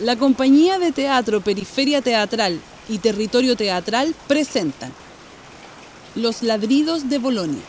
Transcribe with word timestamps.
La 0.00 0.16
compañía 0.16 0.80
de 0.80 0.90
teatro 0.90 1.40
Periferia 1.40 2.02
Teatral 2.02 2.60
y 2.88 2.98
Territorio 2.98 3.56
Teatral 3.56 4.12
presentan 4.26 4.92
Los 6.16 6.42
ladridos 6.42 7.08
de 7.08 7.18
Bolonia. 7.18 7.62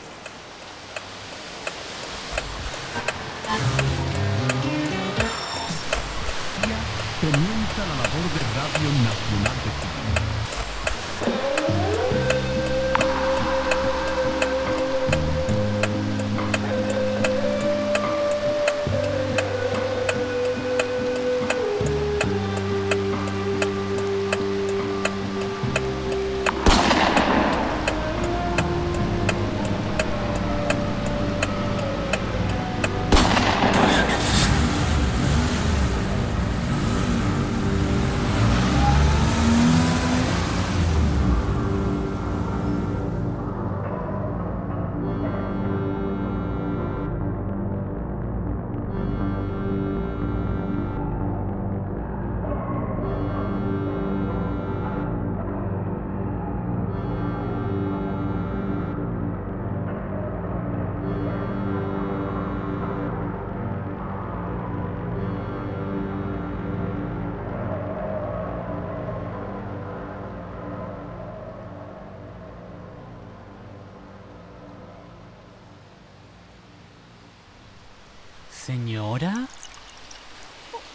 Señora, 78.65 79.45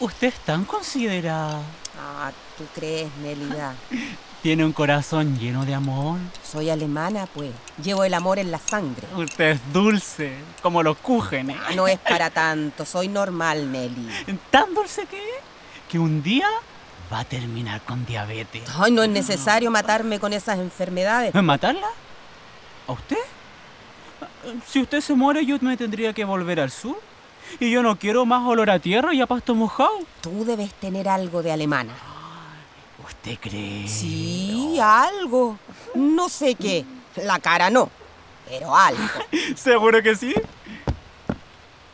usted 0.01 0.27
es 0.27 0.41
tan 0.41 0.65
considerada. 0.65 1.63
Ah, 1.97 2.33
¿tú 2.59 2.65
crees, 2.75 3.09
Nélida? 3.23 3.77
Tiene 4.43 4.65
un 4.65 4.73
corazón 4.73 5.39
lleno 5.39 5.65
de 5.65 5.77
amor. 5.77 6.19
Soy 6.43 6.69
alemana, 6.69 7.29
pues. 7.33 7.53
Llevo 7.81 8.03
el 8.03 8.15
amor 8.15 8.41
en 8.41 8.51
la 8.51 8.59
sangre. 8.59 9.07
Usted 9.15 9.51
es 9.51 9.73
dulce, 9.73 10.35
como 10.63 10.83
los 10.83 10.97
cúgenes. 10.97 11.59
Ah, 11.65 11.73
no 11.77 11.87
es 11.87 12.01
para 12.01 12.31
tanto, 12.31 12.85
soy 12.85 13.07
normal, 13.07 13.71
Nelly. 13.71 14.09
Tan 14.51 14.75
dulce 14.75 15.07
que 15.07 15.19
es 15.19 15.43
que 15.89 16.01
un 16.01 16.25
día 16.25 16.49
va 17.13 17.21
a 17.21 17.25
terminar 17.25 17.83
con 17.83 18.05
diabetes. 18.05 18.65
Ay, 18.81 18.91
no 18.91 19.05
es 19.05 19.11
necesario 19.11 19.71
matarme 19.71 20.19
con 20.19 20.33
esas 20.33 20.59
enfermedades. 20.59 21.33
¿Matarla? 21.35 21.87
¿A 22.89 22.93
usted? 22.93 23.17
Si 24.67 24.81
usted 24.81 25.01
se 25.01 25.15
muere, 25.15 25.47
yo 25.47 25.57
me 25.61 25.77
tendría 25.77 26.13
que 26.13 26.25
volver 26.25 26.59
al 26.59 26.73
sur. 26.73 27.10
Y 27.59 27.71
yo 27.71 27.83
no 27.83 27.99
quiero 27.99 28.25
más 28.27 28.47
olor 28.47 28.71
a 28.71 28.79
tierra 28.79 29.13
y 29.15 29.21
a 29.21 29.27
pasto 29.27 29.55
mojado. 29.55 29.99
Tú 30.21 30.45
debes 30.45 30.73
tener 30.75 31.09
algo 31.09 31.43
de 31.43 31.53
alemana. 31.53 31.93
¿Usted 33.07 33.39
cree? 33.41 33.89
Sí, 33.89 34.79
algo. 34.81 35.59
No 35.95 36.29
sé 36.29 36.55
qué. 36.55 36.85
La 37.17 37.39
cara 37.41 37.69
no, 37.71 37.91
pero 38.49 38.75
algo. 38.77 39.03
¿Seguro 39.57 40.03
que 40.03 40.15
sí? 40.15 40.33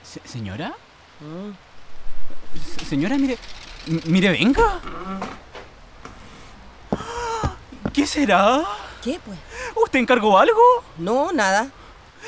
Se- 0.03 0.21
¿Señora? 0.29 0.75
Se- 2.79 2.85
Señora, 2.85 3.17
mire. 3.19 3.39
Mire, 4.05 4.31
venga. 4.31 4.81
¿Qué 7.93 8.07
será? 8.07 8.63
¿Qué, 9.03 9.19
pues? 9.25 9.39
¿Usted 9.83 9.99
encargó 10.01 10.39
algo? 10.39 10.61
No, 10.99 11.33
nada. 11.33 11.71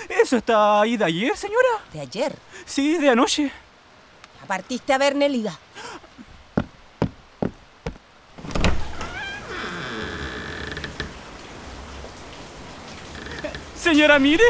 ¿Eso 0.09 0.36
está 0.36 0.81
ahí 0.81 0.97
de 0.97 1.04
ayer, 1.04 1.36
señora? 1.36 1.69
De 1.92 2.00
ayer. 2.00 2.34
Sí, 2.64 2.98
de 2.98 3.10
anoche. 3.10 3.50
Partiste 4.47 4.92
a 4.92 4.98
ver, 4.98 5.14
Nélida. 5.14 5.59
Señora, 13.75 14.19
mire. 14.19 14.44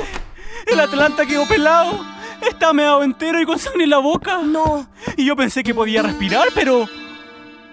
El 0.67 0.81
Atlanta 0.81 1.27
quedó 1.27 1.47
pelado. 1.47 2.05
Está 2.41 2.73
meado 2.73 3.03
entero 3.03 3.41
y 3.41 3.47
con 3.47 3.59
sangre 3.59 3.85
en 3.85 3.91
la 3.91 3.99
boca. 3.99 4.39
No. 4.39 4.89
Y 5.17 5.25
yo 5.25 5.37
pensé 5.37 5.63
que 5.63 5.75
podía 5.75 6.03
respirar, 6.03 6.49
pero... 6.55 6.89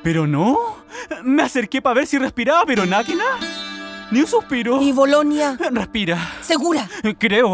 Pero 0.02 0.28
no. 0.28 0.78
Me 1.24 1.44
acerqué 1.44 1.81
para 1.81 1.96
ver 1.96 2.07
si 2.07 2.18
respiraba, 2.18 2.66
pero 2.66 2.86
nada 2.86 3.03
que 3.03 3.16
nada. 3.16 3.65
Ni 4.12 4.20
un 4.22 4.28
suspiro. 4.28 4.82
¿Y 4.82 4.92
Bolonia? 4.92 5.58
Respira. 5.72 6.34
¿Segura? 6.42 6.88
Creo. 7.18 7.54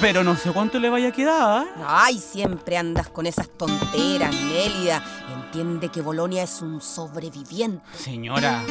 Pero 0.00 0.24
no 0.24 0.36
sé 0.36 0.50
cuánto 0.50 0.78
le 0.78 0.88
vaya 0.90 1.08
a 1.08 1.12
quedar. 1.12 1.66
Ay, 1.86 2.18
siempre 2.18 2.76
andas 2.76 3.08
con 3.08 3.26
esas 3.26 3.48
tonteras, 3.48 4.34
Nélida. 4.34 5.02
Entiende 5.34 5.88
que 5.88 6.02
Bolonia 6.02 6.42
es 6.42 6.60
un 6.62 6.80
sobreviviente. 6.80 7.82
Señora, 7.96 8.62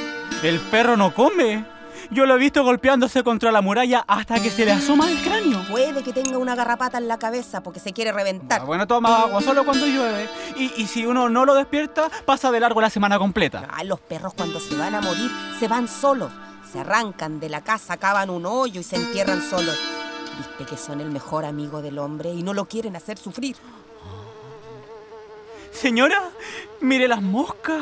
el 0.43 0.59
perro 0.59 0.97
no 0.97 1.13
come. 1.13 1.65
Yo 2.11 2.25
lo 2.25 2.35
he 2.35 2.37
visto 2.37 2.63
golpeándose 2.63 3.23
contra 3.23 3.51
la 3.51 3.61
muralla 3.61 4.03
hasta 4.07 4.39
que 4.39 4.51
se 4.51 4.65
le 4.65 4.71
asoma 4.71 5.09
el 5.09 5.17
cráneo. 5.21 5.63
Puede 5.69 6.03
que 6.03 6.13
tenga 6.13 6.37
una 6.37 6.55
garrapata 6.55 6.97
en 6.99 7.07
la 7.07 7.17
cabeza 7.17 7.63
porque 7.63 7.79
se 7.79 7.91
quiere 7.91 8.11
reventar. 8.11 8.61
Ah, 8.61 8.65
bueno, 8.65 8.85
toma 8.85 9.23
agua 9.23 9.41
solo 9.41 9.65
cuando 9.65 9.87
llueve. 9.87 10.29
Y, 10.55 10.71
y 10.77 10.87
si 10.87 11.05
uno 11.05 11.27
no 11.27 11.45
lo 11.45 11.55
despierta, 11.55 12.09
pasa 12.25 12.51
de 12.51 12.59
largo 12.59 12.79
la 12.81 12.89
semana 12.89 13.17
completa. 13.17 13.67
Ah, 13.71 13.83
los 13.83 13.99
perros 13.99 14.33
cuando 14.35 14.59
se 14.59 14.75
van 14.75 14.93
a 14.93 15.01
morir 15.01 15.31
se 15.59 15.67
van 15.67 15.87
solos. 15.87 16.31
Se 16.71 16.79
arrancan 16.79 17.39
de 17.39 17.49
la 17.49 17.61
casa, 17.61 17.97
cavan 17.97 18.29
un 18.29 18.45
hoyo 18.45 18.81
y 18.81 18.83
se 18.83 18.95
entierran 18.97 19.41
solos. 19.41 19.77
Viste 20.37 20.65
que 20.65 20.77
son 20.77 21.01
el 21.01 21.09
mejor 21.11 21.45
amigo 21.45 21.81
del 21.81 21.97
hombre 21.97 22.31
y 22.33 22.43
no 22.43 22.53
lo 22.53 22.65
quieren 22.65 22.95
hacer 22.95 23.17
sufrir. 23.17 23.55
Señora, 25.71 26.29
mire 26.81 27.07
las 27.07 27.21
moscas. 27.21 27.81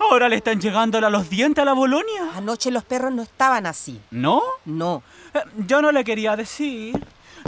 Ahora 0.00 0.28
le 0.28 0.36
están 0.36 0.60
llegando 0.60 0.98
a 0.98 1.10
los 1.10 1.28
dientes 1.30 1.62
a 1.62 1.64
la 1.64 1.72
Bolonia. 1.72 2.30
Anoche 2.36 2.70
los 2.70 2.84
perros 2.84 3.12
no 3.12 3.22
estaban 3.22 3.66
así. 3.66 4.00
¿No? 4.10 4.42
No. 4.64 5.02
Eh, 5.34 5.40
Yo 5.66 5.80
no 5.82 5.92
le 5.92 6.04
quería 6.04 6.36
decir. 6.36 6.94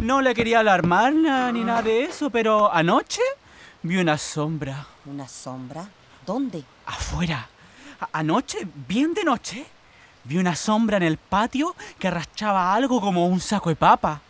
No 0.03 0.21
le 0.23 0.35
quería 0.35 0.61
alarmarla 0.61 1.53
ni 1.53 1.65
nada 1.65 1.83
de 1.83 2.05
eso, 2.05 2.31
pero 2.31 2.73
anoche 2.73 3.21
vi 3.83 3.97
una 3.99 4.17
sombra. 4.17 4.87
¿Una 5.05 5.29
sombra? 5.29 5.87
¿Dónde? 6.25 6.65
Afuera. 6.87 7.49
A- 8.01 8.09
Anoche, 8.13 8.67
bien 8.89 9.13
de 9.13 9.25
noche, 9.25 9.67
vi 10.31 10.39
una 10.39 10.55
sombra 10.55 10.97
en 10.97 11.03
el 11.03 11.17
patio 11.17 11.75
que 11.99 12.07
arrastraba 12.07 12.73
algo 12.73 13.01
como 13.01 13.27
un 13.27 13.41
saco 13.41 13.69
de 13.69 13.75
papa. 13.75 14.21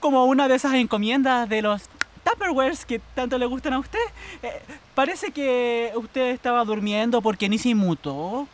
Como 0.00 0.24
una 0.24 0.48
de 0.48 0.56
esas 0.56 0.74
encomiendas 0.74 1.48
de 1.48 1.62
los 1.62 1.82
Tupperwares 2.24 2.84
que 2.84 2.98
tanto 3.14 3.38
le 3.38 3.46
gustan 3.46 3.74
a 3.74 3.78
usted. 3.78 4.00
Eh, 4.42 4.60
parece 4.94 5.30
que 5.30 5.92
usted 5.94 6.30
estaba 6.32 6.64
durmiendo 6.64 7.22
porque 7.22 7.48
ni 7.48 7.58
se 7.58 7.68
inmutó. 7.68 8.48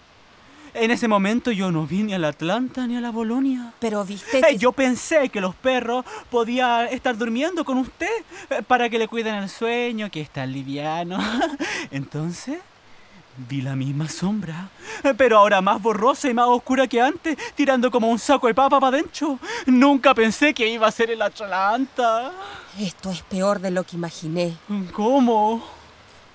En 0.75 0.91
ese 0.91 1.09
momento 1.09 1.51
yo 1.51 1.73
no 1.73 1.87
vi 1.87 2.03
ni 2.03 2.13
a 2.13 2.19
la 2.19 2.29
Atlanta 2.29 2.87
ni 2.87 2.95
a 2.97 3.01
la 3.01 3.11
Bolonia. 3.11 3.73
Pero 3.81 4.05
viste 4.05 4.39
Eh, 4.41 4.43
que... 4.51 4.59
yo 4.59 4.73
pensé 4.73 5.31
que 5.31 5.41
los 5.41 5.55
perros 5.55 6.05
podían 6.31 6.89
estar 6.89 7.17
durmiendo 7.17 7.65
con 7.65 7.79
usted 7.79 8.07
eh, 8.51 8.63
para 8.67 8.91
que 8.91 8.99
le 8.99 9.09
cuiden 9.09 9.35
el 9.37 9.49
sueño, 9.49 10.11
que 10.11 10.21
es 10.21 10.29
tan 10.29 10.53
liviano. 10.53 11.19
Entonces, 11.91 12.59
vi 13.37 13.63
la 13.63 13.77
misma 13.77 14.09
sombra, 14.09 14.69
pero 15.17 15.39
ahora 15.39 15.61
más 15.61 15.81
borrosa 15.81 16.29
y 16.29 16.35
más 16.35 16.47
oscura 16.49 16.87
que 16.87 17.01
antes, 17.01 17.37
tirando 17.55 17.91
como 17.91 18.09
un 18.09 18.19
saco 18.19 18.47
de 18.47 18.55
papa 18.55 18.81
para 18.81 18.99
adentro. 18.99 19.39
Nunca 19.67 20.15
pensé 20.15 20.53
que 20.55 20.69
iba 20.69 20.87
a 20.87 20.91
ser 20.91 21.11
el 21.11 21.23
Atlanta. 21.23 22.33
Esto 22.79 23.11
es 23.11 23.23
peor 23.23 23.61
de 23.61 23.71
lo 23.71 23.85
que 23.85 23.97
imaginé. 23.97 24.57
¿Cómo? 24.93 25.63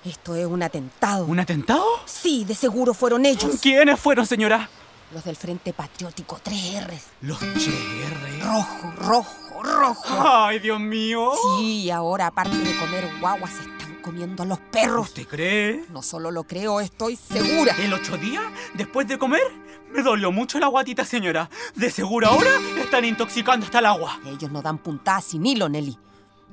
Esto 0.04 0.34
es 0.36 0.46
un 0.46 0.62
atentado. 0.62 1.24
¿Un 1.24 1.40
atentado? 1.40 1.84
Sí, 2.04 2.44
de 2.44 2.54
seguro 2.54 2.94
fueron 2.94 3.26
ellos. 3.26 3.58
¿Quiénes 3.60 3.98
fueron, 3.98 4.24
señora? 4.24 4.68
Los 5.12 5.24
del 5.24 5.36
Frente 5.36 5.72
Patriótico 5.72 6.38
3R. 6.44 6.98
Los 7.22 7.40
HR. 7.40 8.42
Rojo, 8.42 8.92
rojo, 8.98 9.62
rojo. 9.62 10.28
Ay, 10.28 10.58
Dios 10.58 10.80
mío. 10.80 11.32
Sí, 11.58 11.90
ahora 11.90 12.28
aparte 12.28 12.56
de 12.56 12.76
comer 12.78 13.08
guaguas 13.20 13.52
se 13.52 13.60
están 13.62 13.85
comiendo 14.06 14.44
a 14.44 14.46
los 14.46 14.60
perros. 14.60 15.08
¿Usted 15.08 15.26
cree? 15.26 15.84
No 15.90 16.00
solo 16.00 16.30
lo 16.30 16.44
creo, 16.44 16.80
estoy 16.80 17.16
segura. 17.16 17.74
¿El 17.76 17.92
ocho 17.92 18.16
días? 18.16 18.44
¿Después 18.74 19.08
de 19.08 19.18
comer? 19.18 19.42
Me 19.92 20.00
dolió 20.00 20.30
mucho 20.30 20.60
la 20.60 20.68
guatita, 20.68 21.04
señora. 21.04 21.50
De 21.74 21.90
seguro 21.90 22.28
ahora 22.28 22.52
están 22.78 23.04
intoxicando 23.04 23.66
hasta 23.66 23.80
el 23.80 23.86
agua. 23.86 24.20
Ellos 24.24 24.52
no 24.52 24.62
dan 24.62 24.78
puntadas 24.78 25.24
sin 25.24 25.44
hilo, 25.44 25.68
Nelly. 25.68 25.98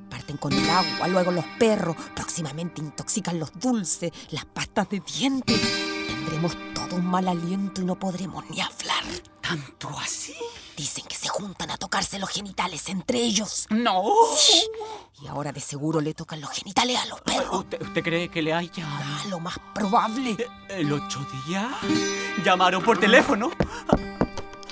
Parten 0.10 0.38
con 0.38 0.52
el 0.52 0.68
agua, 0.68 1.08
luego 1.08 1.32
los 1.32 1.46
perros, 1.60 1.96
próximamente 2.16 2.82
intoxican 2.82 3.40
los 3.40 3.52
dulces, 3.54 4.12
las 4.32 4.46
pastas 4.46 4.90
de 4.90 5.00
dientes. 5.02 5.62
Tendremos 6.08 6.58
un 6.94 7.06
mal 7.06 7.28
aliento 7.28 7.82
y 7.82 7.86
no 7.86 7.96
podremos 7.96 8.44
ni 8.50 8.62
hablar. 8.62 9.04
¿Tanto 9.42 9.90
así? 10.00 10.36
Dicen 10.78 11.06
que 11.08 11.16
se 11.16 11.28
juntan 11.28 11.70
a 11.72 11.78
tocarse 11.78 12.18
los 12.18 12.30
genitales 12.30 12.88
entre 12.90 13.20
ellos. 13.20 13.68
No. 13.70 14.04
Y 15.22 15.28
ahora 15.28 15.52
de 15.52 15.60
seguro 15.60 16.02
le 16.02 16.14
tocan 16.14 16.42
los 16.42 16.50
genitales 16.50 17.00
a 17.00 17.06
los 17.06 17.22
perros. 17.22 17.60
¿Usted, 17.60 17.82
usted 17.82 18.04
cree 18.04 18.30
que 18.30 18.42
le 18.42 18.54
haya... 18.54 18.86
Ah, 18.88 19.24
lo 19.30 19.40
más 19.40 19.56
probable. 19.74 20.38
¿El 20.70 20.92
ocho 20.92 21.26
días? 21.46 21.68
Llamaron 22.44 22.84
por 22.84 23.00
teléfono. 23.00 23.52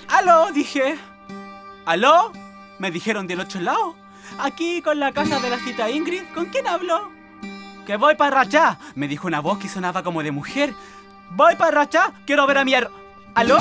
¡Aló! 0.08 0.52
Dije. 0.52 0.98
¿Aló? 1.86 2.32
Me 2.80 2.92
dijeron 2.92 3.28
del 3.28 3.42
ocho 3.42 3.60
lado. 3.60 3.96
Aquí 4.40 4.82
con 4.82 5.00
la 5.00 5.12
casa 5.12 5.40
de 5.40 5.50
la 5.50 5.60
cita 5.60 5.90
Ingrid. 5.90 6.24
¿Con 6.34 6.46
quién 6.46 6.68
hablo? 6.68 7.12
Que 7.86 7.98
voy 7.98 8.16
para 8.16 8.44
Rachá. 8.44 8.80
Me 8.96 9.08
dijo 9.08 9.28
una 9.28 9.40
voz 9.40 9.60
que 9.60 9.70
sonaba 9.70 10.04
como 10.04 10.24
de 10.24 10.32
mujer. 10.32 10.74
Voy 11.32 11.56
para 11.56 11.72
Rachá. 11.72 12.12
Quiero 12.26 12.46
ver 12.48 12.58
a 12.60 12.66
mi... 12.66 12.74
her- 12.74 12.90
¿Aló? 13.36 13.60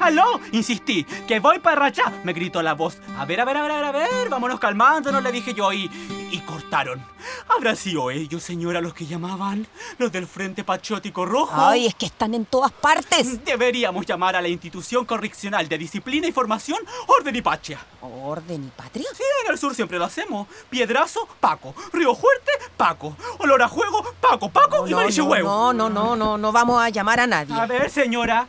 ¡Aló! 0.00 0.40
Insistí, 0.52 1.04
que 1.26 1.40
voy 1.40 1.58
para 1.58 1.76
Rachá. 1.76 2.12
Me 2.24 2.32
gritó 2.32 2.62
la 2.62 2.74
voz. 2.74 2.98
A 3.18 3.24
ver, 3.24 3.40
a 3.40 3.44
ver, 3.44 3.56
a 3.56 3.62
ver, 3.62 3.70
a 3.70 3.76
ver, 3.76 3.84
a 3.84 3.92
ver. 3.92 4.28
Vámonos 4.28 4.58
calmándonos, 4.60 5.22
le 5.22 5.32
dije 5.32 5.54
yo. 5.54 5.72
Y, 5.72 5.90
y 6.30 6.38
cortaron. 6.40 7.02
¿Habrán 7.48 7.76
sido 7.76 8.10
ellos, 8.10 8.42
señora, 8.42 8.80
los 8.80 8.92
que 8.92 9.06
llamaban? 9.06 9.66
¿Los 9.98 10.12
del 10.12 10.26
Frente 10.26 10.62
Patriótico 10.64 11.24
Rojo? 11.24 11.52
Ay, 11.54 11.86
es 11.86 11.94
que 11.94 12.06
están 12.06 12.34
en 12.34 12.44
todas 12.44 12.70
partes. 12.72 13.44
Deberíamos 13.44 14.04
llamar 14.04 14.36
a 14.36 14.42
la 14.42 14.48
institución 14.48 15.04
correccional 15.06 15.68
de 15.68 15.78
disciplina 15.78 16.26
y 16.26 16.32
formación 16.32 16.78
Orden 17.06 17.34
y 17.36 17.42
Patria. 17.42 17.78
¿Orden 18.00 18.64
y 18.64 18.68
patria? 18.68 19.06
Sí, 19.14 19.22
en 19.44 19.52
el 19.52 19.58
sur 19.58 19.74
siempre 19.74 19.98
lo 19.98 20.04
hacemos. 20.04 20.46
Piedrazo, 20.68 21.26
Paco. 21.40 21.74
Río 21.92 22.14
Fuerte, 22.14 22.50
Paco. 22.76 23.16
Olor 23.38 23.62
a 23.62 23.68
juego, 23.68 24.04
Paco, 24.20 24.50
Paco 24.50 24.86
y 24.86 24.90
no, 24.90 24.96
Mariche 24.98 25.22
no, 25.22 25.26
Huevo. 25.28 25.48
no, 25.48 25.72
no, 25.72 25.88
no, 25.88 26.16
no, 26.16 26.38
no 26.38 26.52
vamos 26.52 26.82
a 26.82 26.90
llamar 26.90 27.20
a 27.20 27.26
nadie. 27.26 27.54
A 27.54 27.64
ver, 27.66 27.88
señora. 27.90 28.46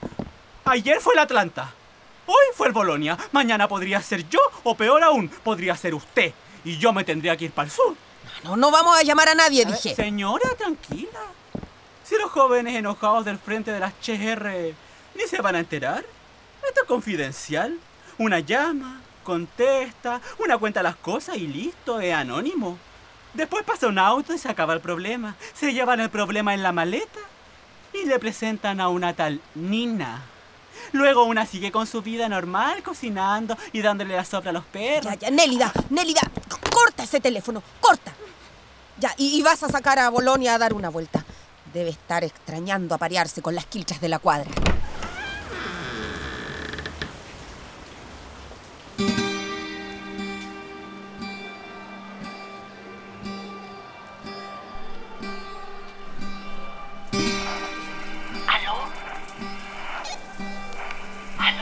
Ayer 0.68 1.00
fue 1.00 1.14
el 1.14 1.20
Atlanta. 1.20 1.72
Hoy 2.26 2.46
fue 2.56 2.66
el 2.68 2.74
Bolonia. 2.74 3.16
Mañana 3.32 3.68
podría 3.68 4.02
ser 4.02 4.28
yo 4.28 4.40
o 4.64 4.76
peor 4.76 5.04
aún, 5.04 5.30
podría 5.30 5.76
ser 5.78 5.94
usted. 5.94 6.34
Y 6.64 6.80
yo 6.80 6.92
me 6.92 7.04
tendría 7.04 7.38
que 7.38 7.46
ir 7.46 7.52
para 7.52 7.68
el 7.68 7.72
sur. 7.72 7.96
No, 8.44 8.58
no 8.58 8.72
vamos 8.72 8.98
a 8.98 9.04
llamar 9.04 9.30
a 9.30 9.36
nadie, 9.36 9.62
A 9.62 9.66
ver, 9.68 9.76
dije. 9.76 9.94
Señora, 9.94 10.50
tranquila. 10.58 11.20
Si 12.04 12.16
los 12.16 12.32
jóvenes 12.32 12.76
enojados 12.76 13.26
del 13.26 13.38
frente 13.38 13.72
de 13.72 13.80
las 13.80 13.94
HR 14.02 14.74
ni 15.14 15.28
se 15.28 15.40
van 15.40 15.56
a 15.56 15.60
enterar. 15.60 16.04
Esto 16.68 16.82
es 16.82 16.88
confidencial. 16.88 17.78
Una 18.18 18.40
llama, 18.40 19.02
contesta, 19.24 20.20
una 20.40 20.58
cuenta 20.58 20.82
las 20.82 20.96
cosas 20.96 21.38
y 21.38 21.46
listo, 21.46 22.00
es 22.00 22.12
anónimo. 22.12 22.80
Después 23.36 23.64
pasa 23.64 23.88
un 23.88 24.00
auto 24.00 24.34
y 24.34 24.40
se 24.40 24.50
acaba 24.50 24.74
el 24.74 24.82
problema. 24.82 25.36
Se 25.54 25.74
llevan 25.74 26.00
el 26.00 26.10
problema 26.10 26.56
en 26.56 26.64
la 26.64 26.72
maleta 26.72 27.20
y 27.94 28.06
le 28.06 28.18
presentan 28.18 28.82
a 28.82 28.90
una 28.90 29.14
tal 29.14 29.42
Nina. 29.54 30.24
Luego 30.92 31.24
una 31.24 31.46
sigue 31.46 31.72
con 31.72 31.88
su 31.88 32.02
vida 32.02 32.30
normal, 32.30 32.84
cocinando 32.84 33.58
y 33.74 33.82
dándole 33.82 34.16
la 34.16 34.26
sobra 34.26 34.52
a 34.52 34.54
los 34.54 34.66
perros. 34.66 35.06
Ya, 35.06 35.16
ya, 35.16 35.32
Nélida, 35.32 35.72
Nélida, 35.90 36.22
corta 36.72 37.04
ese 37.04 37.20
teléfono, 37.20 37.62
corta. 37.80 38.14
Ya, 38.98 39.14
y, 39.18 39.38
y 39.38 39.42
vas 39.42 39.62
a 39.64 39.70
sacar 39.70 40.00
a 40.00 40.10
Bolonia 40.10 40.56
a 40.56 40.58
dar 40.58 40.74
una 40.74 40.90
vuelta. 40.90 41.26
Debe 41.74 41.90
estar 41.90 42.24
extrañando 42.24 42.96
aparearse 42.96 43.42
con 43.42 43.56
las 43.56 43.66
quilchas 43.66 44.00
de 44.00 44.10
la 44.10 44.20
cuadra. 44.20 44.50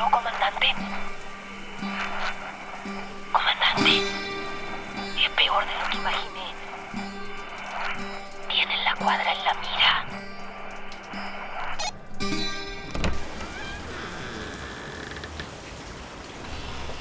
¿Aló, 0.03 0.11
comandante? 0.11 0.67
Comandante, 3.31 4.03
es 5.23 5.29
peor 5.29 5.65
de 5.65 5.71
lo 5.79 5.89
que 5.89 5.97
imaginé. 5.97 6.53
Tienen 8.49 8.83
la 8.83 8.95
cuadra 8.95 9.31
en 9.31 9.45
la 9.45 9.53
mira. 9.53 10.05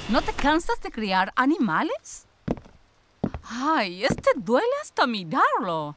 ¿No 0.08 0.22
te 0.22 0.32
cansas 0.34 0.81
de 0.81 0.93
criar 0.93 1.32
animales? 1.34 2.26
Ay, 3.43 4.05
este 4.05 4.31
duele 4.37 4.66
hasta 4.81 5.08
mirarlo. 5.08 5.96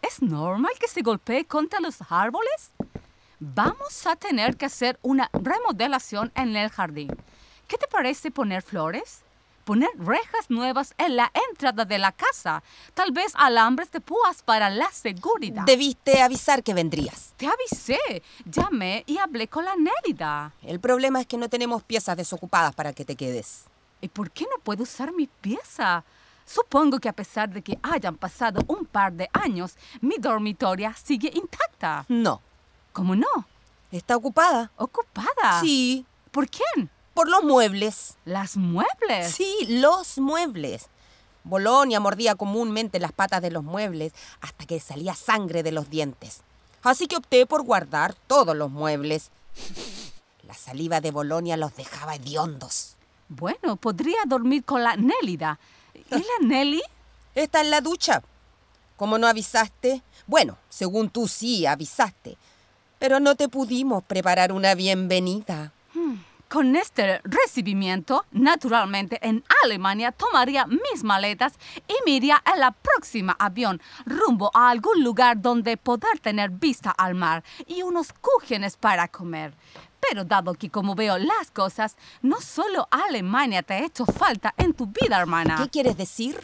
¿Es 0.00 0.20
normal 0.22 0.72
que 0.80 0.88
se 0.88 1.02
golpee 1.02 1.44
contra 1.44 1.78
los 1.78 1.98
árboles? 2.10 2.72
Vamos 3.44 4.06
a 4.06 4.14
tener 4.14 4.56
que 4.56 4.66
hacer 4.66 5.00
una 5.02 5.28
remodelación 5.32 6.30
en 6.36 6.54
el 6.54 6.70
jardín. 6.70 7.10
¿Qué 7.66 7.76
te 7.76 7.88
parece 7.88 8.30
poner 8.30 8.62
flores? 8.62 9.24
Poner 9.64 9.90
rejas 9.98 10.48
nuevas 10.48 10.94
en 10.96 11.16
la 11.16 11.32
entrada 11.50 11.84
de 11.84 11.98
la 11.98 12.12
casa. 12.12 12.62
Tal 12.94 13.10
vez 13.10 13.32
alambres 13.34 13.90
de 13.90 14.00
púas 14.00 14.44
para 14.44 14.70
la 14.70 14.88
seguridad. 14.92 15.64
Debiste 15.64 16.22
avisar 16.22 16.62
que 16.62 16.72
vendrías. 16.72 17.34
Te 17.36 17.48
avisé. 17.48 18.22
Llamé 18.44 19.02
y 19.08 19.18
hablé 19.18 19.48
con 19.48 19.64
la 19.64 19.74
Nélida. 19.74 20.52
El 20.62 20.78
problema 20.78 21.20
es 21.20 21.26
que 21.26 21.36
no 21.36 21.48
tenemos 21.48 21.82
piezas 21.82 22.16
desocupadas 22.16 22.76
para 22.76 22.92
que 22.92 23.04
te 23.04 23.16
quedes. 23.16 23.64
¿Y 24.00 24.06
por 24.06 24.30
qué 24.30 24.44
no 24.44 24.62
puedo 24.62 24.84
usar 24.84 25.12
mi 25.12 25.26
pieza? 25.26 26.04
Supongo 26.46 27.00
que 27.00 27.08
a 27.08 27.12
pesar 27.12 27.50
de 27.50 27.62
que 27.62 27.76
hayan 27.82 28.14
pasado 28.14 28.60
un 28.68 28.86
par 28.86 29.12
de 29.12 29.28
años, 29.32 29.74
mi 30.00 30.14
dormitoria 30.18 30.94
sigue 30.94 31.32
intacta. 31.34 32.04
No, 32.08 32.40
¿Cómo 32.92 33.16
no? 33.16 33.26
está 33.90 34.16
ocupada. 34.16 34.70
¿Ocupada? 34.76 35.60
Sí, 35.60 36.06
¿Por 36.30 36.48
quién? 36.48 36.90
por 37.14 37.28
los 37.28 37.44
muebles. 37.44 38.16
Las 38.24 38.56
muebles. 38.56 39.34
Sí, 39.34 39.66
los 39.68 40.18
muebles. 40.18 40.86
Bolonia 41.44 42.00
mordía 42.00 42.34
comúnmente 42.36 42.98
las 43.00 43.12
patas 43.12 43.42
de 43.42 43.50
los 43.50 43.62
muebles 43.62 44.12
hasta 44.40 44.64
que 44.64 44.80
salía 44.80 45.14
sangre 45.14 45.62
de 45.62 45.72
los 45.72 45.90
dientes. 45.90 46.40
Así 46.82 47.06
que 47.06 47.16
opté 47.16 47.46
por 47.46 47.64
guardar 47.64 48.14
todos 48.26 48.56
los 48.56 48.70
muebles. 48.70 49.30
La 50.44 50.54
saliva 50.54 51.00
de 51.00 51.10
Bolonia 51.10 51.56
los 51.56 51.76
dejaba 51.76 52.14
hediondos. 52.14 52.96
Bueno, 53.28 53.76
podría 53.76 54.18
dormir 54.26 54.64
con 54.64 54.82
la 54.82 54.96
Nélida. 54.96 55.58
¿Y 55.94 56.18
la 56.18 56.46
Nelly? 56.46 56.82
Está 57.34 57.60
en 57.60 57.70
la 57.70 57.80
ducha. 57.80 58.22
¿Cómo 58.96 59.18
no 59.18 59.26
avisaste? 59.26 60.02
Bueno, 60.26 60.56
según 60.68 61.10
tú 61.10 61.28
sí 61.28 61.66
avisaste. 61.66 62.36
Pero 63.02 63.18
no 63.18 63.34
te 63.34 63.48
pudimos 63.48 64.04
preparar 64.04 64.52
una 64.52 64.76
bienvenida. 64.76 65.72
Con 66.48 66.76
este 66.76 67.20
recibimiento, 67.24 68.24
naturalmente 68.30 69.18
en 69.26 69.42
Alemania 69.64 70.12
tomaría 70.12 70.66
mis 70.66 71.02
maletas 71.02 71.54
y 71.88 71.94
me 72.06 72.12
iría 72.12 72.40
en 72.46 72.60
la 72.60 72.70
próxima 72.70 73.34
avión 73.40 73.80
rumbo 74.06 74.52
a 74.54 74.70
algún 74.70 75.02
lugar 75.02 75.42
donde 75.42 75.76
poder 75.76 76.20
tener 76.20 76.50
vista 76.50 76.92
al 76.92 77.16
mar 77.16 77.42
y 77.66 77.82
unos 77.82 78.12
cúgenes 78.12 78.76
para 78.76 79.08
comer. 79.08 79.52
Pero 80.08 80.24
dado 80.24 80.54
que 80.54 80.70
como 80.70 80.94
veo 80.94 81.18
las 81.18 81.50
cosas, 81.50 81.96
no 82.22 82.40
solo 82.40 82.86
Alemania 82.92 83.64
te 83.64 83.74
ha 83.74 83.84
hecho 83.84 84.06
falta 84.06 84.54
en 84.58 84.74
tu 84.74 84.86
vida, 84.86 85.18
hermana. 85.18 85.56
¿Qué 85.60 85.68
quieres 85.68 85.96
decir? 85.96 86.36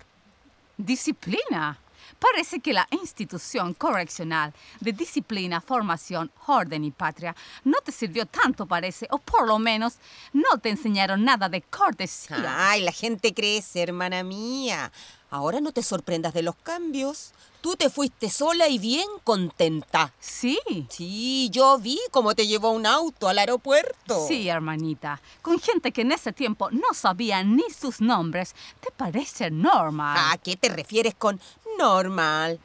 Disciplina. 0.77 1.79
Parece 2.19 2.61
que 2.61 2.73
la 2.73 2.87
institución 2.91 3.75
correccional 3.75 4.53
de 4.81 4.93
disciplina, 4.93 5.61
formación, 5.61 6.31
orden 6.47 6.85
y 6.85 6.91
patria 6.91 7.35
no 7.65 7.79
te 7.85 7.93
sirvió 7.93 8.27
tanto, 8.27 8.67
parece, 8.67 9.07
o 9.11 9.19
por 9.19 9.47
lo 9.47 9.59
menos 9.59 9.95
no 10.33 10.59
te 10.61 10.71
enseñaron 10.71 11.25
nada 11.25 11.49
de 11.49 11.63
cortesía. 11.63 12.71
Ay, 12.71 12.83
la 12.83 12.93
gente 12.93 13.33
crece, 13.33 13.83
hermana 13.83 14.23
mía. 14.23 14.91
Ahora 15.31 15.61
no 15.61 15.73
te 15.73 15.83
sorprendas 15.83 16.33
de 16.33 16.43
los 16.43 16.57
cambios. 16.57 17.33
Tú 17.61 17.77
te 17.77 17.91
fuiste 17.91 18.31
sola 18.31 18.69
y 18.69 18.79
bien 18.79 19.07
contenta. 19.25 20.13
Sí, 20.21 20.59
Sí, 20.89 21.51
yo 21.53 21.77
vi 21.79 21.99
cómo 22.11 22.35
te 22.35 22.47
llevó 22.47 22.71
un 22.71 22.87
auto 22.87 23.29
al 23.29 23.39
aeropuerto. 23.39 24.27
sí, 24.27 24.49
hermanita. 24.49 25.21
Con 25.43 25.59
gente 25.61 25.93
que 25.93 26.03
en 26.03 26.13
ese 26.13 26.33
tiempo 26.33 26.71
no 26.71 26.95
sabía 26.95 27.43
ni 27.43 27.65
sus 27.71 28.01
nombres, 28.01 28.55
¿te 28.81 28.91
parece 28.91 29.51
normal? 29.51 30.17
¿A 30.33 30.39
qué 30.39 30.57
te 30.57 30.69
refieres 30.69 31.15
con 31.15 31.39
normal? 31.79 32.59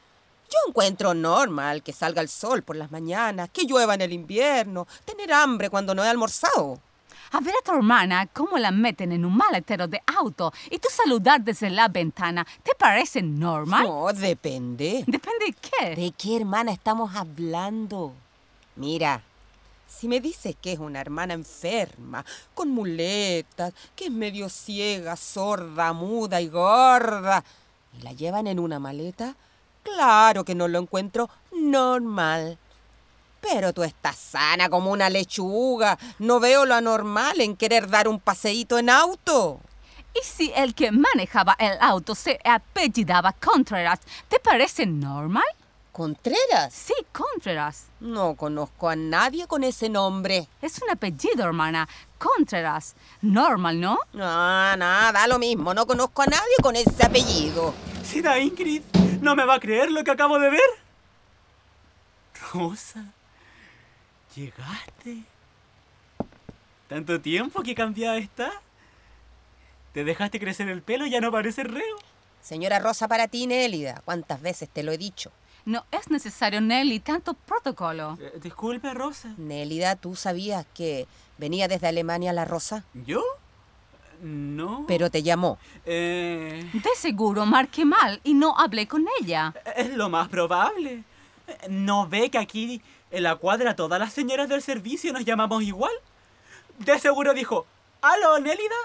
Yo 0.50 0.58
encuentro 0.67 1.13
normal 1.13 1.82
que 1.82 1.93
salga 1.93 2.22
el 2.22 2.29
sol 2.29 2.62
por 2.63 2.75
las 2.75 2.91
mañanas, 2.91 3.50
que 3.51 3.65
llueva 3.65 3.96
en 3.96 4.01
el 4.01 4.13
invierno, 4.13 4.88
tener 5.05 5.32
hambre 5.34 5.70
cuando 5.70 5.96
no 5.96 6.03
he 6.03 6.10
almorzado. 6.10 6.79
A 7.32 7.39
ver 7.39 7.55
a 7.60 7.63
tu 7.65 7.72
hermana 7.72 8.27
cómo 8.27 8.60
la 8.60 8.70
meten 8.70 9.12
en 9.12 9.25
un 9.25 9.36
maletero 9.36 9.88
de 9.88 10.00
auto 10.05 10.53
y 10.70 10.77
tú 10.77 10.88
saludar 10.91 11.41
desde 11.41 11.72
la 11.72 11.88
ventana, 11.88 12.46
¿te 12.62 12.74
parece 12.77 13.24
normal? 13.24 13.84
No, 13.88 14.13
depende. 14.13 15.03
Depende 15.08 15.46
de 15.48 15.53
qué. 15.53 15.96
¿De 15.96 16.12
qué 16.15 16.38
hermana 16.38 16.72
estamos 16.72 17.15
hablando? 17.15 18.13
Mira, 18.75 19.24
Si 19.88 20.08
me 20.08 20.20
dices 20.20 20.55
que 20.62 20.74
es 20.74 20.79
una 20.79 21.00
hermana 21.01 21.34
enferma, 21.34 22.25
con 22.53 22.70
muletas, 22.70 23.74
que 23.96 24.05
es 24.05 24.12
medio 24.12 24.50
ciega, 24.50 25.15
sorda, 25.15 25.93
muda 25.93 26.41
y 26.41 26.48
gorda, 26.50 27.43
y 27.98 28.02
la 28.02 28.14
llevan 28.14 28.48
en 28.48 28.60
una 28.60 28.80
maleta, 28.80 29.36
claro 29.84 30.44
que 30.44 30.56
no 30.56 30.68
lo 30.68 30.80
encuentro 30.80 31.30
normal. 31.52 32.58
Pero 33.42 33.74
tú 33.74 33.84
estás 33.84 34.16
sana 34.16 34.70
como 34.70 34.92
una 34.92 35.10
lechuga. 35.10 36.00
No 36.20 36.40
veo 36.40 36.66
lo 36.66 36.76
anormal 36.76 37.42
en 37.42 37.58
querer 37.58 37.90
dar 37.90 38.08
un 38.08 38.20
paseíto 38.20 38.78
en 38.80 38.90
auto. 38.90 39.60
¿Y 40.16 40.24
si 40.24 40.52
el 40.56 40.74
que 40.76 40.92
manejaba 40.92 41.56
el 41.60 41.78
auto 41.82 42.16
se 42.16 42.40
apellidaba 42.46 43.34
Contreras? 43.34 44.00
¿Te 44.30 44.40
parece 44.40 44.86
normal? 44.86 45.44
¿Contreras? 45.94 46.74
Sí, 46.74 46.94
Contreras. 47.12 47.86
No 48.00 48.34
conozco 48.36 48.90
a 48.90 48.96
nadie 48.96 49.46
con 49.46 49.64
ese 49.64 49.90
nombre. 49.90 50.48
Es 50.60 50.82
un 50.82 50.90
apellido, 50.90 51.46
hermana. 51.46 51.88
Contreras. 52.18 52.96
Normal, 53.22 53.80
¿no? 53.80 54.00
No, 54.12 54.76
no, 54.76 55.12
da 55.14 55.28
lo 55.28 55.38
mismo. 55.38 55.72
No 55.76 55.86
conozco 55.86 56.24
a 56.24 56.26
nadie 56.26 56.56
con 56.64 56.76
ese 56.76 57.06
apellido. 57.06 57.76
Sida 58.04 58.40
Ingrid, 58.40 58.82
¿no 59.22 59.36
me 59.36 59.46
va 59.46 59.54
a 59.54 59.60
creer 59.60 59.92
lo 59.92 60.04
que 60.04 60.10
acabo 60.10 60.40
de 60.40 60.50
ver? 60.50 60.62
Rosa, 62.52 63.06
llegaste. 64.36 65.22
¿Tanto 66.90 67.22
tiempo 67.22 67.62
que 67.62 67.76
cambiada 67.76 68.18
está? 68.18 68.52
¿Te 69.94 70.04
dejaste 70.04 70.40
crecer 70.40 70.70
el 70.70 70.82
pelo 70.82 71.06
y 71.06 71.12
ya 71.12 71.22
no 71.22 71.32
pareces 71.32 71.68
reo? 71.68 71.98
Señora 72.42 72.80
Rosa 72.80 73.08
para 73.08 73.28
ti, 73.28 73.46
Nélida. 73.46 74.02
¿Cuántas 74.06 74.42
veces 74.42 74.70
te 74.70 74.82
lo 74.82 74.92
he 74.92 74.98
dicho? 74.98 75.32
No 75.65 75.86
es 75.91 76.10
necesario, 76.10 76.60
Nelly, 76.62 77.00
tanto 77.00 77.34
protocolo. 77.34 78.17
Eh, 78.20 78.39
disculpe, 78.41 78.93
Rosa. 78.93 79.34
Nélida, 79.38 79.96
¿tú 79.96 80.15
sabías 80.15 80.65
que 80.74 81.08
venía 81.38 81.67
desde 81.67 81.88
Alemania 81.88 82.34
la 82.34 82.43
Rosa? 82.46 82.84
¿Yo? 83.05 83.24
No. 84.22 84.86
Pero 84.88 85.10
te 85.10 85.24
llamó. 85.24 85.58
Eh, 85.86 86.70
De 86.74 86.89
seguro 86.98 87.46
marqué 87.46 87.86
mal 87.86 88.20
y 88.24 88.34
no 88.34 88.58
hablé 88.58 88.88
con 88.88 89.05
ella. 89.22 89.53
es 89.75 89.96
lo 89.96 90.10
más 90.10 90.27
probable. 90.29 91.03
¿No 91.70 92.08
ve 92.08 92.29
que 92.29 92.38
aquí 92.38 92.82
en 93.12 93.24
la 93.24 93.36
cuadra 93.36 93.75
todas 93.75 94.00
las 94.00 94.13
señoras 94.13 94.48
del 94.50 94.62
servicio 94.62 95.12
nos 95.13 95.25
llamamos 95.25 95.63
igual? 95.63 95.91
De 96.79 96.98
seguro 97.00 97.34
dijo, 97.34 97.65
¿Aló, 98.01 98.39
Nélida? 98.39 98.75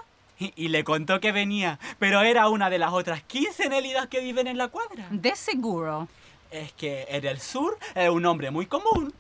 Y, 0.40 0.52
y 0.56 0.68
le 0.68 0.85
contó 0.85 1.18
que 1.20 1.32
venía, 1.32 1.78
pero 1.99 2.20
era 2.23 2.49
una 2.49 2.70
de 2.70 2.78
las 2.78 2.92
otras 2.92 3.23
15 3.25 3.68
Nélidas 3.68 4.06
que 4.08 4.20
viven 4.20 4.47
en 4.47 4.56
la 4.58 4.68
cuadra. 4.68 5.08
De 5.11 5.35
seguro. 5.35 6.06
Es 6.50 6.73
que 6.73 7.07
en 7.11 7.26
el 7.26 7.40
sur 7.40 7.78
es 7.95 8.09
un 8.09 8.25
hombre 8.26 8.50
muy 8.50 8.67
común. 8.67 9.12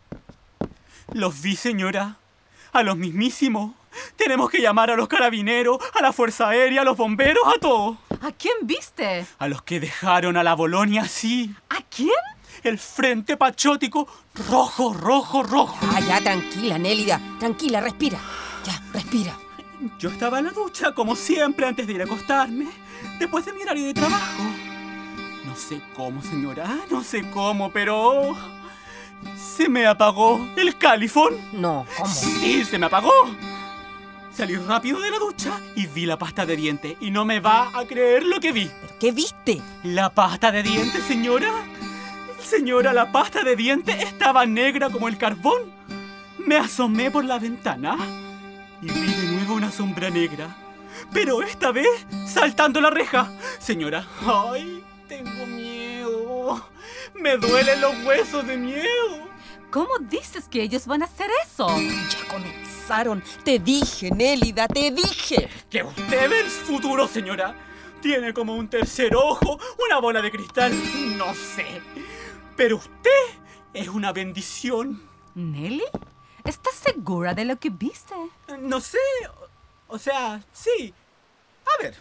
Los 1.12 1.40
vi, 1.42 1.56
señora. 1.56 2.16
A 2.72 2.82
los 2.82 2.96
mismísimos. 2.96 3.72
Tenemos 4.16 4.50
que 4.50 4.60
llamar 4.60 4.90
a 4.90 4.96
los 4.96 5.08
carabineros, 5.08 5.78
a 5.94 6.02
la 6.02 6.12
Fuerza 6.12 6.48
Aérea, 6.48 6.82
a 6.82 6.84
los 6.84 6.96
bomberos, 6.96 7.42
a 7.46 7.58
todos. 7.58 7.98
¿A 8.22 8.32
quién 8.32 8.54
viste? 8.62 9.26
A 9.38 9.48
los 9.48 9.62
que 9.62 9.80
dejaron 9.80 10.36
a 10.36 10.42
la 10.42 10.54
Bolonia 10.54 11.02
así. 11.02 11.54
¿A 11.70 11.78
quién? 11.94 12.10
El 12.62 12.78
frente 12.78 13.36
patriótico 13.36 14.08
rojo, 14.48 14.92
rojo, 14.92 15.42
rojo. 15.42 15.78
Ah, 15.92 16.00
ya, 16.00 16.20
tranquila, 16.20 16.78
Nélida. 16.78 17.20
Tranquila, 17.38 17.80
respira. 17.80 18.18
Ya, 18.64 18.82
respira. 18.92 19.36
Yo 19.98 20.10
estaba 20.10 20.40
en 20.40 20.46
la 20.46 20.52
ducha, 20.52 20.92
como 20.92 21.14
siempre, 21.14 21.66
antes 21.66 21.86
de 21.86 21.92
ir 21.92 22.00
a 22.00 22.04
acostarme, 22.04 22.68
después 23.18 23.44
de 23.44 23.52
mi 23.52 23.62
horario 23.62 23.86
de 23.86 23.94
trabajo. 23.94 24.42
No 25.58 25.64
sé 25.64 25.80
cómo, 25.96 26.22
señora, 26.22 26.68
no 26.88 27.02
sé 27.02 27.28
cómo, 27.30 27.72
pero... 27.72 28.36
Se 29.36 29.68
me 29.68 29.88
apagó 29.88 30.48
el 30.56 30.78
califón. 30.78 31.34
No, 31.52 31.84
¿cómo? 31.96 32.14
Sí, 32.14 32.64
se 32.64 32.78
me 32.78 32.86
apagó. 32.86 33.12
Salí 34.32 34.54
rápido 34.54 35.00
de 35.00 35.10
la 35.10 35.18
ducha 35.18 35.60
y 35.74 35.88
vi 35.88 36.06
la 36.06 36.16
pasta 36.16 36.46
de 36.46 36.54
dientes. 36.54 36.96
Y 37.00 37.10
no 37.10 37.24
me 37.24 37.40
va 37.40 37.76
a 37.76 37.84
creer 37.86 38.22
lo 38.22 38.38
que 38.38 38.52
vi. 38.52 38.70
¿Pero 38.80 38.98
qué 39.00 39.10
viste? 39.10 39.60
¿La 39.82 40.10
pasta 40.10 40.52
de 40.52 40.62
dientes, 40.62 41.02
señora? 41.02 41.50
Señora, 42.40 42.92
la 42.92 43.10
pasta 43.10 43.42
de 43.42 43.56
dientes 43.56 44.00
estaba 44.00 44.46
negra 44.46 44.90
como 44.90 45.08
el 45.08 45.18
carbón. 45.18 45.72
Me 46.38 46.56
asomé 46.56 47.10
por 47.10 47.24
la 47.24 47.40
ventana 47.40 47.96
y 48.80 48.92
vi 48.92 49.12
de 49.12 49.32
nuevo 49.32 49.54
una 49.54 49.72
sombra 49.72 50.08
negra. 50.08 50.56
Pero 51.12 51.42
esta 51.42 51.72
vez 51.72 52.06
saltando 52.28 52.80
la 52.80 52.90
reja. 52.90 53.32
Señora, 53.58 54.06
ay, 54.24 54.84
tengo 55.08 55.46
miedo. 55.46 56.68
Me 57.14 57.36
duelen 57.36 57.80
los 57.80 57.94
huesos 58.04 58.46
de 58.46 58.56
miedo. 58.56 59.28
¿Cómo 59.70 59.98
dices 59.98 60.48
que 60.48 60.62
ellos 60.62 60.86
van 60.86 61.02
a 61.02 61.06
hacer 61.06 61.30
eso? 61.44 61.68
Ya 61.68 62.28
comenzaron. 62.28 63.22
Te 63.44 63.58
dije, 63.58 64.10
Nélida, 64.10 64.68
te 64.68 64.90
dije. 64.90 65.48
Que 65.68 65.82
usted 65.82 66.30
ve 66.30 66.40
el 66.40 66.46
futuro, 66.46 67.08
señora. 67.08 67.54
Tiene 68.00 68.32
como 68.32 68.54
un 68.54 68.68
tercer 68.68 69.16
ojo, 69.16 69.58
una 69.84 69.98
bola 69.98 70.22
de 70.22 70.30
cristal, 70.30 70.72
no 71.16 71.34
sé. 71.34 71.66
Pero 72.56 72.76
usted 72.76 73.10
es 73.74 73.88
una 73.88 74.12
bendición. 74.12 75.02
¿Nelly? 75.34 75.84
¿Estás 76.44 76.74
segura 76.74 77.34
de 77.34 77.44
lo 77.44 77.58
que 77.58 77.70
viste? 77.70 78.14
No 78.60 78.80
sé, 78.80 78.98
o, 79.88 79.94
o 79.94 79.98
sea, 79.98 80.40
sí. 80.52 80.94
A 81.66 81.82
ver, 81.82 81.94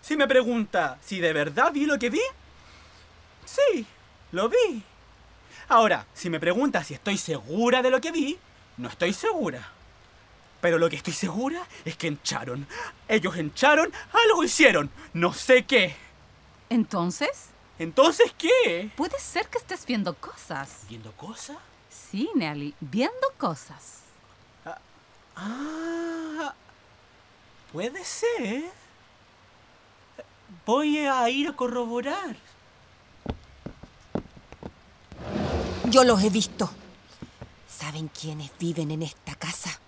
si 0.00 0.16
me 0.16 0.26
pregunta 0.26 0.98
si 1.02 1.20
de 1.20 1.32
verdad 1.32 1.70
vi 1.72 1.86
lo 1.86 1.98
que 1.98 2.10
vi, 2.10 2.20
sí, 3.54 3.86
lo 4.32 4.48
vi. 4.48 4.82
Ahora, 5.68 6.06
si 6.14 6.28
me 6.30 6.40
pregunta 6.40 6.82
si 6.84 6.94
estoy 6.94 7.16
segura 7.18 7.82
de 7.82 7.90
lo 7.90 8.00
que 8.00 8.10
vi, 8.12 8.38
no 8.76 8.88
estoy 8.88 9.12
segura. 9.12 9.68
Pero 10.60 10.78
lo 10.78 10.88
que 10.88 10.96
estoy 10.96 11.12
segura 11.12 11.66
es 11.84 11.96
que 11.96 12.06
encharon. 12.06 12.66
Ellos 13.08 13.36
encharon, 13.36 13.92
algo 14.12 14.44
hicieron, 14.44 14.90
no 15.12 15.32
sé 15.32 15.64
qué. 15.64 15.96
Entonces, 16.70 17.46
Entonces, 17.78 18.32
¿qué? 18.38 18.90
puede 18.96 19.18
ser 19.18 19.48
que 19.48 19.58
estés 19.58 19.84
viendo 19.86 20.14
cosas. 20.14 20.84
¿Viendo 20.88 21.12
cosas? 21.12 21.56
Sí, 21.90 22.30
Nelly, 22.34 22.74
viendo 22.80 23.26
cosas. 23.38 24.00
Ah, 25.34 26.54
puede 27.72 28.04
ser. 28.04 28.64
Voy 30.66 30.98
a 30.98 31.28
ir 31.30 31.48
a 31.48 31.52
corroborar. 31.54 32.36
Yo 35.92 36.04
los 36.04 36.24
he 36.24 36.30
visto. 36.30 36.70
¿Saben 37.68 38.08
quiénes 38.08 38.50
viven 38.58 38.92
en 38.92 39.02
esta 39.02 39.34
casa? 39.34 39.78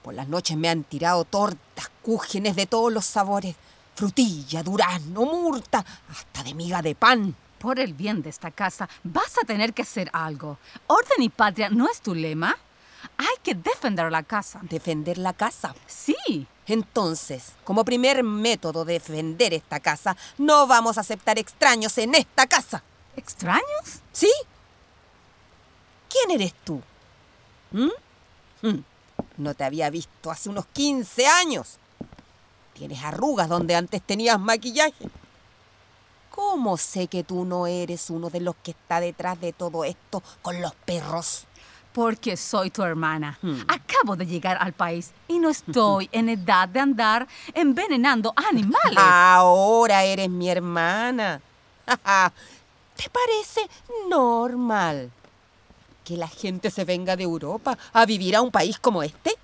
Por 0.00 0.14
las 0.14 0.28
noches 0.28 0.56
me 0.56 0.68
han 0.68 0.84
tirado 0.84 1.24
tortas, 1.24 1.90
cúgenes 2.00 2.54
de 2.54 2.66
todos 2.66 2.92
los 2.92 3.04
sabores, 3.04 3.56
frutilla, 3.96 4.62
durazno, 4.62 5.24
murta, 5.24 5.84
hasta 6.08 6.44
de 6.44 6.54
miga 6.54 6.80
de 6.80 6.94
pan. 6.94 7.34
Por 7.58 7.80
el 7.80 7.92
bien 7.92 8.22
de 8.22 8.30
esta 8.30 8.52
casa, 8.52 8.88
vas 9.02 9.36
a 9.42 9.44
tener 9.44 9.74
que 9.74 9.82
hacer 9.82 10.08
algo. 10.12 10.58
Orden 10.86 11.20
y 11.20 11.28
patria 11.28 11.70
no 11.70 11.90
es 11.90 12.00
tu 12.00 12.14
lema. 12.14 12.56
Hay 13.18 13.34
que 13.42 13.56
defender 13.56 14.12
la 14.12 14.22
casa. 14.22 14.60
Defender 14.62 15.18
la 15.18 15.32
casa. 15.32 15.74
Sí. 15.88 16.46
Entonces, 16.68 17.54
como 17.64 17.84
primer 17.84 18.22
método 18.22 18.84
de 18.84 18.92
defender 18.92 19.54
esta 19.54 19.80
casa, 19.80 20.16
no 20.38 20.68
vamos 20.68 20.98
a 20.98 21.00
aceptar 21.00 21.36
extraños 21.40 21.98
en 21.98 22.14
esta 22.14 22.46
casa. 22.46 22.84
¿Extraños? 23.16 24.02
¿Sí? 24.12 24.30
¿Quién 26.12 26.30
eres 26.30 26.52
tú? 26.62 26.82
¿Mm? 27.70 27.88
Mm. 28.60 28.84
No 29.38 29.54
te 29.54 29.64
había 29.64 29.88
visto 29.88 30.30
hace 30.30 30.50
unos 30.50 30.66
15 30.66 31.26
años. 31.26 31.78
Tienes 32.74 33.02
arrugas 33.02 33.48
donde 33.48 33.74
antes 33.74 34.02
tenías 34.02 34.38
maquillaje. 34.38 35.08
¿Cómo 36.30 36.76
sé 36.76 37.06
que 37.06 37.24
tú 37.24 37.44
no 37.44 37.66
eres 37.66 38.10
uno 38.10 38.28
de 38.28 38.40
los 38.40 38.56
que 38.56 38.72
está 38.72 39.00
detrás 39.00 39.40
de 39.40 39.52
todo 39.52 39.84
esto 39.84 40.22
con 40.42 40.60
los 40.60 40.74
perros? 40.74 41.46
Porque 41.94 42.36
soy 42.36 42.70
tu 42.70 42.82
hermana. 42.82 43.38
Hmm. 43.40 43.60
Acabo 43.68 44.16
de 44.16 44.26
llegar 44.26 44.58
al 44.60 44.72
país 44.74 45.12
y 45.28 45.38
no 45.38 45.48
estoy 45.50 46.10
en 46.12 46.28
edad 46.28 46.68
de 46.68 46.80
andar 46.80 47.26
envenenando 47.54 48.34
animales. 48.36 48.98
Ahora 48.98 50.04
eres 50.04 50.28
mi 50.28 50.50
hermana. 50.50 51.40
¿Te 52.96 53.08
parece 53.08 53.68
normal 54.10 55.10
que 56.04 56.16
la 56.16 56.28
gente 56.28 56.70
se 56.70 56.84
venga 56.84 57.16
de 57.16 57.24
Europa 57.24 57.78
a 57.92 58.06
vivir 58.06 58.36
a 58.36 58.42
un 58.42 58.50
país 58.50 58.78
como 58.78 59.02
este? 59.02 59.34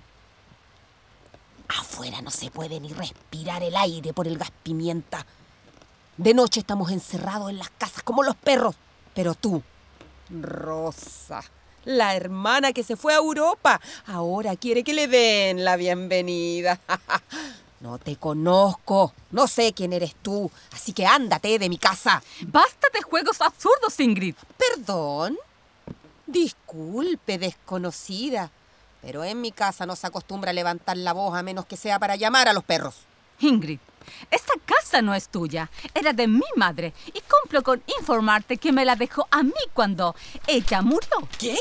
Afuera 1.67 2.21
no 2.21 2.31
se 2.31 2.49
puede 2.49 2.79
ni 2.79 2.91
respirar 2.93 3.63
el 3.63 3.75
aire 3.75 4.13
por 4.13 4.27
el 4.27 4.37
gas 4.37 4.51
pimienta. 4.63 5.25
De 6.17 6.33
noche 6.33 6.61
estamos 6.61 6.91
encerrados 6.91 7.49
en 7.49 7.59
las 7.59 7.69
casas 7.69 8.03
como 8.03 8.23
los 8.23 8.35
perros. 8.35 8.75
Pero 9.13 9.35
tú, 9.35 9.61
Rosa, 10.29 11.43
la 11.85 12.15
hermana 12.15 12.73
que 12.73 12.83
se 12.83 12.95
fue 12.95 13.13
a 13.13 13.17
Europa, 13.17 13.81
ahora 14.05 14.55
quiere 14.55 14.83
que 14.83 14.93
le 14.93 15.07
den 15.07 15.63
la 15.63 15.75
bienvenida. 15.75 16.79
No 17.81 17.97
te 17.97 18.17
conozco, 18.17 19.13
no 19.31 19.47
sé 19.47 19.71
quién 19.71 19.93
eres 19.93 20.13
tú, 20.21 20.51
así 20.73 20.91
que 20.91 21.05
ándate 21.05 21.57
de 21.57 21.69
mi 21.69 21.77
casa. 21.77 22.21
Basta 22.41 22.89
de 22.93 23.01
juegos 23.01 23.39
absurdos, 23.39 23.97
Ingrid. 24.01 24.35
Perdón. 24.57 25.37
Disculpe, 26.31 27.39
desconocida. 27.39 28.51
Pero 29.01 29.23
en 29.23 29.41
mi 29.41 29.51
casa 29.51 29.85
no 29.85 29.95
se 29.95 30.05
acostumbra 30.05 30.51
a 30.51 30.53
levantar 30.53 30.95
la 30.97 31.13
voz 31.13 31.35
a 31.35 31.41
menos 31.41 31.65
que 31.65 31.75
sea 31.75 31.97
para 31.97 32.15
llamar 32.15 32.47
a 32.47 32.53
los 32.53 32.63
perros. 32.63 32.97
Ingrid, 33.39 33.79
esta 34.29 34.53
casa 34.65 35.01
no 35.01 35.15
es 35.15 35.29
tuya, 35.29 35.71
era 35.93 36.13
de 36.13 36.27
mi 36.27 36.43
madre 36.55 36.93
y 37.07 37.21
cumplo 37.21 37.63
con 37.63 37.81
informarte 37.99 38.57
que 38.57 38.71
me 38.71 38.85
la 38.85 38.95
dejó 38.95 39.27
a 39.31 39.41
mí 39.41 39.53
cuando 39.73 40.15
ella 40.45 40.81
murió. 40.81 41.09
¿Qué? 41.39 41.57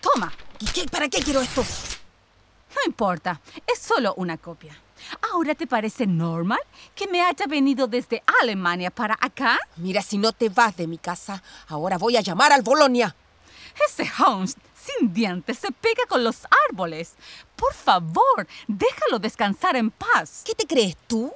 Toma, 0.00 0.32
¿Y 0.58 0.66
qué? 0.66 0.86
¿Para 0.86 1.08
qué 1.08 1.22
quiero 1.22 1.40
esto? 1.40 1.64
no 2.74 2.80
importa, 2.86 3.40
es 3.66 3.78
solo 3.78 4.14
una 4.16 4.36
copia. 4.36 4.76
¿Ahora 5.32 5.54
te 5.54 5.66
parece 5.66 6.06
normal 6.06 6.60
que 6.94 7.08
me 7.08 7.22
haya 7.22 7.46
venido 7.46 7.86
desde 7.86 8.22
Alemania 8.42 8.90
para 8.90 9.16
acá? 9.20 9.58
Mira, 9.76 10.02
si 10.02 10.18
no 10.18 10.32
te 10.32 10.50
vas 10.50 10.76
de 10.76 10.86
mi 10.86 10.98
casa, 10.98 11.42
ahora 11.68 11.96
voy 11.96 12.16
a 12.16 12.20
llamar 12.20 12.52
al 12.52 12.62
Bolonia. 12.62 13.14
Ese 13.88 14.10
Holmes 14.18 14.56
sin 14.74 15.12
dientes 15.12 15.58
se 15.58 15.70
pega 15.72 16.04
con 16.08 16.24
los 16.24 16.46
árboles. 16.68 17.14
Por 17.56 17.74
favor, 17.74 18.46
déjalo 18.66 19.18
descansar 19.18 19.76
en 19.76 19.90
paz. 19.90 20.42
¿Qué 20.44 20.54
te 20.54 20.66
crees 20.66 20.96
tú? 21.06 21.32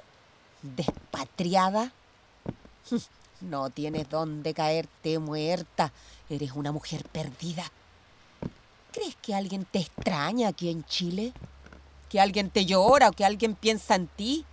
¿Despatriada? 0.62 1.92
No 3.40 3.68
tienes 3.68 4.08
dónde 4.08 4.54
caerte 4.54 5.18
muerta. 5.18 5.92
Eres 6.30 6.52
una 6.52 6.72
mujer 6.72 7.04
perdida. 7.12 7.70
¿Crees 8.90 9.16
que 9.16 9.34
alguien 9.34 9.66
te 9.66 9.80
extraña 9.80 10.48
aquí 10.48 10.70
en 10.70 10.82
Chile? 10.84 11.34
¿Que 12.08 12.20
alguien 12.20 12.48
te 12.48 12.64
llora 12.64 13.10
o 13.10 13.12
que 13.12 13.24
alguien 13.24 13.54
piensa 13.54 13.96
en 13.96 14.06
ti? 14.06 14.46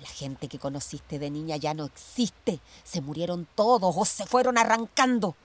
La 0.00 0.08
gente 0.08 0.48
que 0.48 0.58
conociste 0.58 1.18
de 1.18 1.28
niña 1.28 1.56
ya 1.56 1.74
no 1.74 1.84
existe. 1.84 2.60
Se 2.82 3.02
murieron 3.02 3.46
todos 3.54 3.94
o 3.94 4.04
se 4.06 4.24
fueron 4.24 4.56
arrancando. 4.56 5.36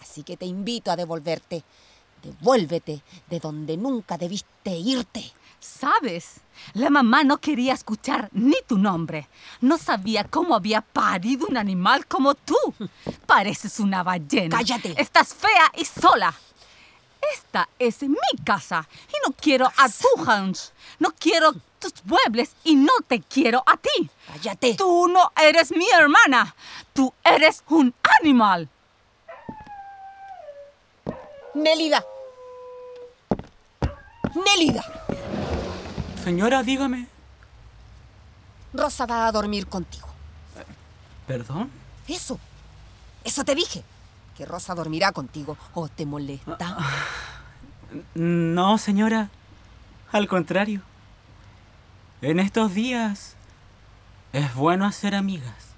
Así 0.00 0.22
que 0.22 0.36
te 0.36 0.46
invito 0.46 0.90
a 0.90 0.96
devolverte. 0.96 1.62
Devuélvete 2.22 3.02
de 3.28 3.40
donde 3.40 3.76
nunca 3.76 4.18
debiste 4.18 4.70
irte. 4.70 5.32
¿Sabes? 5.58 6.40
La 6.72 6.88
mamá 6.88 7.22
no 7.22 7.38
quería 7.38 7.74
escuchar 7.74 8.30
ni 8.32 8.56
tu 8.66 8.78
nombre. 8.78 9.28
No 9.60 9.76
sabía 9.76 10.24
cómo 10.24 10.54
había 10.54 10.80
parido 10.80 11.46
un 11.46 11.58
animal 11.58 12.06
como 12.06 12.34
tú. 12.34 12.56
Pareces 13.26 13.78
una 13.78 14.02
ballena. 14.02 14.56
¡Cállate! 14.56 14.94
Estás 14.96 15.34
fea 15.34 15.70
y 15.76 15.84
sola. 15.84 16.34
Esta 17.34 17.68
es 17.78 18.02
mi 18.02 18.16
casa 18.44 18.88
y 19.08 19.28
no 19.28 19.34
quiero 19.38 19.66
a 19.66 19.88
tu 19.88 20.30
Hans. 20.30 20.72
No 20.98 21.10
quiero 21.18 21.52
tus 21.78 21.92
muebles 22.04 22.56
y 22.64 22.76
no 22.76 22.92
te 23.06 23.20
quiero 23.20 23.62
a 23.66 23.76
ti. 23.76 24.10
¡Cállate! 24.28 24.74
Tú 24.76 25.08
no 25.08 25.30
eres 25.40 25.70
mi 25.72 25.88
hermana. 25.90 26.54
Tú 26.94 27.12
eres 27.22 27.62
un 27.68 27.94
animal. 28.20 28.68
Nélida. 31.54 32.04
Nélida. 34.34 34.84
Señora, 36.22 36.62
dígame. 36.62 37.06
Rosa 38.72 39.06
va 39.06 39.26
a 39.26 39.32
dormir 39.32 39.66
contigo. 39.66 40.08
¿Perdón? 41.26 41.70
Eso. 42.06 42.38
Eso 43.24 43.44
te 43.44 43.54
dije. 43.54 43.82
Que 44.36 44.46
Rosa 44.46 44.74
dormirá 44.74 45.12
contigo. 45.12 45.56
¿O 45.74 45.88
te 45.88 46.06
molesta? 46.06 46.76
No, 48.14 48.78
señora. 48.78 49.30
Al 50.12 50.28
contrario. 50.28 50.82
En 52.22 52.38
estos 52.38 52.74
días 52.74 53.34
es 54.32 54.54
bueno 54.54 54.86
hacer 54.86 55.14
amigas. 55.14 55.69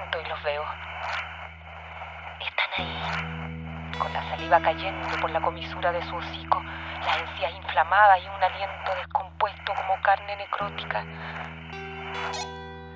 Siento 0.00 0.20
y 0.20 0.28
los 0.28 0.42
veo. 0.42 0.64
Están 2.40 2.70
ahí, 2.78 3.98
con 3.98 4.12
la 4.12 4.22
saliva 4.30 4.60
cayendo 4.60 5.08
por 5.20 5.30
la 5.30 5.40
comisura 5.40 5.92
de 5.92 6.02
su 6.02 6.16
hocico, 6.16 6.62
las 7.04 7.20
encías 7.20 7.52
inflamadas 7.54 8.20
y 8.22 8.28
un 8.28 8.42
aliento 8.42 8.94
descompuesto 8.96 9.74
como 9.74 10.00
carne 10.02 10.36
necrótica. 10.36 11.04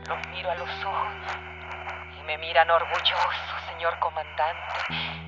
Los 0.08 0.28
miro 0.28 0.50
a 0.50 0.54
los 0.54 0.84
ojos 0.84 1.12
y 2.18 2.22
me 2.24 2.38
miran 2.38 2.70
orgullosos, 2.70 3.62
señor 3.72 3.98
comandante. 3.98 4.74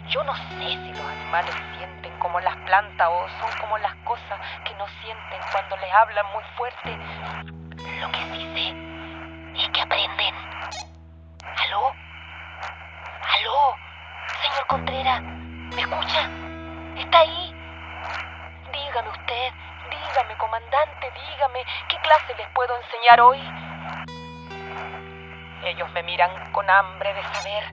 Yo 0.09 0.23
no 0.25 0.35
sé 0.35 0.59
si 0.59 0.93
los 0.93 1.07
animales 1.07 1.55
sienten 1.77 2.19
como 2.19 2.41
las 2.41 2.57
plantas 2.59 3.09
o 3.09 3.29
son 3.41 3.59
como 3.61 3.79
las 3.79 3.95
cosas 3.97 4.41
que 4.65 4.75
no 4.75 4.87
sienten 5.03 5.41
cuando 5.53 5.77
les 5.77 5.93
hablan 5.93 6.27
muy 6.33 6.45
fuerte. 6.57 6.99
Lo 8.01 8.11
que 8.12 8.19
sí 8.19 8.55
sé 8.55 9.62
es 9.62 9.69
que 9.71 9.81
aprenden. 9.81 10.35
¿Aló? 11.57 11.93
¿Aló? 13.23 13.77
Contreras, 14.68 15.22
¿me 15.22 15.81
escucha? 15.81 16.29
¿Está 16.96 17.18
ahí? 17.20 17.55
Dígame 18.72 19.09
usted, 19.11 19.52
dígame, 19.90 20.37
comandante, 20.38 21.12
dígame, 21.14 21.64
¿qué 21.88 21.96
clase 21.98 22.35
les 22.37 22.48
puedo 22.48 22.74
enseñar 22.76 23.20
hoy? 23.20 23.38
Ellos 25.62 25.88
me 25.92 26.02
miran 26.02 26.50
con 26.50 26.68
hambre 26.68 27.14
de 27.14 27.22
saber, 27.22 27.64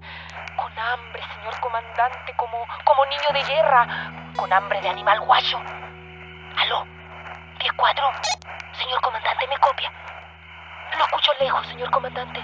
con 0.56 0.72
hambre, 0.78 1.24
señor 1.36 1.60
comandante, 1.62 2.34
como, 2.36 2.58
como 2.84 3.06
niño 3.08 3.30
de 3.34 3.44
guerra, 3.44 3.88
con 4.38 4.54
hambre 4.54 4.80
de 4.82 4.90
animal 4.90 5.20
guayo. 5.22 5.60
¿Aló? 6.58 6.86
¿10-4? 7.58 8.14
Señor 8.74 9.02
comandante, 9.02 9.48
me 9.48 9.58
copia. 9.58 9.92
Lo 10.96 11.06
escucho 11.06 11.32
lejos, 11.40 11.66
señor 11.68 11.90
comandante. 11.90 12.40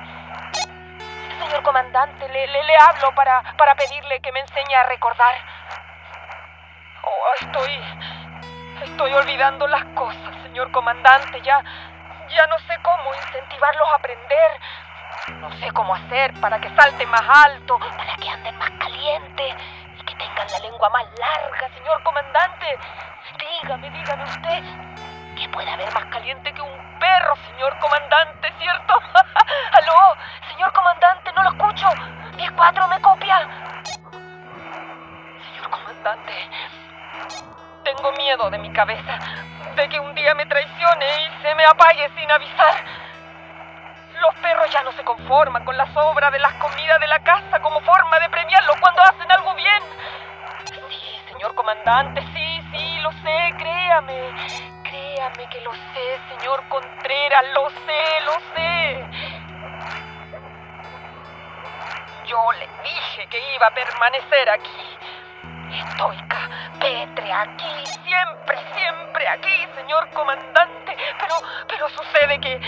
Señor 1.49 1.63
comandante, 1.63 2.29
le, 2.29 2.45
le, 2.45 2.77
hablo 2.77 3.11
para, 3.15 3.41
para 3.57 3.73
pedirle 3.73 4.19
que 4.19 4.31
me 4.31 4.39
enseñe 4.39 4.75
a 4.75 4.83
recordar. 4.83 5.33
Oh, 7.01 7.33
estoy. 7.41 7.83
Estoy 8.83 9.13
olvidando 9.15 9.65
las 9.65 9.83
cosas, 9.95 10.43
señor 10.43 10.71
comandante. 10.71 11.41
Ya. 11.41 11.63
Ya 12.29 12.45
no 12.45 12.59
sé 12.67 12.77
cómo 12.83 13.15
incentivarlos 13.15 13.89
a 13.89 13.95
aprender. 13.95 14.59
No 15.41 15.51
sé 15.53 15.71
cómo 15.71 15.95
hacer 15.95 16.39
para 16.39 16.61
que 16.61 16.69
salten 16.75 17.09
más 17.09 17.25
alto, 17.27 17.79
para 17.79 18.15
que 18.17 18.29
anden 18.29 18.55
más 18.59 18.69
caliente 18.79 19.55
y 19.97 20.03
que 20.03 20.15
tengan 20.17 20.47
la 20.51 20.59
lengua 20.59 20.89
más 20.91 21.05
larga, 21.17 21.67
señor 21.73 22.03
comandante. 22.03 22.77
Dígame, 23.39 23.89
dígame 23.89 24.23
usted, 24.23 24.63
¿qué 25.39 25.47
puede 25.49 25.71
haber 25.71 25.91
más 25.93 26.05
caliente 26.07 26.53
que 26.53 26.61
un 26.61 26.99
perro, 26.99 27.33
señor 27.49 27.77
comandante, 27.79 28.53
cierto? 28.59 28.93
¿Aló? 29.71 30.17
Señor 30.51 30.73
comandante, 30.73 31.31
no 31.33 31.43
lo 31.43 31.49
escucho. 31.49 31.87
10-4, 32.35 32.89
¿me 32.89 33.01
copia? 33.01 33.47
Señor 34.11 35.69
comandante, 35.69 36.33
tengo 37.85 38.11
miedo 38.13 38.49
de 38.49 38.57
mi 38.57 38.71
cabeza, 38.73 39.17
de 39.75 39.87
que 39.87 39.99
un 39.99 40.13
día 40.13 40.35
me 40.35 40.45
traicione 40.45 41.05
y 41.23 41.41
se 41.41 41.55
me 41.55 41.63
apague 41.63 42.09
sin 42.17 42.29
avisar. 42.29 42.75
Los 44.19 44.35
perros 44.41 44.69
ya 44.71 44.83
no 44.83 44.91
se 44.91 45.03
conforman 45.05 45.63
con 45.63 45.77
la 45.77 45.87
sobra 45.93 46.29
de 46.31 46.39
las 46.39 46.53
comidas 46.55 46.99
de 46.99 47.07
la 47.07 47.19
casa 47.19 47.61
como 47.61 47.79
forma 47.81 48.19
de 48.19 48.29
premiarlos 48.29 48.75
cuando 48.81 49.01
hacen 49.03 49.31
algo 49.31 49.55
bien. 49.55 49.83
Sí, 50.65 51.31
señor 51.31 51.55
comandante, 51.55 52.21
sí, 52.33 52.61
sí, 52.73 52.99
lo 52.99 53.11
sé, 53.13 53.53
créame. 53.57 54.78
Créame 55.33 55.49
que 55.49 55.61
lo 55.61 55.73
sé, 55.73 56.19
señor 56.29 56.63
Contreras, 56.69 57.43
lo 57.53 57.69
sé, 57.69 58.21
lo 58.25 58.33
sé. 58.55 59.05
Yo 62.25 62.51
le 62.53 62.67
dije 62.83 63.27
que 63.29 63.53
iba 63.53 63.67
a 63.67 63.73
permanecer 63.73 64.49
aquí. 64.49 64.97
Estoica, 65.71 66.49
pétrea, 66.79 67.41
aquí, 67.41 67.85
siempre, 68.03 68.57
siempre 68.73 69.27
aquí, 69.27 69.67
señor 69.75 70.09
comandante. 70.11 70.97
Pero, 71.19 71.35
pero 71.67 71.89
sucede 71.89 72.39
que, 72.39 72.59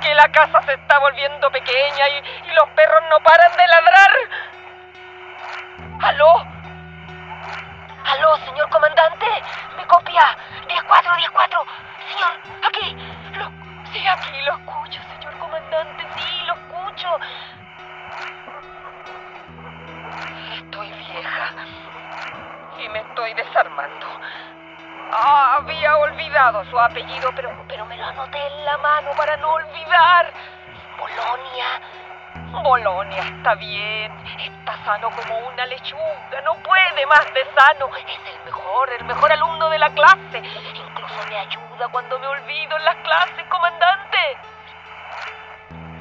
que, 0.00 0.14
la 0.14 0.30
casa 0.32 0.62
se 0.62 0.74
está 0.74 0.98
volviendo 0.98 1.50
pequeña 1.50 2.08
y 2.08 2.50
los 2.54 2.68
perros 2.70 3.02
no 3.10 3.20
paran 3.20 3.56
de 3.56 3.66
ladrar. 3.68 4.10
¿Aló? 6.02 6.59
¿Aló, 8.04 8.36
señor 8.38 8.68
comandante? 8.70 9.26
¿Me 9.76 9.86
copia? 9.86 10.36
10-4, 10.68 11.16
10-4. 11.16 11.64
Señor, 12.08 12.32
aquí. 12.66 12.96
Lo, 13.38 13.50
sí, 13.92 14.06
aquí 14.06 14.40
lo 14.42 14.54
escucho, 14.54 15.00
señor 15.14 15.38
comandante. 15.38 16.06
Sí, 16.16 16.46
lo 16.46 16.54
escucho. 16.54 17.18
Estoy 20.54 20.90
vieja 20.92 21.54
y 22.78 22.88
me 22.88 22.98
estoy 23.00 23.34
desarmando. 23.34 24.06
Ah, 25.12 25.56
había 25.56 25.96
olvidado 25.96 26.64
su 26.66 26.78
apellido, 26.78 27.30
pero, 27.34 27.50
pero 27.68 27.84
me 27.86 27.96
lo 27.96 28.06
anoté 28.06 28.38
en 28.46 28.64
la 28.64 28.78
mano 28.78 29.10
para 29.16 29.36
no 29.36 29.52
olvidar. 29.52 30.32
Bolonia. 30.98 31.80
Bolonia 32.52 33.22
está 33.22 33.54
bien, 33.54 34.12
está 34.38 34.84
sano 34.84 35.10
como 35.10 35.38
una 35.48 35.66
lechuga, 35.66 36.40
no 36.44 36.54
puede 36.56 37.06
más 37.06 37.24
de 37.32 37.44
sano. 37.54 37.88
Es 37.96 38.04
el 38.34 38.44
mejor, 38.44 38.92
el 38.98 39.04
mejor 39.04 39.32
alumno 39.32 39.70
de 39.70 39.78
la 39.78 39.90
clase. 39.90 40.42
Incluso 40.74 41.14
me 41.28 41.38
ayuda 41.38 41.88
cuando 41.88 42.18
me 42.18 42.26
olvido 42.26 42.76
en 42.76 42.84
las 42.84 42.96
clases, 42.96 43.46
comandante. 43.48 44.38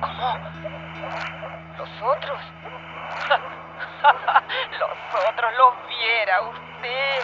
¿Cómo? 0.02 0.38
¿Los 1.78 1.90
otros? 2.02 2.42
los 4.80 5.26
otros 5.30 5.54
los 5.58 5.88
viera 5.88 6.42
usted. 6.42 7.24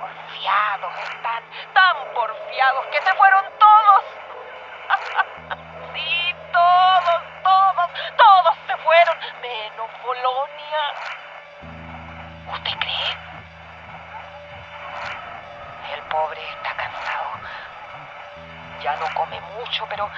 Porfiados 0.00 0.94
están, 0.98 1.42
tan 1.72 1.96
porfiados 2.14 2.86
que 2.86 3.00
se 3.00 3.14
fueron 3.14 3.44
todos. 3.58 4.04
sí, 5.94 6.34
todos, 6.52 7.23
menos 9.40 9.90
Bolonia. 10.02 10.82
¿Usted 12.52 12.78
cree? 12.78 13.16
El 15.94 16.02
pobre 16.02 16.42
está 16.50 16.74
cansado. 16.74 17.30
Ya 18.82 18.96
no 18.96 19.06
come 19.14 19.40
mucho, 19.40 19.86
pero, 19.88 20.10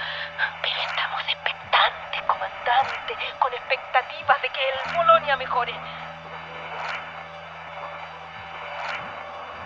pero 0.61 0.81
estamos 0.81 1.21
expectantes, 1.21 2.21
comandante, 2.23 3.17
con 3.39 3.53
expectativas 3.53 4.41
de 4.41 4.49
que 4.49 4.69
el 4.69 4.95
Bolonia 4.95 5.37
mejore. 5.37 5.73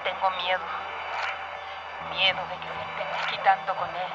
Tengo 0.04 0.30
miedo. 0.32 0.66
Miedo 2.12 2.42
de 2.48 2.56
que 2.58 2.68
se 2.68 2.82
estén 2.82 3.14
desquitando 3.18 3.76
con 3.76 3.90
él. 3.90 4.14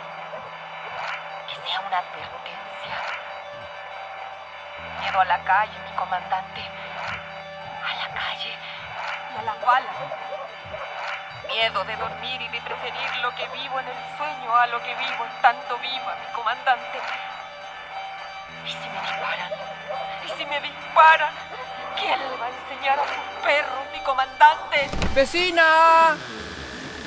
Que 1.49 1.55
sea 1.69 1.81
una 1.81 1.99
advertencia. 1.99 3.26
Miedo 5.01 5.21
a 5.21 5.25
la 5.25 5.39
calle, 5.45 5.79
mi 5.89 5.97
comandante. 5.97 6.61
A 6.61 7.95
la 7.95 8.15
calle 8.15 8.55
y 9.35 9.39
a 9.39 9.43
las 9.43 9.61
balas. 9.65 9.97
Miedo 11.49 11.85
de 11.85 11.97
dormir 11.97 12.41
y 12.41 12.49
de 12.49 12.61
preferir 12.61 13.17
lo 13.23 13.35
que 13.35 13.47
vivo 13.49 13.81
en 13.81 13.89
el 13.89 14.17
sueño 14.17 14.57
a 14.57 14.67
lo 14.67 14.83
que 14.83 14.95
vivo 14.95 15.25
estando 15.35 15.79
viva, 15.79 16.17
mi 16.21 16.33
comandante. 16.35 16.99
¿Y 18.65 18.71
si 18.71 18.89
me 18.89 19.01
disparan? 19.01 19.53
¿Y 20.27 20.29
si 20.39 20.47
me 20.47 20.61
disparan? 20.61 21.35
¿Quién 21.97 22.19
le 22.19 22.37
va 22.37 22.47
a 22.47 22.49
enseñar 22.49 22.99
a 22.99 23.05
sus 23.05 23.43
perros, 23.45 23.87
mi 23.93 24.01
comandante? 24.01 24.91
¡Vecina! 25.15 26.17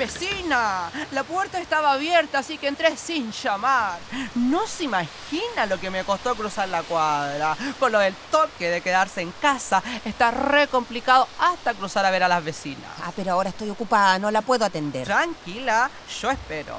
¡Vecina! 0.00 0.90
La 1.12 1.24
puerta 1.24 1.60
estaba 1.60 1.92
abierta, 1.92 2.38
así 2.38 2.56
que 2.56 2.68
entré 2.68 2.96
sin 2.96 3.30
llamar. 3.32 3.98
No 4.34 4.66
se 4.66 4.84
imagina 4.84 5.66
lo 5.68 5.78
que 5.78 5.90
me 5.90 6.04
costó 6.04 6.34
cruzar 6.34 6.70
la 6.70 6.82
cuadra. 6.82 7.54
Con 7.78 7.92
lo 7.92 7.98
del 7.98 8.14
toque 8.30 8.70
de 8.70 8.80
quedarse 8.80 9.20
en 9.20 9.30
casa, 9.42 9.82
está 10.06 10.30
re 10.30 10.68
complicado 10.68 11.28
hasta 11.38 11.74
cruzar 11.74 12.06
a 12.06 12.10
ver 12.10 12.22
a 12.22 12.28
las 12.28 12.42
vecinas. 12.42 12.90
Ah, 13.04 13.12
pero 13.14 13.32
ahora 13.32 13.50
estoy 13.50 13.68
ocupada, 13.68 14.18
no 14.18 14.30
la 14.30 14.40
puedo 14.40 14.64
atender. 14.64 15.04
Tranquila, 15.04 15.90
yo 16.22 16.30
espero. 16.30 16.76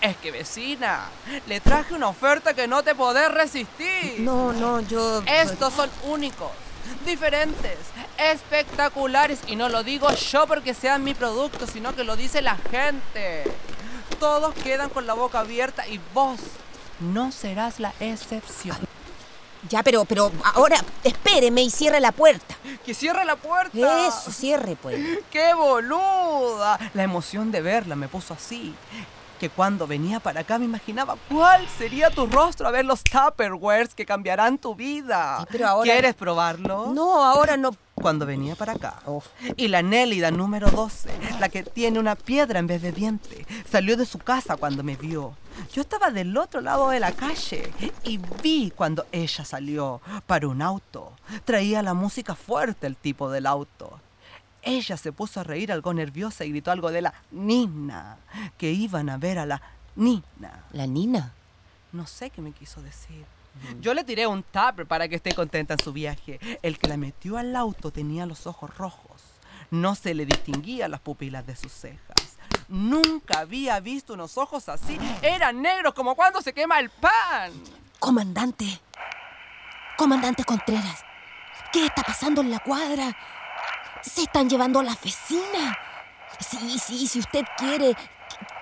Es 0.00 0.16
que 0.16 0.30
vecina, 0.30 1.10
le 1.46 1.60
traje 1.60 1.92
una 1.92 2.08
oferta 2.08 2.54
que 2.54 2.66
no 2.66 2.82
te 2.82 2.94
podés 2.94 3.30
resistir. 3.30 4.20
No, 4.20 4.54
no, 4.54 4.80
yo... 4.80 5.22
Estos 5.26 5.74
son 5.74 5.90
únicos, 6.04 6.50
diferentes, 7.04 7.76
espectaculares. 8.18 9.40
Y 9.46 9.56
no 9.56 9.68
lo 9.68 9.82
digo 9.82 10.10
yo 10.12 10.46
porque 10.46 10.74
sean 10.74 11.04
mi 11.04 11.14
producto, 11.14 11.66
sino 11.66 11.94
que 11.94 12.04
lo 12.04 12.16
dice 12.16 12.42
la 12.42 12.56
gente. 12.70 13.44
Todos 14.18 14.54
quedan 14.54 14.90
con 14.90 15.06
la 15.06 15.14
boca 15.14 15.40
abierta 15.40 15.86
y 15.86 16.00
vos 16.14 16.40
no 17.00 17.32
serás 17.32 17.80
la 17.80 17.92
excepción. 18.00 18.76
Ya, 19.68 19.82
pero, 19.82 20.04
pero 20.04 20.30
ahora 20.54 20.76
espéreme 21.02 21.62
y 21.62 21.70
cierre 21.70 22.00
la 22.00 22.12
puerta. 22.12 22.54
¡Que 22.84 22.94
cierre 22.94 23.24
la 23.24 23.36
puerta! 23.36 24.06
Eso, 24.06 24.30
cierre 24.30 24.76
pues. 24.76 25.18
¡Qué 25.30 25.54
boluda! 25.54 26.78
La 26.94 27.02
emoción 27.02 27.50
de 27.50 27.62
verla 27.62 27.96
me 27.96 28.08
puso 28.08 28.34
así. 28.34 28.74
Que 29.40 29.50
cuando 29.50 29.86
venía 29.86 30.18
para 30.20 30.40
acá 30.40 30.58
me 30.58 30.64
imaginaba 30.64 31.16
cuál 31.28 31.66
sería 31.78 32.08
tu 32.10 32.26
rostro 32.26 32.66
a 32.66 32.70
ver 32.70 32.84
los 32.86 33.04
Tupperwares 33.04 33.94
que 33.94 34.06
cambiarán 34.06 34.56
tu 34.58 34.74
vida. 34.74 35.38
Sí, 35.40 35.46
pero 35.52 35.68
ahora- 35.68 35.92
¿Quieres 35.92 36.14
probarlo? 36.14 36.86
No, 36.94 37.22
ahora 37.24 37.56
no. 37.56 37.70
Cuando 37.94 38.24
venía 38.26 38.54
para 38.56 38.72
acá. 38.74 39.00
Y 39.56 39.68
la 39.68 39.82
Nélida 39.82 40.30
número 40.30 40.70
12, 40.70 41.10
la 41.40 41.48
que 41.48 41.62
tiene 41.62 41.98
una 41.98 42.14
piedra 42.14 42.58
en 42.58 42.66
vez 42.66 42.82
de 42.82 42.92
diente, 42.92 43.46
salió 43.70 43.96
de 43.96 44.04
su 44.06 44.18
casa 44.18 44.56
cuando 44.56 44.82
me 44.82 44.96
vio. 44.96 45.34
Yo 45.72 45.80
estaba 45.80 46.10
del 46.10 46.36
otro 46.36 46.60
lado 46.60 46.90
de 46.90 47.00
la 47.00 47.12
calle 47.12 47.72
y 48.04 48.18
vi 48.42 48.70
cuando 48.76 49.06
ella 49.12 49.44
salió 49.46 50.00
para 50.26 50.46
un 50.48 50.60
auto. 50.60 51.12
Traía 51.46 51.82
la 51.82 51.94
música 51.94 52.34
fuerte 52.34 52.86
el 52.86 52.96
tipo 52.96 53.30
del 53.30 53.46
auto. 53.46 53.98
Ella 54.66 54.96
se 54.96 55.12
puso 55.12 55.38
a 55.38 55.44
reír 55.44 55.70
algo 55.70 55.94
nerviosa 55.94 56.44
y 56.44 56.50
gritó 56.50 56.72
algo 56.72 56.90
de 56.90 57.00
la 57.00 57.14
Nina, 57.30 58.18
que 58.58 58.72
iban 58.72 59.08
a 59.08 59.16
ver 59.16 59.38
a 59.38 59.46
la 59.46 59.62
Nina. 59.94 60.64
¿La 60.72 60.88
Nina? 60.88 61.32
No 61.92 62.04
sé 62.08 62.30
qué 62.30 62.42
me 62.42 62.50
quiso 62.50 62.82
decir. 62.82 63.24
Yo 63.80 63.94
le 63.94 64.02
tiré 64.02 64.26
un 64.26 64.42
tupper 64.42 64.84
para 64.84 65.06
que 65.08 65.14
esté 65.14 65.32
contenta 65.34 65.74
en 65.74 65.80
su 65.80 65.92
viaje. 65.92 66.40
El 66.62 66.78
que 66.78 66.88
la 66.88 66.96
metió 66.96 67.38
al 67.38 67.54
auto 67.54 67.92
tenía 67.92 68.26
los 68.26 68.48
ojos 68.48 68.76
rojos. 68.76 69.22
No 69.70 69.94
se 69.94 70.14
le 70.14 70.26
distinguía 70.26 70.88
las 70.88 71.00
pupilas 71.00 71.46
de 71.46 71.54
sus 71.54 71.72
cejas. 71.72 72.36
Nunca 72.68 73.38
había 73.38 73.78
visto 73.78 74.14
unos 74.14 74.36
ojos 74.36 74.68
así. 74.68 74.98
Eran 75.22 75.62
negros 75.62 75.94
como 75.94 76.16
cuando 76.16 76.42
se 76.42 76.52
quema 76.52 76.80
el 76.80 76.90
pan. 76.90 77.52
Comandante. 78.00 78.80
Comandante 79.96 80.42
Contreras. 80.42 81.04
¿Qué 81.72 81.86
está 81.86 82.02
pasando 82.02 82.40
en 82.40 82.50
la 82.50 82.58
cuadra? 82.58 83.16
Se 84.06 84.22
están 84.22 84.48
llevando 84.48 84.80
a 84.80 84.84
la 84.84 84.96
vecina. 85.02 85.76
Sí, 86.38 86.78
sí, 86.78 87.06
si 87.06 87.18
usted 87.18 87.44
quiere. 87.56 87.96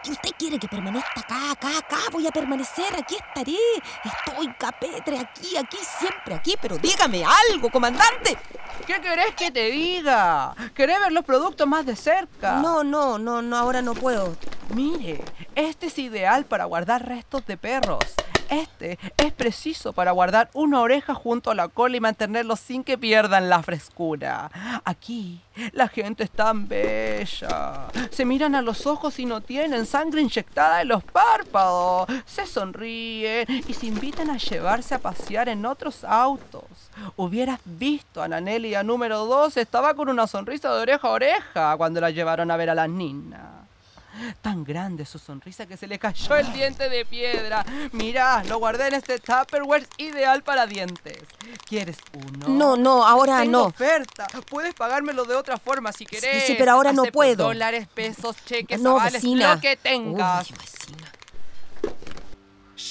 Si 0.02 0.12
usted 0.12 0.30
quiere 0.38 0.58
que 0.58 0.68
permanezca 0.68 1.20
acá, 1.20 1.50
acá, 1.52 1.78
acá, 1.78 1.96
voy 2.12 2.26
a 2.26 2.30
permanecer, 2.30 2.94
aquí 2.96 3.16
estaré. 3.16 3.56
Estoy 4.04 4.52
capetre, 4.54 5.18
aquí, 5.18 5.56
aquí, 5.56 5.78
siempre 5.98 6.34
aquí, 6.34 6.54
pero 6.60 6.76
dígame 6.78 7.24
algo, 7.24 7.70
comandante. 7.70 8.36
¿Qué 8.86 9.00
querés 9.00 9.34
que 9.34 9.50
te 9.50 9.70
diga? 9.70 10.54
¿Querés 10.74 11.00
ver 11.00 11.12
los 11.12 11.24
productos 11.24 11.66
más 11.66 11.86
de 11.86 11.96
cerca? 11.96 12.56
No, 12.56 12.84
no, 12.84 13.18
no, 13.18 13.40
no, 13.40 13.56
ahora 13.56 13.82
no 13.82 13.94
puedo. 13.94 14.36
Mire, 14.74 15.24
este 15.54 15.86
es 15.86 15.98
ideal 15.98 16.44
para 16.44 16.66
guardar 16.66 17.06
restos 17.06 17.46
de 17.46 17.56
perros. 17.56 18.04
Este 18.48 18.98
es 19.16 19.32
preciso 19.32 19.92
para 19.92 20.12
guardar 20.12 20.50
una 20.54 20.80
oreja 20.80 21.14
junto 21.14 21.50
a 21.50 21.54
la 21.54 21.68
cola 21.68 21.96
y 21.96 22.00
mantenerlos 22.00 22.60
sin 22.60 22.84
que 22.84 22.98
pierdan 22.98 23.48
la 23.48 23.62
frescura. 23.62 24.50
Aquí 24.84 25.40
la 25.72 25.88
gente 25.88 26.24
es 26.24 26.30
tan 26.30 26.68
bella. 26.68 27.86
Se 28.10 28.24
miran 28.24 28.54
a 28.54 28.62
los 28.62 28.86
ojos 28.86 29.18
y 29.18 29.26
no 29.26 29.40
tienen 29.40 29.86
sangre 29.86 30.20
inyectada 30.20 30.82
en 30.82 30.88
los 30.88 31.04
párpados. 31.04 32.08
Se 32.26 32.46
sonríen 32.46 33.46
y 33.68 33.74
se 33.74 33.86
invitan 33.86 34.30
a 34.30 34.36
llevarse 34.36 34.94
a 34.94 34.98
pasear 34.98 35.48
en 35.48 35.64
otros 35.66 36.04
autos. 36.04 36.64
Hubieras 37.16 37.60
visto 37.64 38.22
a 38.22 38.28
Nanelia 38.28 38.82
número 38.82 39.26
2, 39.26 39.56
estaba 39.56 39.94
con 39.94 40.08
una 40.08 40.26
sonrisa 40.26 40.74
de 40.74 40.82
oreja 40.82 41.08
a 41.08 41.10
oreja 41.10 41.76
cuando 41.76 42.00
la 42.00 42.10
llevaron 42.10 42.50
a 42.50 42.56
ver 42.56 42.70
a 42.70 42.74
las 42.74 42.88
ninas. 42.88 43.63
Tan 44.42 44.64
grande 44.64 45.04
su 45.04 45.18
sonrisa 45.18 45.66
que 45.66 45.76
se 45.76 45.86
le 45.86 45.98
cayó 45.98 46.36
el 46.36 46.52
diente 46.52 46.88
de 46.88 47.04
piedra. 47.04 47.64
Mirá, 47.92 48.44
lo 48.44 48.58
guardé 48.58 48.88
en 48.88 48.94
este 48.94 49.18
Tupperware 49.18 49.86
ideal 49.98 50.42
para 50.42 50.66
dientes. 50.66 51.18
¿Quieres 51.68 51.98
uno? 52.12 52.48
No, 52.48 52.76
no, 52.76 53.04
ahora 53.06 53.38
Tengo 53.40 53.50
no. 53.52 53.62
oferta. 53.64 54.26
Puedes 54.48 54.74
pagármelo 54.74 55.24
de 55.24 55.34
otra 55.34 55.58
forma 55.58 55.92
si 55.92 56.06
querés. 56.06 56.44
sí, 56.46 56.54
pero 56.58 56.72
ahora 56.72 56.92
no 56.92 57.04
puedo. 57.04 57.44
dólares, 57.44 57.88
pesos, 57.92 58.36
cheques, 58.44 58.80
No, 58.80 58.92
avales, 58.92 59.14
vecina. 59.14 59.54
lo 59.54 59.60
que 59.60 59.76
tengas. 59.76 60.50
Uy, 60.50 60.56
vecina. 60.58 61.12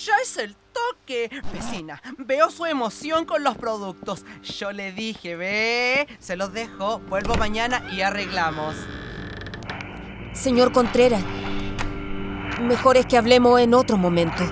Ya 0.05 0.17
es 0.21 0.37
el 0.37 0.55
toque. 0.73 1.29
Vecina, 1.53 2.01
veo 2.17 2.49
su 2.51 2.65
emoción 2.65 3.25
con 3.25 3.43
los 3.43 3.55
productos. 3.57 4.25
Yo 4.59 4.71
le 4.71 4.91
dije, 4.91 5.35
ve, 5.35 6.07
se 6.19 6.35
los 6.35 6.51
dejo, 6.53 6.99
vuelvo 6.99 7.35
mañana 7.35 7.87
y 7.91 8.01
arreglamos. 8.01 8.75
Señor 10.33 10.71
Contreras, 10.71 11.23
mejor 12.61 12.97
es 12.97 13.05
que 13.05 13.17
hablemos 13.17 13.61
en 13.61 13.73
otro 13.73 13.97
momento. 13.97 14.43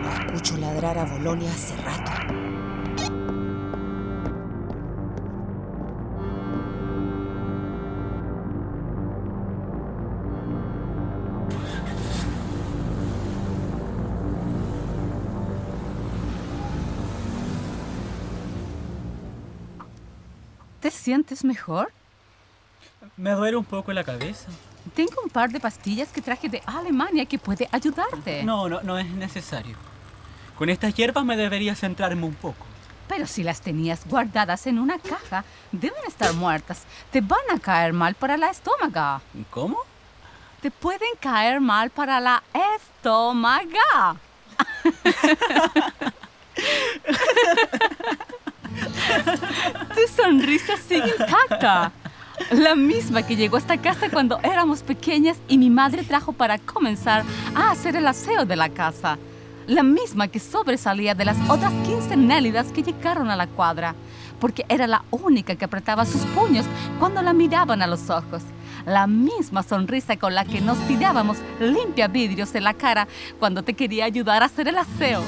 No 0.00 0.10
escucho 0.10 0.56
ladrar 0.58 0.98
a 0.98 1.04
Bolonia 1.04 1.50
hace 1.50 1.76
rato. 1.78 2.12
¿Te 20.80 20.90
sientes 20.90 21.44
mejor? 21.44 21.92
Me 23.16 23.32
duele 23.32 23.56
un 23.56 23.64
poco 23.64 23.92
la 23.92 24.04
cabeza. 24.04 24.48
Tengo 24.94 25.20
un 25.22 25.30
par 25.30 25.50
de 25.50 25.60
pastillas 25.60 26.08
que 26.08 26.22
traje 26.22 26.48
de 26.48 26.62
Alemania 26.66 27.26
que 27.26 27.38
puede 27.38 27.68
ayudarte. 27.70 28.42
No, 28.42 28.68
no, 28.68 28.80
no 28.82 28.98
es 28.98 29.08
necesario. 29.10 29.76
Con 30.56 30.70
estas 30.70 30.94
hierbas 30.94 31.24
me 31.24 31.36
debería 31.36 31.74
centrarme 31.74 32.24
un 32.24 32.34
poco. 32.34 32.66
Pero 33.08 33.26
si 33.26 33.42
las 33.42 33.60
tenías 33.60 34.06
guardadas 34.06 34.66
en 34.66 34.78
una 34.78 34.98
caja, 34.98 35.44
deben 35.70 36.02
estar 36.06 36.32
muertas. 36.34 36.84
Te 37.10 37.20
van 37.20 37.40
a 37.54 37.58
caer 37.58 37.92
mal 37.92 38.14
para 38.14 38.36
la 38.36 38.50
estómago. 38.50 39.22
¿Cómo? 39.50 39.78
Te 40.60 40.70
pueden 40.70 41.10
caer 41.20 41.60
mal 41.60 41.90
para 41.90 42.20
la 42.20 42.42
estómago. 42.54 43.68
tu 49.94 50.08
sonrisa 50.16 50.76
sigue 50.76 51.14
intacta. 51.18 51.92
La 52.50 52.74
misma 52.74 53.22
que 53.22 53.36
llegó 53.36 53.56
a 53.56 53.60
esta 53.60 53.78
casa 53.78 54.08
cuando 54.10 54.38
éramos 54.42 54.82
pequeñas 54.82 55.38
y 55.48 55.58
mi 55.58 55.70
madre 55.70 56.02
trajo 56.02 56.32
para 56.32 56.58
comenzar 56.58 57.24
a 57.54 57.70
hacer 57.70 57.96
el 57.96 58.06
aseo 58.06 58.44
de 58.44 58.56
la 58.56 58.68
casa. 58.68 59.18
La 59.66 59.82
misma 59.82 60.28
que 60.28 60.40
sobresalía 60.40 61.14
de 61.14 61.24
las 61.24 61.36
otras 61.48 61.72
15 61.86 62.16
nélidas 62.16 62.72
que 62.72 62.82
llegaron 62.82 63.30
a 63.30 63.36
la 63.36 63.46
cuadra, 63.46 63.94
porque 64.40 64.64
era 64.68 64.86
la 64.86 65.04
única 65.10 65.54
que 65.54 65.64
apretaba 65.64 66.04
sus 66.04 66.22
puños 66.22 66.66
cuando 66.98 67.22
la 67.22 67.32
miraban 67.32 67.80
a 67.80 67.86
los 67.86 68.10
ojos. 68.10 68.42
La 68.86 69.06
misma 69.06 69.62
sonrisa 69.62 70.16
con 70.16 70.34
la 70.34 70.44
que 70.44 70.60
nos 70.60 70.78
tirábamos 70.88 71.38
limpia 71.60 72.08
vidrios 72.08 72.54
en 72.56 72.64
la 72.64 72.74
cara 72.74 73.06
cuando 73.38 73.62
te 73.62 73.74
quería 73.74 74.06
ayudar 74.06 74.42
a 74.42 74.46
hacer 74.46 74.66
el 74.66 74.78
aseo. 74.78 75.22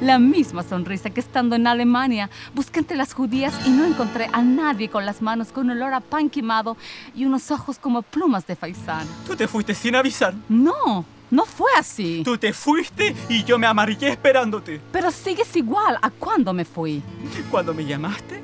La 0.00 0.20
misma 0.20 0.62
sonrisa 0.62 1.10
que 1.10 1.18
estando 1.18 1.56
en 1.56 1.66
Alemania 1.66 2.30
busqué 2.54 2.78
entre 2.78 2.96
las 2.96 3.12
judías 3.12 3.52
y 3.66 3.70
no 3.70 3.84
encontré 3.84 4.28
a 4.32 4.42
nadie 4.42 4.88
con 4.88 5.04
las 5.04 5.20
manos 5.20 5.48
con 5.48 5.68
olor 5.70 5.92
a 5.92 5.98
pan 5.98 6.30
quemado 6.30 6.76
y 7.16 7.24
unos 7.24 7.50
ojos 7.50 7.80
como 7.80 8.02
plumas 8.02 8.46
de 8.46 8.54
faisán. 8.54 9.08
Tú 9.26 9.34
te 9.34 9.48
fuiste 9.48 9.74
sin 9.74 9.96
avisar. 9.96 10.34
No, 10.48 11.04
no 11.32 11.44
fue 11.44 11.70
así. 11.76 12.22
Tú 12.24 12.38
te 12.38 12.52
fuiste 12.52 13.12
y 13.28 13.42
yo 13.42 13.58
me 13.58 13.66
amarillé 13.66 14.10
esperándote. 14.10 14.80
Pero 14.92 15.10
sigues 15.10 15.56
igual 15.56 15.98
a 16.00 16.10
cuando 16.10 16.52
me 16.52 16.64
fui. 16.64 17.02
Cuando 17.50 17.74
me 17.74 17.84
llamaste 17.84 18.40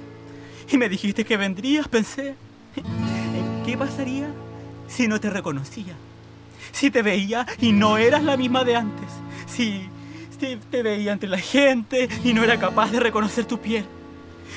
y 0.69 0.77
me 0.77 0.89
dijiste 0.89 1.25
que 1.25 1.37
vendrías, 1.37 1.87
pensé, 1.87 2.35
¿en 2.75 3.63
qué 3.65 3.79
pasaría 3.79 4.29
si 4.89 5.07
no 5.07 5.21
te 5.21 5.31
reconocía? 5.31 5.95
Si 6.73 6.91
te 6.91 7.03
veía 7.03 7.47
y 7.61 7.71
no 7.71 7.97
eras 7.97 8.25
la 8.25 8.37
misma 8.37 8.65
de 8.65 8.75
antes. 8.75 9.09
Si, 9.47 9.89
si 10.39 10.57
te 10.57 10.83
veía 10.83 11.13
entre 11.13 11.29
la 11.29 11.39
gente 11.39 12.09
y 12.23 12.33
no 12.35 12.43
era 12.43 12.59
capaz 12.59 12.91
de 12.91 13.01
reconocer 13.01 13.45
tu 13.45 13.59
piel. 13.59 13.85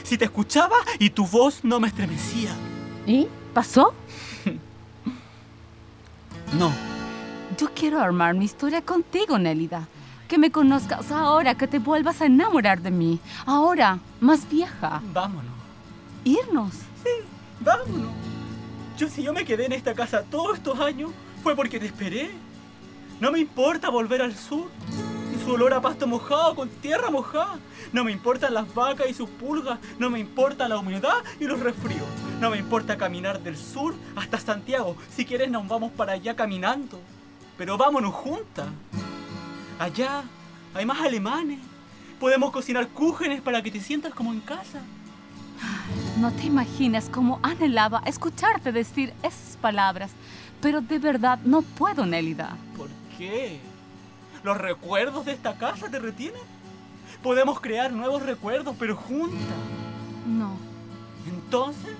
Si 0.03 0.17
te 0.17 0.25
escuchaba 0.25 0.75
y 0.99 1.09
tu 1.09 1.25
voz 1.25 1.63
no 1.63 1.79
me 1.79 1.87
estremecía. 1.87 2.51
¿Y? 3.05 3.27
¿Pasó? 3.53 3.93
No, 6.57 6.71
Yo 7.57 7.67
quiero 7.75 7.99
armar 7.99 8.33
mi 8.33 8.45
historia 8.45 8.81
contigo, 8.81 9.37
Nélida. 9.37 9.85
Que 10.29 10.37
me 10.37 10.49
conozcas 10.49 11.11
ahora, 11.11 11.55
que 11.55 11.67
te 11.67 11.79
vuelvas 11.79 12.21
a 12.21 12.25
enamorar 12.25 12.81
de 12.81 12.89
mí. 12.91 13.19
Ahora, 13.45 13.99
más 14.21 14.49
vieja. 14.49 15.01
vámonos. 15.13 15.51
Irnos. 16.23 16.71
Vámonos. 17.59 18.11
Yo 18.97 19.09
si 19.09 19.23
yo 19.23 19.33
me 19.33 19.43
quedé 19.43 19.65
en 19.65 19.73
esta 19.73 19.93
casa 19.93 20.23
todos 20.23 20.57
estos 20.57 20.79
años 20.79 21.11
fue 21.43 21.53
porque 21.55 21.79
te 21.79 21.85
esperé. 21.85 22.31
No 23.19 23.31
me 23.31 23.39
importa 23.39 23.89
volver 23.89 24.21
al 24.21 24.35
sur 24.35 24.67
su 25.47 25.53
olor 25.53 25.73
a 25.73 25.79
pasto 25.79 26.05
mojado 26.07 26.55
con 26.55 26.67
tierra 26.67 27.09
mojada. 27.09 27.57
No 27.93 28.03
me 28.03 28.11
importan 28.11 28.53
las 28.53 28.73
vacas 28.73 29.09
y 29.09 29.13
sus 29.13 29.29
pulgas. 29.29 29.79
No 29.97 30.09
me 30.09 30.19
importa 30.19 30.67
la 30.67 30.77
humedad 30.77 31.23
y 31.39 31.45
los 31.45 31.61
resfríos. 31.61 32.05
No 32.41 32.49
me 32.49 32.57
importa 32.57 32.97
caminar 32.97 33.39
del 33.39 33.55
sur 33.55 33.95
hasta 34.17 34.37
Santiago. 34.41 34.97
Si 35.09 35.23
quieres 35.23 35.49
nos 35.49 35.65
vamos 35.65 35.93
para 35.93 36.11
allá 36.11 36.35
caminando. 36.35 36.99
Pero 37.57 37.77
vámonos 37.77 38.13
juntas. 38.13 38.67
Allá 39.79 40.23
hay 40.73 40.85
más 40.85 40.99
alemanes. 40.99 41.59
Podemos 42.19 42.51
cocinar 42.51 42.89
cúgenes 42.89 43.41
para 43.41 43.63
que 43.63 43.71
te 43.71 43.79
sientas 43.79 44.13
como 44.13 44.33
en 44.33 44.41
casa. 44.41 44.81
No 46.19 46.29
te 46.33 46.43
imaginas 46.43 47.09
cómo 47.09 47.39
anhelaba 47.41 48.03
escucharte 48.05 48.73
decir 48.73 49.13
esas 49.23 49.55
palabras. 49.61 50.11
Pero 50.59 50.81
de 50.81 50.99
verdad 50.99 51.39
no 51.45 51.61
puedo, 51.61 52.05
Nélida. 52.05 52.57
¿Por 52.75 52.89
qué? 53.17 53.61
¿Los 54.47 54.57
recuerdos 54.59 55.25
de 55.25 55.33
esta 55.33 55.57
casa 55.57 55.89
te 55.89 55.99
retienen? 55.99 56.39
Podemos 57.21 57.59
crear 57.59 57.91
nuevos 57.91 58.21
recuerdos, 58.21 58.77
pero 58.79 58.95
juntas. 58.95 59.41
No. 60.25 60.55
Entonces, 61.27 61.91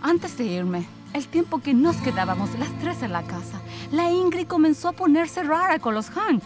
Antes 0.00 0.38
de 0.38 0.44
irme, 0.44 0.86
el 1.14 1.26
tiempo 1.26 1.58
que 1.58 1.74
nos 1.74 1.96
quedábamos 1.96 2.56
las 2.60 2.68
tres 2.78 3.02
en 3.02 3.10
la 3.10 3.24
casa, 3.24 3.60
la 3.90 4.08
Ingrid 4.08 4.46
comenzó 4.46 4.90
a 4.90 4.92
ponerse 4.92 5.42
rara 5.42 5.80
con 5.80 5.94
los 5.94 6.10
Hunt. 6.10 6.44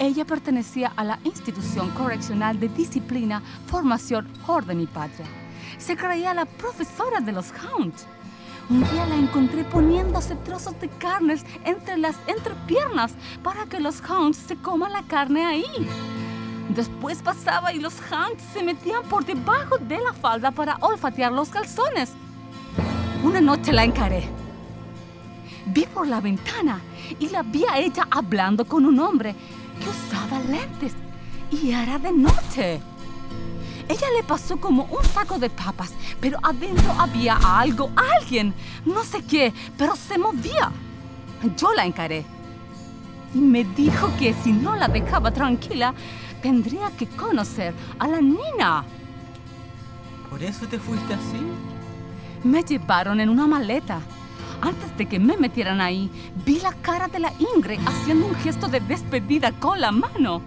Ella 0.00 0.24
pertenecía 0.24 0.92
a 0.96 1.04
la 1.04 1.20
institución 1.22 1.90
correccional 1.90 2.58
de 2.58 2.68
disciplina, 2.68 3.44
formación, 3.68 4.26
orden 4.44 4.80
y 4.80 4.88
patria. 4.88 5.28
Se 5.78 5.96
creía 5.96 6.34
la 6.34 6.46
profesora 6.46 7.20
de 7.20 7.30
los 7.30 7.52
Hunt. 7.52 7.94
Un 8.68 8.80
día 8.90 9.06
la 9.06 9.14
encontré 9.14 9.62
poniéndose 9.62 10.34
trozos 10.36 10.78
de 10.80 10.88
carnes 10.88 11.44
entre 11.64 11.96
las 11.98 12.16
entrepiernas 12.26 13.12
para 13.42 13.66
que 13.66 13.78
los 13.78 14.00
Hounds 14.00 14.36
se 14.36 14.56
coman 14.56 14.92
la 14.92 15.02
carne 15.02 15.46
ahí. 15.46 15.64
Después 16.70 17.22
pasaba 17.22 17.72
y 17.72 17.78
los 17.78 17.94
Hounds 18.10 18.42
se 18.52 18.64
metían 18.64 19.04
por 19.04 19.24
debajo 19.24 19.78
de 19.78 19.98
la 20.00 20.12
falda 20.12 20.50
para 20.50 20.78
olfatear 20.80 21.30
los 21.30 21.50
calzones. 21.50 22.12
Una 23.22 23.40
noche 23.40 23.72
la 23.72 23.84
encaré. 23.84 24.28
Vi 25.66 25.86
por 25.86 26.08
la 26.08 26.20
ventana 26.20 26.80
y 27.20 27.28
la 27.28 27.44
vi 27.44 27.64
a 27.70 27.78
ella 27.78 28.08
hablando 28.10 28.64
con 28.64 28.84
un 28.84 28.98
hombre 28.98 29.36
que 29.80 29.88
usaba 29.88 30.40
lentes 30.40 30.94
y 31.52 31.70
era 31.70 32.00
de 32.00 32.10
noche. 32.10 32.80
Ella 33.88 34.06
le 34.16 34.22
pasó 34.24 34.56
como 34.56 34.84
un 34.84 35.04
saco 35.04 35.38
de 35.38 35.50
papas, 35.50 35.92
pero 36.20 36.38
adentro 36.42 36.92
había 36.98 37.36
algo, 37.36 37.90
alguien, 38.18 38.52
no 38.84 39.04
sé 39.04 39.22
qué, 39.24 39.52
pero 39.78 39.94
se 39.94 40.18
movía. 40.18 40.72
Yo 41.56 41.72
la 41.74 41.84
encaré 41.84 42.24
y 43.34 43.38
me 43.38 43.64
dijo 43.64 44.10
que 44.18 44.34
si 44.34 44.52
no 44.52 44.74
la 44.76 44.88
dejaba 44.88 45.30
tranquila, 45.30 45.94
tendría 46.42 46.90
que 46.96 47.06
conocer 47.06 47.74
a 47.98 48.08
la 48.08 48.20
nina. 48.20 48.84
¿por 50.36 50.42
eso 50.42 50.66
te 50.66 50.78
fuiste 50.78 51.14
así? 51.14 51.40
Me 52.44 52.62
llevaron 52.62 53.20
en 53.20 53.30
una 53.30 53.46
maleta. 53.46 54.00
Antes 54.60 54.94
de 54.98 55.06
que 55.06 55.18
me 55.18 55.36
metieran 55.38 55.80
ahí, 55.80 56.10
vi 56.44 56.60
la 56.60 56.72
cara 56.72 57.08
de 57.08 57.20
la 57.20 57.32
Ingrid 57.54 57.80
haciendo 57.86 58.26
un 58.26 58.34
gesto 58.36 58.68
de 58.68 58.80
despedida 58.80 59.52
con 59.52 59.80
la 59.80 59.92
mano. 59.92 60.42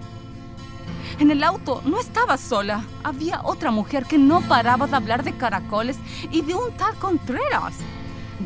En 1.20 1.32
el 1.32 1.44
auto 1.44 1.82
no 1.84 2.00
estaba 2.00 2.38
sola. 2.38 2.86
Había 3.04 3.42
otra 3.44 3.72
mujer 3.72 4.06
que 4.06 4.18
no 4.18 4.40
paraba 4.40 4.88
de 4.88 4.96
hablar 4.96 5.26
de 5.26 5.34
caracoles 5.34 5.98
y 6.32 6.42
de 6.42 6.56
un 6.56 6.72
tal 6.78 6.96
Contreras. 6.96 7.76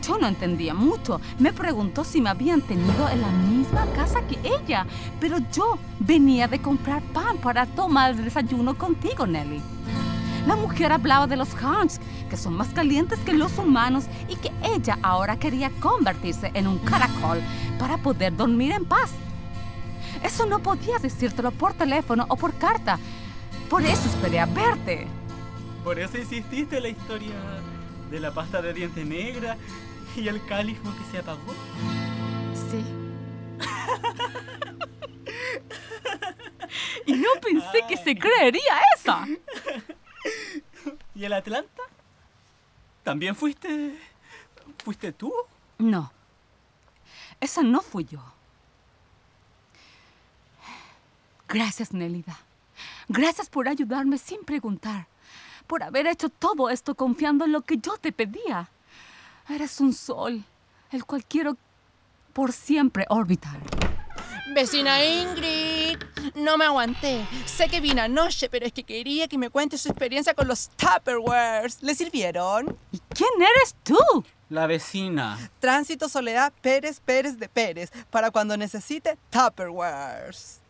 Yo 0.01 0.17
no 0.17 0.25
entendía 0.27 0.73
mucho. 0.73 1.21
Me 1.37 1.53
preguntó 1.53 2.03
si 2.03 2.19
me 2.19 2.31
habían 2.31 2.61
tenido 2.61 3.07
en 3.09 3.21
la 3.21 3.29
misma 3.29 3.85
casa 3.95 4.21
que 4.23 4.39
ella. 4.43 4.87
Pero 5.19 5.37
yo 5.53 5.77
venía 5.99 6.47
de 6.47 6.63
comprar 6.63 7.03
pan 7.13 7.37
para 7.37 7.67
tomar 7.67 8.11
el 8.11 8.23
desayuno 8.23 8.75
contigo, 8.75 9.27
Nelly. 9.27 9.61
La 10.47 10.55
mujer 10.55 10.91
hablaba 10.91 11.27
de 11.27 11.35
los 11.35 11.53
Hans, 11.63 12.01
que 12.27 12.37
son 12.37 12.55
más 12.55 12.69
calientes 12.69 13.19
que 13.19 13.33
los 13.33 13.55
humanos 13.59 14.05
y 14.27 14.35
que 14.35 14.51
ella 14.63 14.97
ahora 15.03 15.37
quería 15.37 15.69
convertirse 15.79 16.49
en 16.55 16.67
un 16.67 16.79
caracol 16.79 17.39
para 17.77 17.99
poder 17.99 18.35
dormir 18.35 18.71
en 18.71 18.83
paz. 18.83 19.11
Eso 20.23 20.45
no 20.45 20.59
podía 20.59 20.97
decírtelo 20.99 21.51
por 21.51 21.73
teléfono 21.73 22.25
o 22.29 22.37
por 22.37 22.57
carta. 22.57 22.97
Por 23.69 23.83
eso 23.83 24.07
esperé 24.07 24.39
a 24.39 24.45
verte. 24.45 25.07
Por 25.83 25.99
eso 25.99 26.17
insististe 26.17 26.77
en 26.77 26.83
la 26.83 26.89
historia 26.89 27.35
de 28.09 28.19
la 28.19 28.31
pasta 28.31 28.61
de 28.61 28.73
diente 28.73 29.03
negra 29.03 29.57
y 30.15 30.27
el 30.27 30.43
cáliz 30.45 30.79
que 30.79 31.11
se 31.11 31.17
apagó. 31.19 31.53
Sí. 32.71 32.83
y 37.05 37.13
no 37.13 37.29
pensé 37.41 37.83
que 37.87 37.97
se 37.97 38.15
creería 38.15 38.81
esa. 38.95 39.27
¿Y 41.15 41.25
el 41.25 41.33
Atlanta? 41.33 41.83
¿También 43.03 43.35
fuiste... 43.35 43.99
fuiste 44.83 45.11
tú? 45.11 45.33
No. 45.77 46.11
Esa 47.41 47.61
no 47.61 47.81
fui 47.81 48.05
yo. 48.05 48.32
Gracias, 51.53 51.93
Nelida. 51.93 52.39
Gracias 53.07 53.47
por 53.47 53.67
ayudarme 53.67 54.17
sin 54.17 54.43
preguntar. 54.43 55.05
Por 55.67 55.83
haber 55.83 56.07
hecho 56.07 56.29
todo 56.29 56.71
esto 56.71 56.95
confiando 56.95 57.45
en 57.45 57.51
lo 57.51 57.61
que 57.61 57.77
yo 57.77 57.95
te 57.97 58.11
pedía. 58.11 58.71
Eres 59.47 59.79
un 59.79 59.93
sol, 59.93 60.43
el 60.91 61.05
cual 61.05 61.23
quiero 61.25 61.55
por 62.33 62.51
siempre 62.51 63.05
orbitar. 63.07 63.59
Vecina 64.55 65.05
Ingrid, 65.05 65.99
No 66.33 66.57
me 66.57 66.65
aguanté. 66.65 67.23
Sé 67.45 67.67
que 67.69 67.79
vine 67.81 68.01
anoche, 68.01 68.49
pero 68.49 68.65
es 68.65 68.73
que 68.73 68.83
quería 68.83 69.27
que 69.27 69.37
me 69.37 69.51
cuente 69.51 69.77
su 69.77 69.89
experiencia 69.89 70.33
con 70.33 70.47
los 70.47 70.69
Tupperwares. 70.69 71.83
¿Le 71.83 71.93
sirvieron? 71.93 72.75
¿Y 72.91 72.99
quién 73.09 73.29
eres 73.39 73.75
tú? 73.83 74.25
La 74.49 74.65
vecina. 74.65 75.37
Tránsito 75.59 76.09
Soledad 76.09 76.51
Pérez 76.61 76.99
Pérez 76.99 77.37
de 77.37 77.47
Pérez 77.47 77.91
para 78.09 78.31
cuando 78.31 78.57
necesite 78.57 79.19
Tupperwares. 79.29 80.62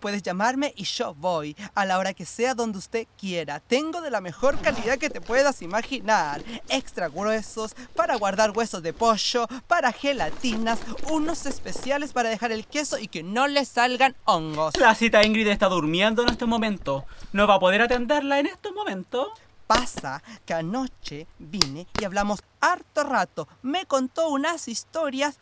Puedes 0.00 0.22
llamarme 0.22 0.72
y 0.76 0.84
yo 0.84 1.14
voy 1.14 1.56
a 1.74 1.84
la 1.84 1.98
hora 1.98 2.14
que 2.14 2.26
sea 2.26 2.54
donde 2.54 2.78
usted 2.78 3.06
quiera. 3.18 3.60
Tengo 3.60 4.00
de 4.00 4.10
la 4.10 4.20
mejor 4.20 4.58
calidad 4.60 4.98
que 4.98 5.10
te 5.10 5.20
puedas 5.20 5.62
imaginar. 5.62 6.42
Extra 6.68 7.08
gruesos 7.08 7.74
para 7.94 8.16
guardar 8.16 8.50
huesos 8.50 8.82
de 8.82 8.92
pollo, 8.92 9.46
para 9.66 9.92
gelatinas, 9.92 10.78
unos 11.10 11.46
especiales 11.46 12.12
para 12.12 12.30
dejar 12.30 12.52
el 12.52 12.66
queso 12.66 12.98
y 12.98 13.08
que 13.08 13.22
no 13.22 13.48
le 13.48 13.64
salgan 13.64 14.16
hongos. 14.24 14.76
La 14.76 14.94
cita 14.94 15.24
Ingrid 15.24 15.48
está 15.48 15.68
durmiendo 15.68 16.22
en 16.22 16.30
este 16.30 16.46
momento. 16.46 17.04
No 17.32 17.46
va 17.46 17.54
a 17.54 17.60
poder 17.60 17.82
atenderla 17.82 18.38
en 18.38 18.46
estos 18.46 18.72
momentos. 18.72 19.28
Pasa 19.66 20.20
que 20.44 20.52
anoche 20.52 21.28
vine 21.38 21.86
y 22.00 22.04
hablamos 22.04 22.40
harto 22.60 23.04
rato. 23.04 23.46
Me 23.62 23.86
contó 23.86 24.28
unas 24.28 24.66
historias. 24.66 25.38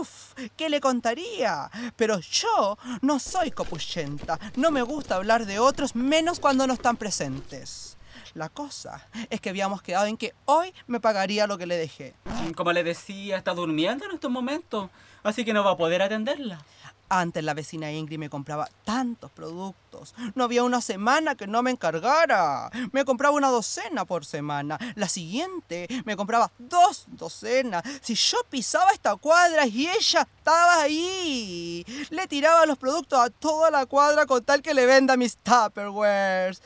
¡Uf! 0.00 0.34
¿Qué 0.56 0.68
le 0.68 0.80
contaría? 0.80 1.70
Pero 1.96 2.20
yo 2.20 2.78
no 3.02 3.18
soy 3.18 3.50
copuchenta. 3.50 4.38
No 4.56 4.70
me 4.70 4.82
gusta 4.82 5.16
hablar 5.16 5.46
de 5.46 5.58
otros, 5.58 5.94
menos 5.94 6.40
cuando 6.40 6.66
no 6.66 6.74
están 6.74 6.96
presentes. 6.96 7.96
La 8.34 8.50
cosa 8.50 9.08
es 9.30 9.40
que 9.40 9.48
habíamos 9.48 9.80
quedado 9.80 10.06
en 10.06 10.18
que 10.18 10.34
hoy 10.44 10.74
me 10.86 11.00
pagaría 11.00 11.46
lo 11.46 11.56
que 11.56 11.66
le 11.66 11.76
dejé. 11.76 12.14
Como 12.54 12.72
le 12.72 12.84
decía, 12.84 13.38
está 13.38 13.54
durmiendo 13.54 14.04
en 14.04 14.12
estos 14.12 14.30
momentos. 14.30 14.90
Así 15.22 15.44
que 15.44 15.54
no 15.54 15.64
va 15.64 15.72
a 15.72 15.76
poder 15.76 16.02
atenderla. 16.02 16.58
Antes 17.08 17.44
la 17.44 17.54
vecina 17.54 17.92
Ingrid 17.92 18.18
me 18.18 18.30
compraba 18.30 18.68
tantos 18.84 19.30
productos. 19.30 20.14
No 20.34 20.44
había 20.44 20.64
una 20.64 20.80
semana 20.80 21.36
que 21.36 21.46
no 21.46 21.62
me 21.62 21.70
encargara. 21.70 22.70
Me 22.92 23.04
compraba 23.04 23.36
una 23.36 23.48
docena 23.48 24.04
por 24.04 24.24
semana. 24.24 24.78
La 24.96 25.08
siguiente 25.08 25.86
me 26.04 26.16
compraba 26.16 26.50
dos 26.58 27.04
docenas. 27.06 27.84
Si 28.02 28.14
yo 28.14 28.38
pisaba 28.50 28.90
esta 28.90 29.14
cuadra 29.16 29.66
y 29.66 29.88
ella 29.88 30.26
estaba 30.38 30.82
ahí. 30.82 31.84
Le 32.10 32.26
tiraba 32.26 32.66
los 32.66 32.78
productos 32.78 33.20
a 33.20 33.30
toda 33.30 33.70
la 33.70 33.86
cuadra 33.86 34.26
con 34.26 34.42
tal 34.42 34.62
que 34.62 34.74
le 34.74 34.86
venda 34.86 35.16
mis 35.16 35.36
Tupperwares. 35.36 36.60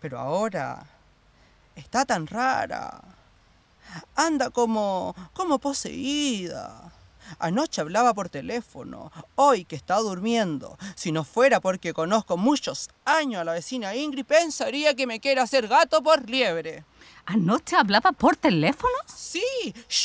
Pero 0.00 0.18
ahora 0.18 0.84
está 1.74 2.04
tan 2.04 2.26
rara. 2.26 3.00
Anda 4.16 4.50
como 4.50 5.14
como 5.32 5.58
poseída. 5.58 6.92
Anoche 7.38 7.80
hablaba 7.80 8.14
por 8.14 8.28
teléfono, 8.28 9.10
hoy 9.34 9.64
que 9.64 9.76
está 9.76 9.98
durmiendo. 9.98 10.78
Si 10.94 11.12
no 11.12 11.24
fuera 11.24 11.60
porque 11.60 11.92
conozco 11.92 12.36
muchos 12.36 12.90
años 13.04 13.40
a 13.40 13.44
la 13.44 13.52
vecina 13.52 13.94
Ingrid, 13.94 14.24
pensaría 14.24 14.94
que 14.94 15.06
me 15.06 15.20
quiere 15.20 15.40
hacer 15.40 15.68
gato 15.68 16.02
por 16.02 16.28
liebre. 16.28 16.84
¿Anoche 17.24 17.76
hablaba 17.76 18.10
por 18.10 18.36
teléfono? 18.36 18.92
Sí, 19.06 19.44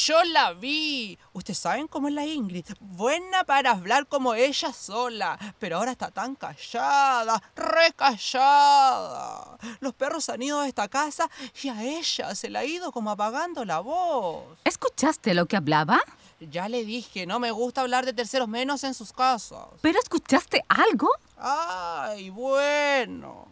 yo 0.06 0.24
la 0.26 0.54
vi. 0.54 1.18
Ustedes 1.34 1.58
saben 1.58 1.88
cómo 1.88 2.10
es 2.10 2.14
la 2.14 2.26
Ingrid. 2.26 2.66
Buena 2.80 3.44
para 3.44 3.72
hablar 3.72 4.08
como 4.08 4.36
ella 4.36 4.72
sola, 4.72 5.38
pero 5.58 5.78
ahora 5.78 5.92
está 5.92 6.12
tan 6.12 6.36
callada, 6.36 7.42
recallada. 7.56 9.58
Los 9.80 9.96
perros 9.96 10.30
han 10.30 10.44
ido 10.44 10.60
a 10.60 10.68
esta 10.68 10.88
casa 10.88 11.28
y 11.64 11.70
a 11.70 11.84
ella 11.84 12.36
se 12.36 12.52
le 12.52 12.60
ha 12.60 12.66
ido 12.66 12.92
como 12.92 13.10
apagando 13.10 13.66
la 13.66 13.80
voz. 13.80 14.60
¿Escuchaste 14.64 15.34
lo 15.34 15.48
que 15.48 15.58
hablaba? 15.58 16.00
Ya 16.40 16.70
le 16.70 16.86
dije, 16.86 17.26
no 17.26 17.40
me 17.40 17.50
gusta 17.52 17.82
hablar 17.82 18.06
de 18.06 18.14
terceros 18.14 18.48
menos 18.48 18.84
en 18.84 18.94
sus 18.94 19.12
casas. 19.12 19.66
¿Pero 19.82 20.00
escuchaste 20.00 20.64
algo? 20.68 21.10
Ay, 21.38 22.30
bueno. 22.30 23.48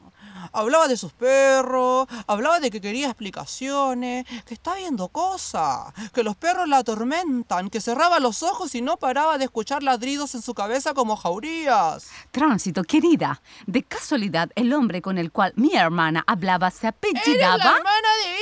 Hablaba 0.51 0.87
de 0.87 0.97
sus 0.97 1.13
perros, 1.13 2.07
hablaba 2.27 2.59
de 2.59 2.69
que 2.69 2.81
quería 2.81 3.07
explicaciones, 3.07 4.25
que 4.45 4.53
está 4.53 4.75
viendo 4.75 5.07
cosas, 5.07 5.93
que 6.13 6.23
los 6.23 6.35
perros 6.35 6.67
la 6.67 6.79
atormentan, 6.79 7.69
que 7.69 7.81
cerraba 7.81 8.19
los 8.19 8.43
ojos 8.43 8.75
y 8.75 8.81
no 8.81 8.97
paraba 8.97 9.37
de 9.37 9.45
escuchar 9.45 9.81
ladridos 9.81 10.35
en 10.35 10.41
su 10.41 10.53
cabeza 10.53 10.93
como 10.93 11.15
jaurías. 11.15 12.07
Tránsito, 12.31 12.83
querida. 12.83 13.41
De 13.65 13.83
casualidad, 13.83 14.49
el 14.55 14.73
hombre 14.73 15.01
con 15.01 15.17
el 15.17 15.31
cual 15.31 15.53
mi 15.55 15.73
hermana 15.73 16.23
hablaba 16.27 16.69
se 16.69 16.87
¡Eres 16.87 17.01
la 17.01 17.09
apellidaba. 17.53 17.77
hermana 17.77 18.09
de 18.23 18.35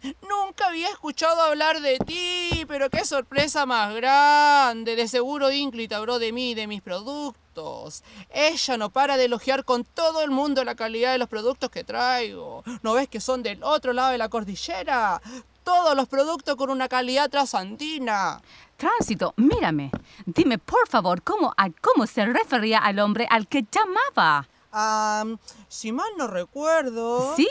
Ingrid! 0.00 0.16
Nunca 0.56 0.68
había 0.68 0.88
escuchado 0.88 1.42
hablar 1.42 1.80
de 1.80 1.98
ti, 1.98 2.64
pero 2.68 2.88
qué 2.88 3.04
sorpresa 3.04 3.66
más 3.66 3.92
grande. 3.92 4.94
De 4.94 5.08
seguro 5.08 5.50
Ingrid 5.50 5.92
habló 5.92 6.20
de 6.20 6.30
mí 6.30 6.52
y 6.52 6.54
de 6.54 6.68
mis 6.68 6.80
productos. 6.80 8.04
Ella 8.30 8.76
no 8.76 8.90
para 8.90 9.16
de 9.16 9.24
elogiar 9.24 9.64
con 9.64 9.82
todo 9.82 10.22
el 10.22 10.30
mundo 10.30 10.62
la 10.62 10.76
calidad 10.76 11.10
de 11.10 11.18
los 11.18 11.28
productos 11.28 11.70
que 11.70 11.82
traigo. 11.82 12.62
¿No 12.84 12.92
ves 12.92 13.08
que 13.08 13.20
son 13.20 13.42
del 13.42 13.64
otro 13.64 13.92
lado 13.92 14.12
de 14.12 14.18
la 14.18 14.28
cordillera? 14.28 15.20
Todos 15.64 15.96
los 15.96 16.06
productos 16.06 16.54
con 16.54 16.70
una 16.70 16.88
calidad 16.88 17.28
trasandina. 17.28 18.40
Tránsito, 18.76 19.34
mírame. 19.36 19.90
Dime, 20.24 20.58
por 20.58 20.86
favor, 20.88 21.20
cómo, 21.22 21.52
a 21.56 21.68
cómo 21.70 22.06
se 22.06 22.26
refería 22.26 22.78
al 22.78 23.00
hombre 23.00 23.26
al 23.28 23.48
que 23.48 23.66
llamaba. 23.68 24.46
Ah, 24.70 25.24
si 25.66 25.90
mal 25.90 26.10
no 26.16 26.28
recuerdo... 26.28 27.34
¿Sí? 27.34 27.48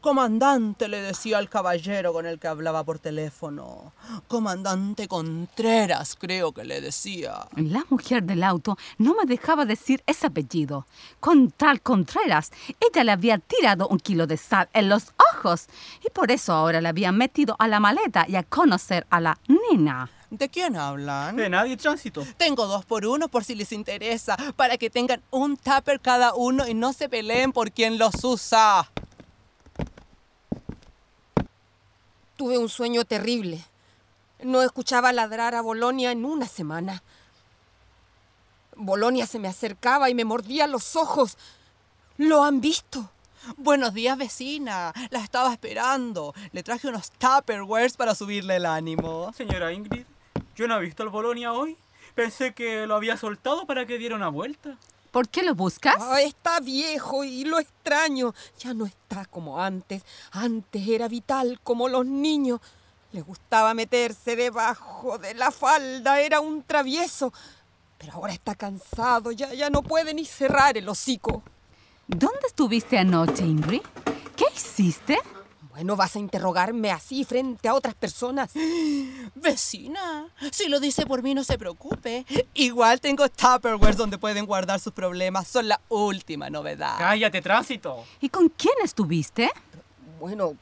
Comandante 0.00 0.88
le 0.88 1.00
decía 1.00 1.38
al 1.38 1.48
caballero 1.48 2.12
con 2.12 2.26
el 2.26 2.38
que 2.38 2.48
hablaba 2.48 2.84
por 2.84 2.98
teléfono. 2.98 3.92
Comandante 4.28 5.08
Contreras, 5.08 6.16
creo 6.18 6.52
que 6.52 6.64
le 6.64 6.80
decía. 6.80 7.46
La 7.56 7.84
mujer 7.88 8.22
del 8.24 8.42
auto 8.42 8.76
no 8.98 9.14
me 9.14 9.24
dejaba 9.24 9.64
decir 9.64 10.02
ese 10.06 10.26
apellido. 10.26 10.86
Con 11.20 11.50
tal 11.50 11.80
Contreras, 11.80 12.50
ella 12.80 13.04
le 13.04 13.12
había 13.12 13.38
tirado 13.38 13.88
un 13.88 13.98
kilo 13.98 14.26
de 14.26 14.36
sal 14.36 14.68
en 14.72 14.88
los 14.88 15.12
ojos 15.34 15.66
y 16.04 16.10
por 16.10 16.30
eso 16.30 16.52
ahora 16.52 16.80
le 16.80 16.88
había 16.88 17.12
metido 17.12 17.56
a 17.58 17.68
la 17.68 17.80
maleta 17.80 18.26
y 18.28 18.36
a 18.36 18.42
conocer 18.42 19.06
a 19.10 19.20
la 19.20 19.38
nena. 19.48 20.10
¿De 20.32 20.48
quién 20.48 20.76
hablan? 20.76 21.36
De 21.36 21.50
nadie 21.50 21.76
tránsito. 21.76 22.24
Tengo 22.38 22.66
dos 22.66 22.86
por 22.86 23.04
uno 23.04 23.28
por 23.28 23.44
si 23.44 23.54
les 23.54 23.70
interesa, 23.70 24.36
para 24.56 24.78
que 24.78 24.88
tengan 24.88 25.22
un 25.30 25.58
tupper 25.58 26.00
cada 26.00 26.32
uno 26.34 26.66
y 26.66 26.72
no 26.72 26.94
se 26.94 27.10
peleen 27.10 27.52
por 27.52 27.70
quién 27.70 27.98
los 27.98 28.24
usa. 28.24 28.90
Tuve 32.36 32.58
un 32.58 32.68
sueño 32.68 33.04
terrible. 33.04 33.64
No 34.42 34.62
escuchaba 34.62 35.12
ladrar 35.12 35.54
a 35.54 35.62
Bolonia 35.62 36.10
en 36.12 36.24
una 36.24 36.48
semana. 36.48 37.02
Bolonia 38.74 39.26
se 39.26 39.38
me 39.38 39.48
acercaba 39.48 40.10
y 40.10 40.14
me 40.14 40.24
mordía 40.24 40.66
los 40.66 40.96
ojos. 40.96 41.36
¿Lo 42.16 42.42
han 42.44 42.60
visto? 42.60 43.10
Buenos 43.56 43.92
días, 43.94 44.16
vecina. 44.16 44.92
La 45.10 45.20
estaba 45.20 45.52
esperando. 45.52 46.34
Le 46.52 46.62
traje 46.62 46.88
unos 46.88 47.10
Tupperwares 47.12 47.96
para 47.96 48.14
subirle 48.14 48.56
el 48.56 48.66
ánimo. 48.66 49.32
Señora 49.34 49.72
Ingrid, 49.72 50.06
yo 50.56 50.68
no 50.68 50.76
he 50.76 50.80
visto 50.80 51.02
al 51.02 51.08
Bolonia 51.08 51.52
hoy. 51.52 51.76
Pensé 52.14 52.54
que 52.54 52.86
lo 52.86 52.94
había 52.94 53.16
soltado 53.16 53.66
para 53.66 53.86
que 53.86 53.98
diera 53.98 54.16
una 54.16 54.28
vuelta. 54.28 54.76
¿Por 55.12 55.28
qué 55.28 55.42
lo 55.42 55.54
buscas? 55.54 55.96
Ah, 56.00 56.22
está 56.22 56.58
viejo 56.60 57.22
y 57.22 57.44
lo 57.44 57.58
extraño. 57.58 58.34
Ya 58.58 58.72
no 58.72 58.86
está 58.86 59.26
como 59.26 59.60
antes. 59.60 60.02
Antes 60.30 60.88
era 60.88 61.06
vital 61.06 61.60
como 61.62 61.86
los 61.90 62.06
niños. 62.06 62.60
Le 63.12 63.20
gustaba 63.20 63.74
meterse 63.74 64.36
debajo 64.36 65.18
de 65.18 65.34
la 65.34 65.50
falda. 65.50 66.18
Era 66.18 66.40
un 66.40 66.62
travieso. 66.62 67.30
Pero 67.98 68.14
ahora 68.14 68.32
está 68.32 68.54
cansado. 68.54 69.32
Ya, 69.32 69.52
ya 69.52 69.68
no 69.68 69.82
puede 69.82 70.14
ni 70.14 70.24
cerrar 70.24 70.78
el 70.78 70.88
hocico. 70.88 71.42
¿Dónde 72.06 72.46
estuviste 72.46 72.96
anoche, 72.96 73.44
Ingrid? 73.44 73.82
¿Qué 74.34 74.46
hiciste? 74.56 75.18
Bueno, 75.72 75.96
vas 75.96 76.16
a 76.16 76.18
interrogarme 76.18 76.90
así 76.90 77.24
frente 77.24 77.66
a 77.66 77.72
otras 77.72 77.94
personas. 77.94 78.50
Vecina, 79.34 80.28
si 80.50 80.68
lo 80.68 80.80
dice 80.80 81.06
por 81.06 81.22
mí, 81.22 81.34
no 81.34 81.44
se 81.44 81.56
preocupe. 81.56 82.26
Igual 82.52 83.00
tengo 83.00 83.26
Tupperwares 83.30 83.96
donde 83.96 84.18
pueden 84.18 84.44
guardar 84.44 84.80
sus 84.80 84.92
problemas. 84.92 85.48
Son 85.48 85.66
la 85.66 85.80
última 85.88 86.50
novedad. 86.50 86.98
Cállate, 86.98 87.40
tránsito. 87.40 88.04
¿Y 88.20 88.28
con 88.28 88.50
quién 88.50 88.74
estuviste? 88.84 89.50
Bueno, 90.20 90.56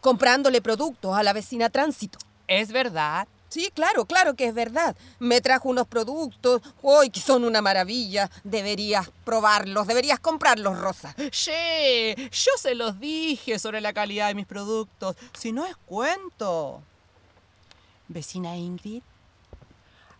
comprándole 0.00 0.62
productos 0.62 1.14
a 1.14 1.22
la 1.22 1.34
vecina 1.34 1.68
Tránsito. 1.68 2.18
¿Es 2.48 2.72
verdad? 2.72 3.28
Sí, 3.52 3.70
claro, 3.74 4.06
claro 4.06 4.34
que 4.34 4.46
es 4.46 4.54
verdad. 4.54 4.96
Me 5.18 5.42
trajo 5.42 5.68
unos 5.68 5.86
productos, 5.86 6.62
hoy 6.80 7.10
que 7.10 7.20
son 7.20 7.44
una 7.44 7.60
maravilla. 7.60 8.30
Deberías 8.44 9.10
probarlos, 9.26 9.86
deberías 9.86 10.18
comprarlos, 10.20 10.78
Rosa. 10.78 11.14
Che, 11.30 12.16
yo 12.30 12.52
se 12.56 12.74
los 12.74 12.98
dije 12.98 13.58
sobre 13.58 13.82
la 13.82 13.92
calidad 13.92 14.28
de 14.28 14.34
mis 14.36 14.46
productos. 14.46 15.16
Si 15.38 15.52
no 15.52 15.66
es 15.66 15.76
cuento. 15.84 16.80
Vecina 18.08 18.56
Ingrid, 18.56 19.02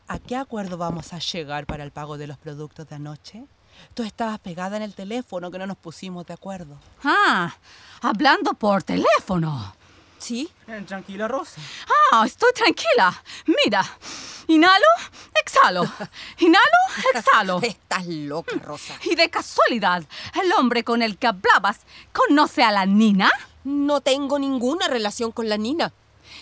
¿a 0.09 0.19
qué 0.19 0.37
acuerdo 0.37 0.77
vamos 0.77 1.15
a 1.15 1.19
llegar 1.19 1.65
para 1.65 1.85
el 1.85 1.91
pago 1.91 2.19
de 2.19 2.27
los 2.27 2.37
productos 2.37 2.87
de 2.87 2.97
anoche? 2.97 3.47
Tú 3.95 4.03
estabas 4.03 4.41
pegada 4.41 4.77
en 4.77 4.83
el 4.83 4.95
teléfono 4.95 5.51
que 5.51 5.59
no 5.59 5.67
nos 5.67 5.79
pusimos 5.79 6.27
de 6.27 6.35
acuerdo. 6.35 6.77
Ah, 7.03 7.57
hablando 8.03 8.53
por 8.53 8.83
teléfono. 8.83 9.75
¿Sí? 10.23 10.49
Tranquila, 10.87 11.27
Rosa. 11.27 11.61
Ah, 12.13 12.23
estoy 12.25 12.53
tranquila. 12.55 13.13
Mira, 13.65 13.85
inhalo, 14.47 14.87
exhalo. 15.45 15.83
Inhalo, 16.39 16.79
exhalo. 17.15 17.61
Estás 17.63 18.07
loca, 18.07 18.55
Rosa. 18.65 18.95
Y 19.03 19.17
de 19.17 19.29
casualidad, 19.31 20.05
el 20.41 20.53
hombre 20.53 20.85
con 20.85 21.03
el 21.03 21.19
que 21.19 21.27
hablabas 21.27 21.81
conoce 22.13 22.63
a 22.63 22.71
la 22.71 22.87
Nina 22.87 23.31
No 23.65 24.01
tengo 24.01 24.39
ninguna 24.39 24.87
relación 24.87 25.33
con 25.33 25.49
la 25.49 25.57
Nina. 25.57 25.93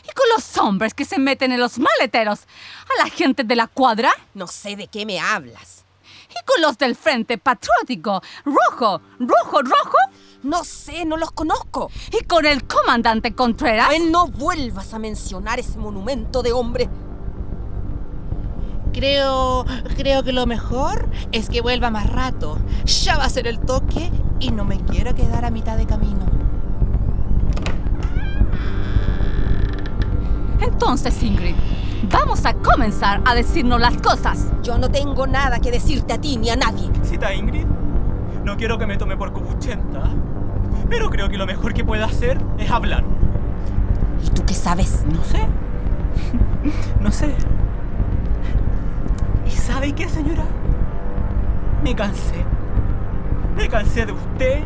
y 0.05 0.13
con 0.13 0.29
los 0.37 0.59
hombres 0.59 0.93
que 0.93 1.07
se 1.07 1.19
meten 1.19 1.51
en 1.53 1.61
los 1.61 1.79
maleteros, 1.79 2.41
a 2.43 3.05
la 3.05 3.11
gente 3.11 3.45
de 3.45 3.57
la 3.57 3.67
cuadra 3.67 4.13
No 4.35 4.47
sé 4.47 4.77
de 4.77 4.89
qué 4.89 5.07
me 5.07 5.19
hablas. 5.21 5.85
y 6.29 6.45
con 6.45 6.61
los 6.61 6.77
del 6.77 6.95
Frente 6.97 7.39
Patriótico, 7.39 8.23
rojo, 8.45 9.01
rojo, 9.19 9.63
rojo, 9.63 9.99
No 10.43 10.65
sé, 10.65 11.05
no 11.05 11.17
los 11.17 11.33
conozco. 11.33 11.91
y 12.19 12.25
con 12.25 12.47
el 12.47 12.65
comandante 12.65 13.35
Contreras. 13.35 13.89
Ay, 13.91 14.09
no 14.11 14.29
vuelvas 14.29 14.95
a 14.95 14.99
mencionar 14.99 15.59
ese 15.59 15.79
monumento 15.79 16.43
de 16.43 16.53
hombre. 16.53 16.89
Creo, 18.93 19.65
creo 19.97 20.23
que 20.23 20.33
lo 20.33 20.47
mejor 20.47 21.09
es 21.31 21.49
que 21.49 21.61
vuelva 21.61 21.91
más 21.91 22.11
rato. 22.11 22.59
Ya 22.87 23.19
va 23.19 23.25
a 23.25 23.29
ser 23.29 23.47
el 23.47 23.61
toque 23.61 24.11
y 24.41 24.51
no 24.51 24.65
me 24.65 24.81
quiero 24.81 25.15
quedar 25.15 25.45
a 25.45 25.51
mitad 25.51 25.77
de 25.77 25.87
camino. 25.87 26.27
Entonces, 30.61 31.23
Ingrid, 31.23 31.55
vamos 32.11 32.45
a 32.47 32.55
comenzar 32.55 33.23
a 33.27 33.35
decirnos 33.35 33.81
las 33.81 33.97
cosas. 33.99 34.47
Yo 34.63 34.79
no 34.79 34.91
tengo 34.91 35.27
nada 35.27 35.61
que 35.61 35.71
decirte 35.71 36.15
a 36.15 36.21
ti 36.21 36.37
ni 36.37 36.51
a 36.51 36.57
nadie. 36.57 36.91
Cita 37.03 37.33
Ingrid, 37.33 37.67
no 38.45 38.57
quiero 38.57 38.79
que 38.79 38.87
me 38.87 38.97
tome 38.97 39.17
por 39.17 39.33
cobuchenta, 39.33 40.03
pero 40.89 41.11
creo 41.11 41.29
que 41.29 41.37
lo 41.39 41.47
mejor 41.47 41.75
que 41.75 41.85
puedo 41.85 42.05
hacer 42.05 42.39
es 42.59 42.71
hablar. 42.71 43.05
¿Y 44.25 44.31
tú 44.31 44.45
qué 44.47 44.55
sabes? 44.55 45.05
No 45.13 45.23
sé. 45.25 45.41
No 47.01 47.11
sé. 47.11 47.35
¿Y 49.47 49.51
sabe 49.51 49.93
qué, 49.93 50.09
señora? 50.09 50.45
Me 51.83 51.95
cansé. 51.95 52.45
Me 53.57 53.67
cansé 53.69 54.05
de 54.05 54.13
usted 54.13 54.61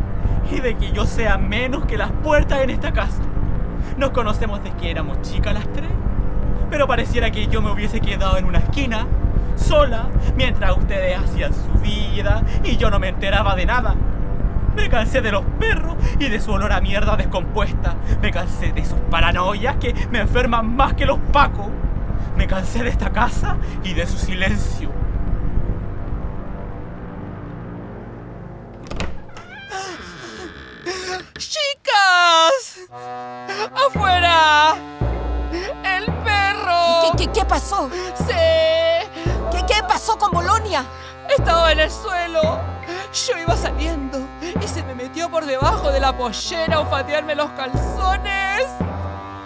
y 0.51 0.61
de 0.61 0.75
que 0.77 0.91
yo 0.91 1.07
sea 1.07 1.39
menos 1.39 1.85
que 1.87 1.97
las 1.97 2.11
puertas 2.11 2.63
en 2.63 2.71
esta 2.71 2.93
casa. 2.93 3.23
Nos 3.97 4.11
conocemos 4.11 4.63
desde 4.63 4.77
que 4.77 4.91
éramos 4.91 5.23
chicas 5.23 5.55
las 5.55 5.73
tres, 5.73 5.91
pero 6.71 6.87
pareciera 6.89 7.31
que 7.31 7.47
yo 7.47 7.63
me 7.63 7.71
hubiese 7.71 8.01
quedado 8.01 8.37
en 8.37 8.45
una 8.45 8.59
esquina, 8.59 9.07
sola, 9.57 10.09
mientras 10.37 10.77
ustedes 10.77 11.19
hacían 11.19 11.53
su 11.53 11.79
vida 11.81 12.43
y 12.63 12.77
yo 12.77 12.91
no 12.91 12.99
me 12.99 13.09
enteraba 13.09 13.55
de 13.55 13.67
nada. 13.67 13.95
Me 14.75 14.89
cansé 14.89 15.21
de 15.21 15.31
los 15.31 15.45
perros 15.59 15.97
y 16.19 16.29
de 16.29 16.41
su 16.41 16.53
olor 16.53 16.73
a 16.73 16.81
mierda 16.81 17.17
descompuesta. 17.17 17.95
Me 18.21 18.31
cansé 18.31 18.73
de 18.73 18.85
sus 18.85 18.99
paranoias 19.11 19.77
que 19.77 19.95
me 20.11 20.21
enferman 20.21 20.75
más 20.75 20.95
que 20.95 21.07
los 21.07 21.19
pacos. 21.33 21.69
Me 22.37 22.47
cansé 22.47 22.83
de 22.83 22.91
esta 22.91 23.11
casa 23.11 23.57
y 23.85 23.95
de 23.95 24.07
su 24.07 24.19
silencio. 24.19 24.91
¡Chicas! 31.39 32.89
¡Afuera! 33.87 34.75
¡El 35.85 36.07
perro! 36.25 37.13
¿Qué, 37.17 37.25
qué, 37.27 37.33
qué 37.33 37.45
pasó? 37.45 37.89
¡Sí! 38.17 38.84
¿Qué, 40.05 40.11
¿Qué 40.11 40.17
pasó 40.17 40.19
con 40.19 40.33
Bolonia? 40.33 40.85
Estaba 41.31 41.73
en 41.73 41.81
el 41.81 41.91
suelo. 41.91 42.61
Yo 43.27 43.39
iba 43.39 43.57
saliendo 43.57 44.19
y 44.63 44.69
se 44.69 44.83
me 44.83 44.95
metió 44.95 45.31
por 45.31 45.47
debajo 45.47 45.91
de 45.91 46.01
la 46.01 46.17
pollera 46.17 46.77
a 46.77 46.81
olfatearme 46.81 47.35
los 47.35 47.51
calzones. 47.53 48.67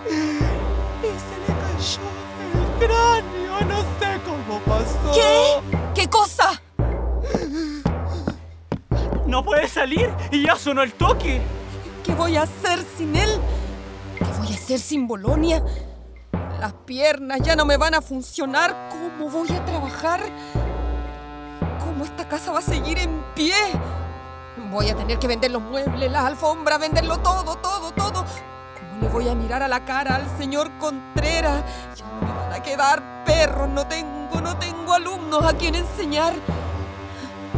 Y 0.09 1.07
se 1.07 1.39
le 1.39 1.47
cayó 1.63 2.01
el 2.55 2.87
cráneo. 2.87 3.61
No 3.69 3.81
sé 4.01 4.21
cómo 4.25 4.59
pasó. 4.61 5.13
¿Qué? 5.15 5.61
¿Qué 5.95 6.11
cosa? 6.11 6.61
No 9.27 9.45
puede 9.45 9.69
salir 9.69 10.11
y 10.33 10.45
ya 10.45 10.57
sonó 10.57 10.83
el 10.83 10.93
toque. 10.95 11.41
¿Qué 12.05 12.15
voy 12.15 12.37
a 12.37 12.43
hacer 12.43 12.85
sin 12.97 13.15
él? 13.15 13.41
¿Qué 14.19 14.25
voy 14.25 14.53
a 14.53 14.57
hacer 14.57 14.81
sin 14.81 15.07
Bolonia? 15.07 15.63
Las 16.59 16.73
piernas 16.73 17.39
ya 17.41 17.55
no 17.55 17.65
me 17.65 17.77
van 17.77 17.95
a 17.95 18.01
funcionar. 18.01 18.89
¿Cómo 18.91 19.31
voy 19.31 19.49
a 19.53 19.65
trabajar? 19.65 20.21
¿Cómo 21.79 22.05
esta 22.05 22.29
casa 22.29 22.51
va 22.51 22.59
a 22.59 22.63
seguir 22.63 22.99
en 22.99 23.23
pie? 23.37 23.55
Voy 24.69 24.91
a 24.91 24.97
tener 24.97 25.21
que 25.21 25.29
vender 25.29 25.53
los 25.53 25.63
muebles, 25.63 26.11
las 26.11 26.25
alfombras, 26.25 26.81
venderlo 26.81 27.19
todo, 27.19 27.55
todo, 27.57 27.93
todo. 27.93 28.25
¿Cómo 28.25 29.03
le 29.03 29.09
voy 29.09 29.29
a 29.29 29.37
mirar 29.37 29.63
a 29.63 29.69
la 29.69 29.85
cara 29.85 30.17
al 30.17 30.37
señor 30.37 30.69
Contreras? 30.79 31.63
Ya 31.97 32.05
no 32.07 32.27
me 32.27 32.35
van 32.35 32.53
a 32.53 32.61
quedar 32.61 33.25
perros, 33.25 33.69
no 33.69 33.87
tengo, 33.87 34.41
no 34.41 34.59
tengo 34.59 34.93
alumnos 34.93 35.45
a 35.45 35.53
quien 35.53 35.77
enseñar. 35.77 36.35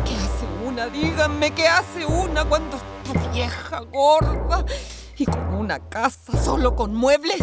¿Qué 0.04 0.14
hace 0.14 0.46
una? 0.68 0.88
Díganme, 0.88 1.52
¿qué 1.52 1.66
hace 1.66 2.04
una 2.04 2.44
cuando 2.44 2.76
está 2.76 3.30
vieja, 3.30 3.80
gorda 3.80 4.62
y 5.16 5.24
con 5.24 5.54
una 5.54 5.78
casa 5.78 6.36
solo 6.36 6.76
con 6.76 6.94
muebles? 6.94 7.40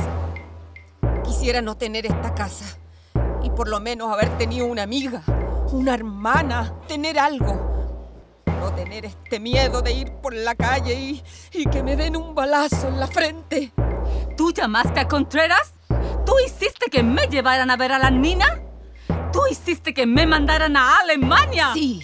Quisiera 1.38 1.62
no 1.62 1.78
tener 1.78 2.08
esta 2.08 2.34
casa 2.34 2.66
y 3.44 3.52
por 3.52 3.68
lo 3.68 3.80
menos 3.80 4.12
haber 4.12 4.36
tenido 4.40 4.66
una 4.66 4.82
amiga, 4.82 5.22
una 5.72 5.94
hermana, 5.94 6.74
tener 6.88 7.20
algo. 7.20 8.42
No 8.60 8.74
tener 8.74 9.06
este 9.06 9.40
miedo 9.40 9.84
de 9.84 9.92
ir 9.92 10.14
por 10.14 10.34
la 10.34 10.56
calle 10.56 10.96
y, 10.96 11.24
y 11.54 11.66
que 11.66 11.84
me 11.84 11.96
den 11.96 12.18
un 12.18 12.34
balazo 12.34 12.88
en 12.88 13.00
la 13.00 13.06
frente. 13.06 13.72
¿Tú 14.36 14.52
llamaste 14.52 15.00
a 15.00 15.08
Contreras? 15.08 15.76
¿Tú 16.26 16.34
hiciste 16.44 16.90
que 16.90 17.04
me 17.04 17.28
llevaran 17.28 17.70
a 17.70 17.78
ver 17.78 17.92
a 17.92 18.00
la 18.00 18.10
Nina? 18.10 18.60
¿Tú 19.32 19.42
hiciste 19.52 19.94
que 19.94 20.08
me 20.08 20.26
mandaran 20.26 20.76
a 20.76 20.96
Alemania? 20.96 21.70
Sí, 21.72 22.04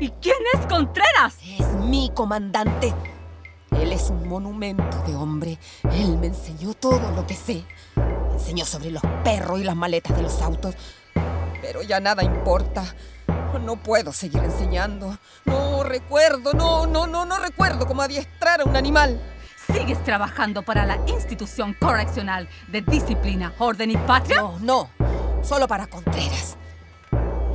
¿Y 0.00 0.08
quién 0.22 0.38
es 0.54 0.66
Contreras? 0.66 1.36
es 1.58 1.66
mi 1.74 2.10
comandante. 2.14 2.94
Él 3.80 3.92
es 3.92 4.10
un 4.10 4.28
monumento 4.28 5.02
de 5.06 5.14
hombre. 5.14 5.58
Él 5.92 6.16
me 6.18 6.28
enseñó 6.28 6.74
todo 6.74 7.10
lo 7.12 7.26
que 7.26 7.34
sé. 7.34 7.64
Me 7.96 8.34
enseñó 8.34 8.64
sobre 8.64 8.90
los 8.90 9.02
perros 9.24 9.60
y 9.60 9.64
las 9.64 9.76
maletas 9.76 10.16
de 10.16 10.22
los 10.22 10.40
autos. 10.42 10.74
Pero 11.60 11.82
ya 11.82 12.00
nada 12.00 12.22
importa. 12.22 12.84
No 13.64 13.76
puedo 13.76 14.12
seguir 14.12 14.42
enseñando. 14.44 15.18
No 15.44 15.82
recuerdo, 15.82 16.52
no, 16.52 16.86
no, 16.86 17.06
no, 17.06 17.24
no 17.24 17.38
recuerdo 17.38 17.86
cómo 17.86 18.02
adiestrar 18.02 18.60
a 18.60 18.64
un 18.64 18.76
animal. 18.76 19.20
¿Sigues 19.72 20.02
trabajando 20.04 20.62
para 20.62 20.86
la 20.86 20.98
institución 21.06 21.74
correccional 21.74 22.48
de 22.68 22.82
disciplina, 22.82 23.52
orden 23.58 23.90
y 23.90 23.96
patria? 23.96 24.40
No, 24.40 24.58
no, 24.60 24.90
solo 25.42 25.66
para 25.66 25.86
Contreras. 25.86 26.56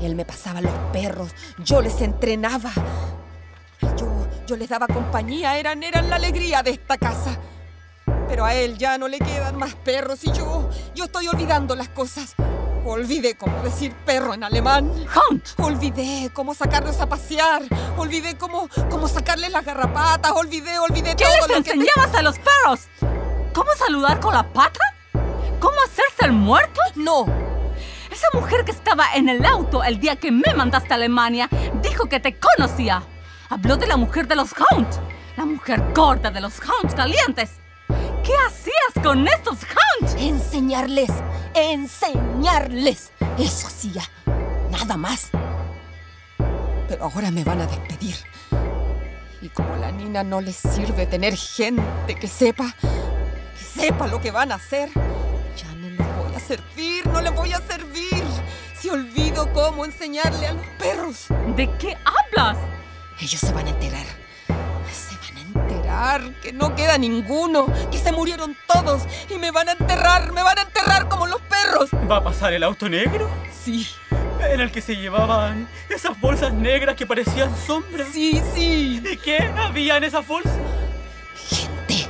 Él 0.01 0.15
me 0.15 0.25
pasaba 0.25 0.59
los 0.61 0.73
perros, 0.91 1.33
yo 1.63 1.81
les 1.81 2.01
entrenaba. 2.01 2.71
Yo, 3.97 4.27
yo 4.47 4.55
les 4.55 4.69
daba 4.69 4.87
compañía, 4.87 5.57
eran, 5.57 5.83
eran 5.83 6.09
la 6.09 6.15
alegría 6.17 6.63
de 6.63 6.71
esta 6.71 6.97
casa. 6.97 7.37
Pero 8.27 8.45
a 8.45 8.53
él 8.53 8.77
ya 8.77 8.97
no 8.97 9.07
le 9.07 9.19
quedan 9.19 9.57
más 9.57 9.75
perros 9.75 10.23
y 10.23 10.31
yo, 10.31 10.69
yo 10.95 11.05
estoy 11.05 11.27
olvidando 11.27 11.75
las 11.75 11.89
cosas. 11.89 12.33
Olvidé 12.85 13.35
cómo 13.35 13.61
decir 13.61 13.93
perro 14.05 14.33
en 14.33 14.43
alemán. 14.43 14.89
Hunt. 15.29 15.45
Olvidé 15.59 16.31
cómo 16.33 16.53
sacarlos 16.55 16.99
a 16.99 17.07
pasear. 17.07 17.61
Olvidé 17.97 18.37
cómo, 18.37 18.67
cómo 18.89 19.07
sacarles 19.07 19.51
las 19.51 19.63
garrapatas. 19.65 20.31
Olvidé, 20.31 20.79
olvidé 20.79 21.15
¿Qué 21.15 21.25
todo 21.25 21.33
les 21.33 21.41
lo 21.41 21.47
que 21.47 21.61
te- 21.63 21.71
enseñabas 21.73 22.15
a 22.15 22.21
los 22.23 22.35
perros? 22.39 22.87
¿Cómo 23.53 23.69
saludar 23.77 24.19
con 24.19 24.33
la 24.33 24.43
pata? 24.51 24.79
¿Cómo 25.59 25.75
hacerse 25.85 26.25
el 26.25 26.31
muerto? 26.31 26.79
No, 26.95 27.25
Esa 28.11 28.27
mujer 28.33 28.65
que 28.65 28.71
estaba 28.71 29.13
en 29.13 29.29
el 29.29 29.45
auto 29.45 29.83
el 29.83 29.99
día 29.99 30.15
que 30.15 30.31
me 30.31 30.53
mandaste 30.55 30.91
a 30.93 30.95
Alemania 30.95 31.49
dijo 31.83 32.05
que 32.07 32.19
te 32.19 32.37
conocía. 32.39 33.03
Habló 33.51 33.75
de 33.75 33.85
la 33.85 33.97
mujer 33.97 34.29
de 34.29 34.35
los 34.37 34.53
Hounds, 34.53 34.97
la 35.35 35.43
mujer 35.43 35.83
gorda 35.93 36.31
de 36.31 36.39
los 36.39 36.53
Hounds 36.61 36.95
calientes. 36.95 37.59
¿Qué 38.23 38.31
hacías 38.47 39.03
con 39.03 39.27
estos 39.27 39.57
Hounds? 39.65 40.15
enseñarles, 40.17 41.09
enseñarles. 41.53 43.11
Eso 43.37 43.67
hacía, 43.67 44.03
nada 44.71 44.95
más. 44.95 45.31
Pero 46.87 47.03
ahora 47.03 47.29
me 47.29 47.43
van 47.43 47.59
a 47.59 47.67
despedir. 47.67 48.15
Y 49.41 49.49
como 49.49 49.73
a 49.73 49.77
la 49.79 49.91
Nina 49.91 50.23
no 50.23 50.39
les 50.39 50.55
sirve 50.55 51.05
tener 51.05 51.35
gente 51.35 52.15
que 52.17 52.27
sepa, 52.29 52.73
que 52.79 53.81
sepa 53.81 54.07
lo 54.07 54.21
que 54.21 54.31
van 54.31 54.53
a 54.53 54.55
hacer, 54.55 54.87
ya 55.57 55.75
no 55.75 55.89
les 55.89 55.97
voy 55.97 56.35
a 56.37 56.39
servir, 56.39 57.05
no 57.07 57.19
les 57.19 57.35
voy 57.35 57.51
a 57.51 57.59
servir. 57.59 58.23
Si 58.79 58.87
olvido 58.87 59.51
cómo 59.51 59.83
enseñarle 59.83 60.47
a 60.47 60.53
los 60.53 60.65
perros, 60.79 61.25
¿De 61.57 61.69
qué 61.77 61.97
hablas? 62.05 62.57
Ellos 63.21 63.39
se 63.41 63.51
van 63.53 63.67
a 63.67 63.69
enterar. 63.69 64.05
Se 64.91 65.15
van 65.15 65.37
a 65.37 65.41
enterar 65.69 66.33
que 66.41 66.51
no 66.53 66.75
queda 66.75 66.97
ninguno, 66.97 67.67
que 67.91 67.97
se 67.97 68.11
murieron 68.11 68.55
todos 68.67 69.03
y 69.29 69.37
me 69.37 69.51
van 69.51 69.69
a 69.69 69.73
enterrar, 69.73 70.31
me 70.33 70.41
van 70.43 70.57
a 70.59 70.63
enterrar 70.63 71.07
como 71.07 71.27
los 71.27 71.41
perros. 71.41 71.89
¿Va 72.09 72.17
a 72.17 72.23
pasar 72.23 72.53
el 72.53 72.63
auto 72.63 72.89
negro? 72.89 73.29
Sí, 73.63 73.87
En 74.49 74.59
el 74.59 74.71
que 74.71 74.81
se 74.81 74.95
llevaban 74.95 75.67
esas 75.89 76.19
bolsas 76.19 76.51
negras 76.53 76.95
que 76.95 77.05
parecían 77.05 77.55
sombras. 77.65 78.07
sí, 78.11 78.41
sí. 78.55 79.01
¿Y 79.11 79.17
qué 79.17 79.37
había 79.55 79.97
en 79.97 80.03
esas 80.03 80.27
bolsas? 80.27 80.53
Gente. 81.47 82.07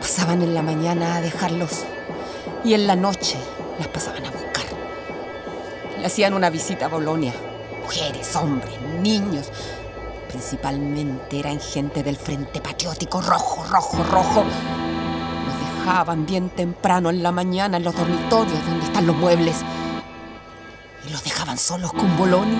Pasaban 0.00 0.42
en 0.42 0.54
la 0.54 0.62
mañana 0.62 1.16
a 1.16 1.20
dejarlos 1.20 1.84
y 2.64 2.74
en 2.74 2.86
la 2.86 2.96
noche 2.96 3.36
las 3.78 3.88
pasaban 3.88 4.24
a 4.26 4.30
buscar. 4.30 4.64
Le 6.00 6.06
hacían 6.06 6.34
una 6.34 6.50
visita 6.50 6.86
a 6.86 6.88
Bolonia. 6.88 7.32
Mujeres, 7.88 8.36
hombres, 8.36 8.78
niños. 9.00 9.50
Principalmente 10.28 11.38
eran 11.38 11.58
gente 11.58 12.02
del 12.02 12.18
Frente 12.18 12.60
Patriótico 12.60 13.22
Rojo, 13.22 13.64
Rojo, 13.64 14.04
Rojo. 14.04 14.44
Los 14.44 15.86
dejaban 15.86 16.26
bien 16.26 16.50
temprano 16.50 17.08
en 17.08 17.22
la 17.22 17.32
mañana 17.32 17.78
en 17.78 17.84
los 17.84 17.96
dormitorios 17.96 18.62
donde 18.66 18.84
están 18.84 19.06
los 19.06 19.16
muebles. 19.16 19.56
Y 21.06 21.10
los 21.10 21.24
dejaban 21.24 21.56
solos 21.56 21.90
con 21.94 22.14
Bolonia. 22.18 22.58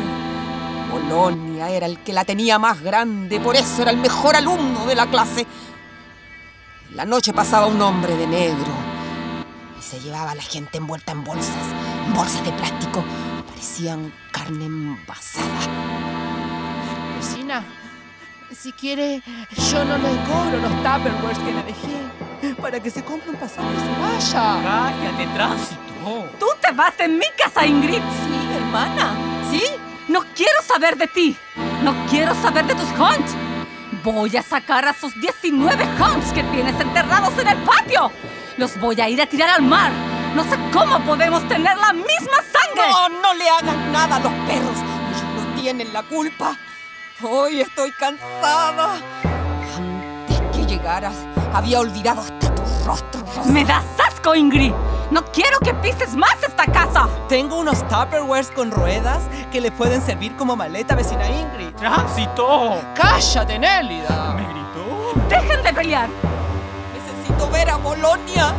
Bolonia 0.91 1.69
era 1.69 1.85
el 1.85 2.03
que 2.03 2.15
la 2.15 2.25
tenía 2.25 2.59
más 2.59 2.81
grande, 2.81 3.39
por 3.39 3.55
eso 3.55 3.83
era 3.83 3.91
el 3.91 3.99
mejor 3.99 4.35
alumno 4.35 4.87
de 4.87 4.95
la 4.95 5.11
clase. 5.11 5.47
La 6.95 7.05
noche 7.05 7.35
pasaba 7.35 7.67
un 7.67 7.83
hombre 7.83 8.17
de 8.17 8.27
negro 8.27 8.73
y 9.79 9.83
se 9.83 10.01
llevaba 10.01 10.31
a 10.31 10.37
la 10.37 10.43
gente 10.43 10.79
envuelta 10.79 11.13
en 11.13 11.23
bolsas, 11.23 11.67
bolsas 12.15 12.43
de 12.47 12.53
plástico. 12.53 13.05
Parecían 13.59 14.13
carne 14.31 14.67
envasada. 14.67 15.47
Vecina, 17.17 17.65
si 18.57 18.71
quiere, 18.71 19.21
yo 19.73 19.85
no 19.85 19.99
le 19.99 20.11
cobro 20.29 20.61
los 20.61 20.71
Tupperwares 20.77 21.39
que 21.41 21.53
le 21.53 21.63
dejé 21.65 22.55
para 22.63 22.79
que 22.79 22.89
se 22.89 23.03
compre 23.03 23.31
un 23.31 23.37
pasaje 23.37 23.67
y 23.67 23.81
se 23.81 24.01
vaya. 24.01 24.63
Cállate, 24.63 25.27
tránsito. 25.35 25.81
Tú 26.39 26.47
te 26.61 26.71
vas 26.71 26.97
de 26.99 27.09
mi 27.09 27.27
casa, 27.37 27.67
Ingrid. 27.67 27.99
Sí, 27.99 28.57
hermana. 28.59 29.17
¿Sí? 29.51 29.65
No 30.07 30.21
quiero 30.37 30.63
saber 30.63 30.97
de 30.97 31.09
ti. 31.09 31.37
No 31.83 31.97
quiero 32.09 32.37
saber 32.37 32.65
de 32.65 32.77
tus 32.77 32.89
hunts. 32.91 33.35
Voy 34.05 34.37
a 34.37 34.43
sacar 34.45 34.87
a 34.87 34.93
esos 34.93 35.21
19 35.21 35.85
hunts 35.85 36.33
que 36.33 36.45
tienes 36.45 36.81
enterrados 36.81 37.37
en 37.37 37.49
el 37.49 37.59
patio. 37.65 38.13
Los 38.57 38.79
voy 38.79 39.01
a 39.01 39.09
ir 39.09 39.21
a 39.21 39.27
tirar 39.27 39.51
al 39.51 39.63
mar. 39.63 39.91
No 40.39 40.45
sé 40.45 40.57
cómo 40.73 41.01
podemos 41.01 41.43
tener 41.49 41.77
la 41.77 41.93
misma 41.93 42.37
sangre. 42.37 42.89
No, 42.93 43.09
no 43.09 43.35
le 43.35 43.51
hagan 43.51 43.91
nada 43.91 44.17
a 44.17 44.21
los 44.21 44.33
perros. 44.47 44.77
Ellos 45.11 45.25
no 45.35 45.61
tienen 45.61 45.93
la 45.93 46.05
culpa. 46.05 46.57
Hoy 47.21 47.61
estoy 47.61 47.91
cansada. 47.91 49.01
Antes 49.77 50.41
que 50.53 50.65
llegaras, 50.65 51.17
había 51.53 51.81
olvidado 51.81 52.21
hasta 52.21 52.55
tu 52.55 52.63
rostro, 52.87 53.21
Rosa. 53.35 53.51
Me 53.51 53.65
das 53.65 53.85
asco, 53.99 54.33
Ingrid. 54.33 54.73
No 55.11 55.25
quiero 55.25 55.59
que 55.59 55.75
pises 55.75 56.15
más 56.15 56.41
esta 56.41 56.67
casa. 56.67 57.09
Tengo 57.29 57.59
unos 57.59 57.83
Tupperwares 57.89 58.53
con 58.53 58.71
ruedas 58.71 59.25
que 59.51 59.61
le 59.61 59.73
pueden 59.73 60.01
servir 60.01 60.37
como 60.37 60.55
maleta, 60.55 60.95
vecina 60.95 61.29
Ingrid. 61.29 61.75
¡Tránsito! 61.75 62.81
¡Cállate, 62.95 63.59
Nélida! 63.59 64.35
¿Me 64.37 64.45
gritó? 64.45 65.21
Dejen 65.29 65.65
de 65.65 65.73
pelear. 65.73 66.09
Necesito 66.95 67.51
ver 67.51 67.71
a 67.71 67.77
Bolonia. 67.79 68.55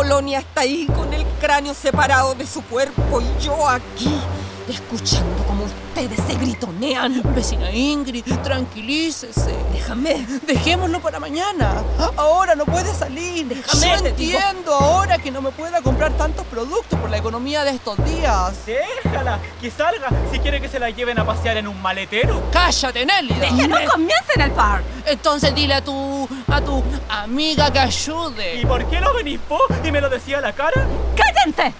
Bolonia 0.00 0.38
está 0.38 0.62
ahí 0.62 0.86
con 0.86 1.12
el 1.12 1.26
cráneo 1.42 1.74
separado 1.74 2.34
de 2.34 2.46
su 2.46 2.62
cuerpo 2.62 3.20
y 3.20 3.44
yo 3.44 3.68
aquí, 3.68 4.18
escuchando 4.66 5.44
como 5.44 5.66
ustedes 5.90 6.20
se 6.26 6.34
gritonean. 6.36 7.20
Vecina 7.34 7.70
Ingrid, 7.70 8.24
tranquilícese. 8.42 9.54
Déjame. 9.72 10.26
Dejémoslo 10.46 11.00
para 11.00 11.18
mañana. 11.18 11.82
Ahora 12.16 12.54
no 12.54 12.64
puede 12.64 12.94
salir. 12.94 13.46
Déjame, 13.46 13.86
Yo 14.00 14.06
entiendo 14.06 14.74
ahora 14.74 15.18
que 15.18 15.30
no 15.30 15.42
me 15.42 15.50
pueda 15.50 15.82
comprar 15.82 16.12
tantos 16.12 16.46
productos 16.46 16.98
por 16.98 17.10
la 17.10 17.18
economía 17.18 17.64
de 17.64 17.70
estos 17.72 18.02
días. 18.04 18.54
Déjala, 18.66 19.38
que 19.60 19.70
salga 19.70 20.08
si 20.32 20.38
quiere 20.38 20.60
que 20.60 20.68
se 20.68 20.78
la 20.78 20.90
lleven 20.90 21.18
a 21.18 21.26
pasear 21.26 21.56
en 21.56 21.66
un 21.66 21.80
maletero. 21.82 22.40
¡Cállate, 22.52 23.04
Nélida! 23.04 23.48
Que 23.56 23.68
no 23.68 23.76
comience 23.90 24.32
en 24.36 24.40
el 24.42 24.50
park. 24.52 24.84
Entonces 25.06 25.54
dile 25.54 25.74
a 25.74 25.84
tu, 25.84 26.28
a 26.48 26.60
tu 26.60 26.82
amiga 27.08 27.70
que 27.72 27.78
¿Y 27.78 27.82
ayude. 27.82 28.66
por 28.66 28.84
qué 28.88 29.00
no 29.00 29.12
venís 29.14 29.40
vos 29.48 29.62
y 29.84 29.90
me 29.90 30.00
lo 30.00 30.08
decía 30.08 30.38
a 30.38 30.40
la 30.40 30.52
cara? 30.52 30.86
¡Cállense! 31.16 31.74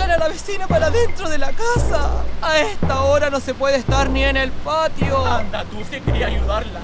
Traigan 0.00 0.16
a 0.16 0.24
la 0.24 0.28
vecina 0.28 0.66
para 0.66 0.88
dentro 0.88 1.28
de 1.28 1.36
la 1.36 1.52
casa. 1.52 2.22
A 2.40 2.58
esta 2.58 3.02
hora 3.02 3.28
no 3.28 3.38
se 3.38 3.52
puede 3.52 3.76
estar 3.76 4.08
ni 4.08 4.24
en 4.24 4.38
el 4.38 4.50
patio. 4.50 5.26
Anda, 5.26 5.62
tú 5.64 5.76
si 5.90 6.00
quería 6.00 6.28
ayudarla. 6.28 6.80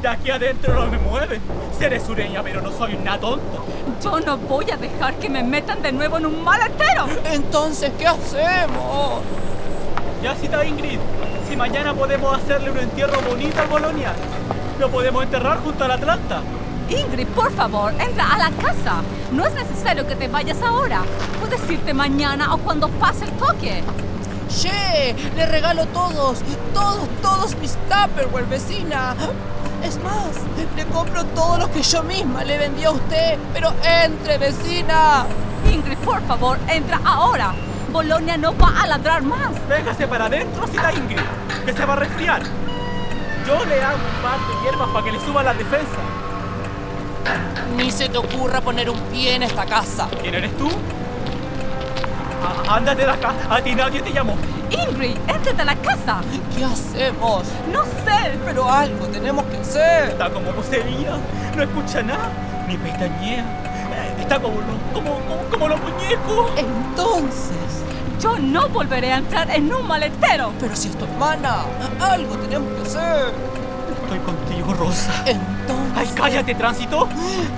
De 0.00 0.08
aquí 0.08 0.30
adentro 0.30 0.72
no 0.72 0.86
me 0.86 0.96
mueven. 0.96 1.42
Seré 1.78 2.00
sureña, 2.00 2.42
pero 2.42 2.62
no 2.62 2.72
soy 2.72 2.94
una 2.94 3.20
tonta. 3.20 3.58
Yo 4.02 4.20
no 4.20 4.38
voy 4.38 4.70
a 4.70 4.78
dejar 4.78 5.16
que 5.16 5.28
me 5.28 5.42
metan 5.42 5.82
de 5.82 5.92
nuevo 5.92 6.16
en 6.16 6.24
un 6.24 6.42
maletero. 6.42 7.06
Entonces, 7.30 7.92
¿qué 7.98 8.06
hacemos? 8.06 9.20
Ya 10.22 10.34
cita 10.34 10.64
Ingrid, 10.64 11.00
si 11.50 11.54
mañana 11.54 11.92
podemos 11.92 12.34
hacerle 12.34 12.70
un 12.70 12.78
entierro 12.78 13.20
bonito 13.28 13.60
a 13.60 13.66
Bolonia, 13.66 14.14
lo 14.78 14.88
podemos 14.88 15.22
enterrar 15.22 15.58
junto 15.58 15.84
al 15.84 15.90
Atlanta. 15.90 16.40
Ingrid, 16.88 17.26
por 17.28 17.52
favor, 17.52 17.92
entra 18.00 18.34
a 18.34 18.38
la 18.38 18.50
casa. 18.50 19.02
No 19.32 19.44
es 19.44 19.54
necesario 19.54 20.06
que 20.06 20.16
te 20.16 20.28
vayas 20.28 20.62
ahora. 20.62 21.02
Puedes 21.40 21.70
irte 21.70 21.92
mañana 21.92 22.54
o 22.54 22.58
cuando 22.58 22.88
pase 22.88 23.26
el 23.26 23.32
toque. 23.32 23.82
Che, 24.48 25.14
le 25.36 25.46
regalo 25.46 25.86
todos, 25.86 26.38
todos, 26.72 27.08
todos 27.20 27.56
mis 27.58 27.76
Tupperware, 27.88 28.46
vecina. 28.46 29.14
Es 29.84 29.96
más, 30.02 30.32
le 30.74 30.86
compro 30.86 31.24
todos 31.26 31.58
los 31.58 31.68
que 31.68 31.82
yo 31.82 32.02
misma 32.02 32.42
le 32.44 32.58
vendí 32.58 32.84
a 32.84 32.90
usted. 32.90 33.38
Pero 33.52 33.72
entre, 33.82 34.38
vecina. 34.38 35.26
Ingrid, 35.70 35.98
por 35.98 36.22
favor, 36.22 36.58
entra 36.68 37.00
ahora. 37.04 37.54
Bolonia 37.92 38.36
no 38.36 38.56
va 38.56 38.80
a 38.80 38.86
ladrar 38.86 39.22
más. 39.22 39.50
Véngase 39.68 40.06
para 40.08 40.26
adentro, 40.26 40.66
cita 40.66 40.92
Ingrid, 40.92 41.20
que 41.66 41.72
se 41.72 41.84
va 41.84 41.92
a 41.92 41.96
resfriar. 41.96 42.42
Yo 43.46 43.64
le 43.64 43.82
hago 43.82 43.96
un 43.96 44.22
par 44.22 44.38
de 44.38 44.64
hierbas 44.64 44.88
para 44.88 45.04
que 45.04 45.12
le 45.12 45.20
suba 45.20 45.42
la 45.42 45.54
defensa. 45.54 46.27
Ni 47.76 47.90
se 47.90 48.08
te 48.08 48.18
ocurra 48.18 48.60
poner 48.60 48.90
un 48.90 48.98
pie 49.12 49.34
en 49.36 49.42
esta 49.42 49.64
casa. 49.64 50.08
¿Quién 50.20 50.34
eres 50.34 50.56
tú? 50.56 50.68
Ah, 52.42 52.76
ándate 52.76 53.04
de 53.04 53.10
acá, 53.10 53.32
a 53.50 53.60
ti 53.60 53.74
nadie 53.74 54.00
te 54.00 54.12
llamó. 54.12 54.36
Ingrid, 54.70 55.16
entra 55.26 55.62
a 55.62 55.64
la 55.64 55.76
casa. 55.76 56.20
¿Qué 56.56 56.64
hacemos? 56.64 57.44
No 57.72 57.82
sé. 57.84 58.38
Pero 58.44 58.70
algo 58.70 59.06
tenemos 59.06 59.44
que 59.46 59.56
hacer. 59.58 60.10
Está 60.10 60.30
como 60.30 60.50
poseída, 60.52 61.16
no 61.56 61.62
escucha 61.62 62.02
nada, 62.02 62.30
ni 62.68 62.76
pestañea. 62.76 63.40
Eh, 63.40 64.14
Está 64.20 64.38
como, 64.40 64.56
como, 64.92 65.14
como, 65.14 65.36
como 65.50 65.68
los 65.68 65.80
muñecos. 65.80 66.50
Entonces, 66.56 67.56
Yo 68.20 68.36
no 68.38 68.68
volveré 68.68 69.12
a 69.12 69.18
entrar 69.18 69.50
en 69.50 69.72
un 69.72 69.86
maletero. 69.86 70.52
pero 70.60 70.74
si 70.76 70.88
es 70.88 70.96
tu 70.98 71.04
hermana, 71.06 71.62
algo 72.00 72.36
tenemos 72.36 72.68
que 72.74 72.82
hacer. 72.88 73.32
Estoy 74.02 74.18
contigo, 74.20 74.74
Rosa. 74.74 75.12
Entonces, 75.68 75.96
¡Ay, 75.96 76.08
cállate, 76.14 76.54
tránsito! 76.54 77.08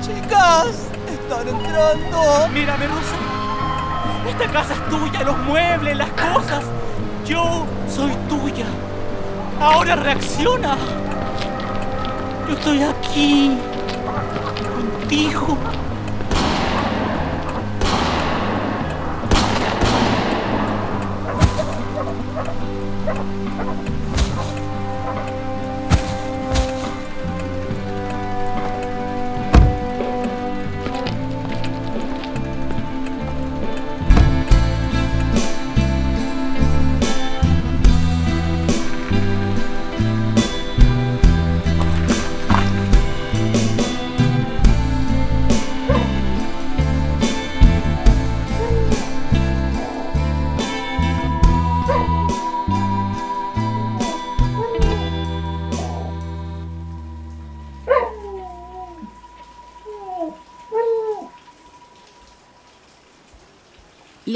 chicas, 0.01 0.67
están 1.09 1.49
entrando. 1.49 2.49
Mírame, 2.53 2.87
Rosa. 2.89 3.17
Esta 4.29 4.47
casa 4.51 4.75
es 4.75 4.89
tuya, 4.89 5.23
los 5.23 5.39
muebles, 5.39 5.97
las 5.97 6.11
cosas. 6.11 6.65
Yo 7.25 7.67
soy 7.89 8.13
tuya. 8.29 8.67
Ahora 9.61 9.95
reacciona. 9.95 10.77
Yo 12.49 12.55
estoy 12.55 12.83
aquí. 12.83 13.59
Contigo. 15.01 15.57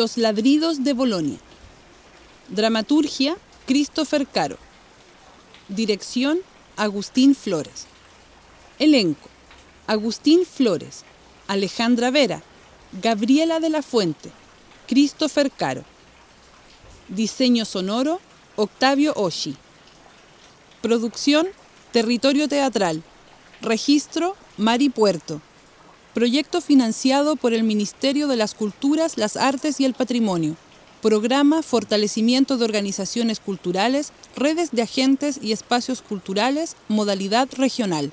Los 0.05 0.19
ladridos 0.19 0.85
de 0.85 0.93
Bolonia. 0.93 1.39
Dramaturgia, 2.51 3.39
Christopher 3.65 4.27
Caro. 4.27 4.59
Dirección, 5.69 6.41
Agustín 6.77 7.35
Flores. 7.35 7.87
Elenco, 8.79 9.31
Agustín 9.87 10.45
Flores, 10.45 11.05
Alejandra 11.47 12.11
Vera, 12.11 12.43
Gabriela 13.01 13.61
de 13.61 13.71
la 13.71 13.81
Fuente, 13.81 14.31
Christopher 14.89 15.51
Caro. 15.51 15.85
Diseño 17.09 17.65
sonoro, 17.65 18.21
Octavio 18.57 19.15
Oshi. 19.17 19.57
Producción, 20.83 21.49
Territorio 21.93 22.47
Teatral. 22.47 23.03
Registro, 23.63 24.37
Mari 24.59 24.91
Puerto. 24.91 25.41
Proyecto 26.15 26.61
financiado 26.61 27.35
por 27.35 27.55
el 27.55 27.65
Ministerio 27.65 28.29
de 28.29 28.37
las 28.37 28.55
Culturas, 28.55 29.19
las 29.19 29.37
Artes 29.37 29.81
y 29.81 29.85
el 29.85 29.95
Patrimonio. 29.95 30.55
Programa 31.03 31.61
Fortalecimiento 31.61 32.57
de 32.57 32.65
Organizaciones 32.65 33.41
Culturales, 33.41 34.13
Redes 34.37 34.71
de 34.71 34.83
Agentes 34.83 35.41
y 35.43 35.51
Espacios 35.51 36.03
Culturales, 36.03 36.77
modalidad 36.87 37.49
regional. 37.57 38.13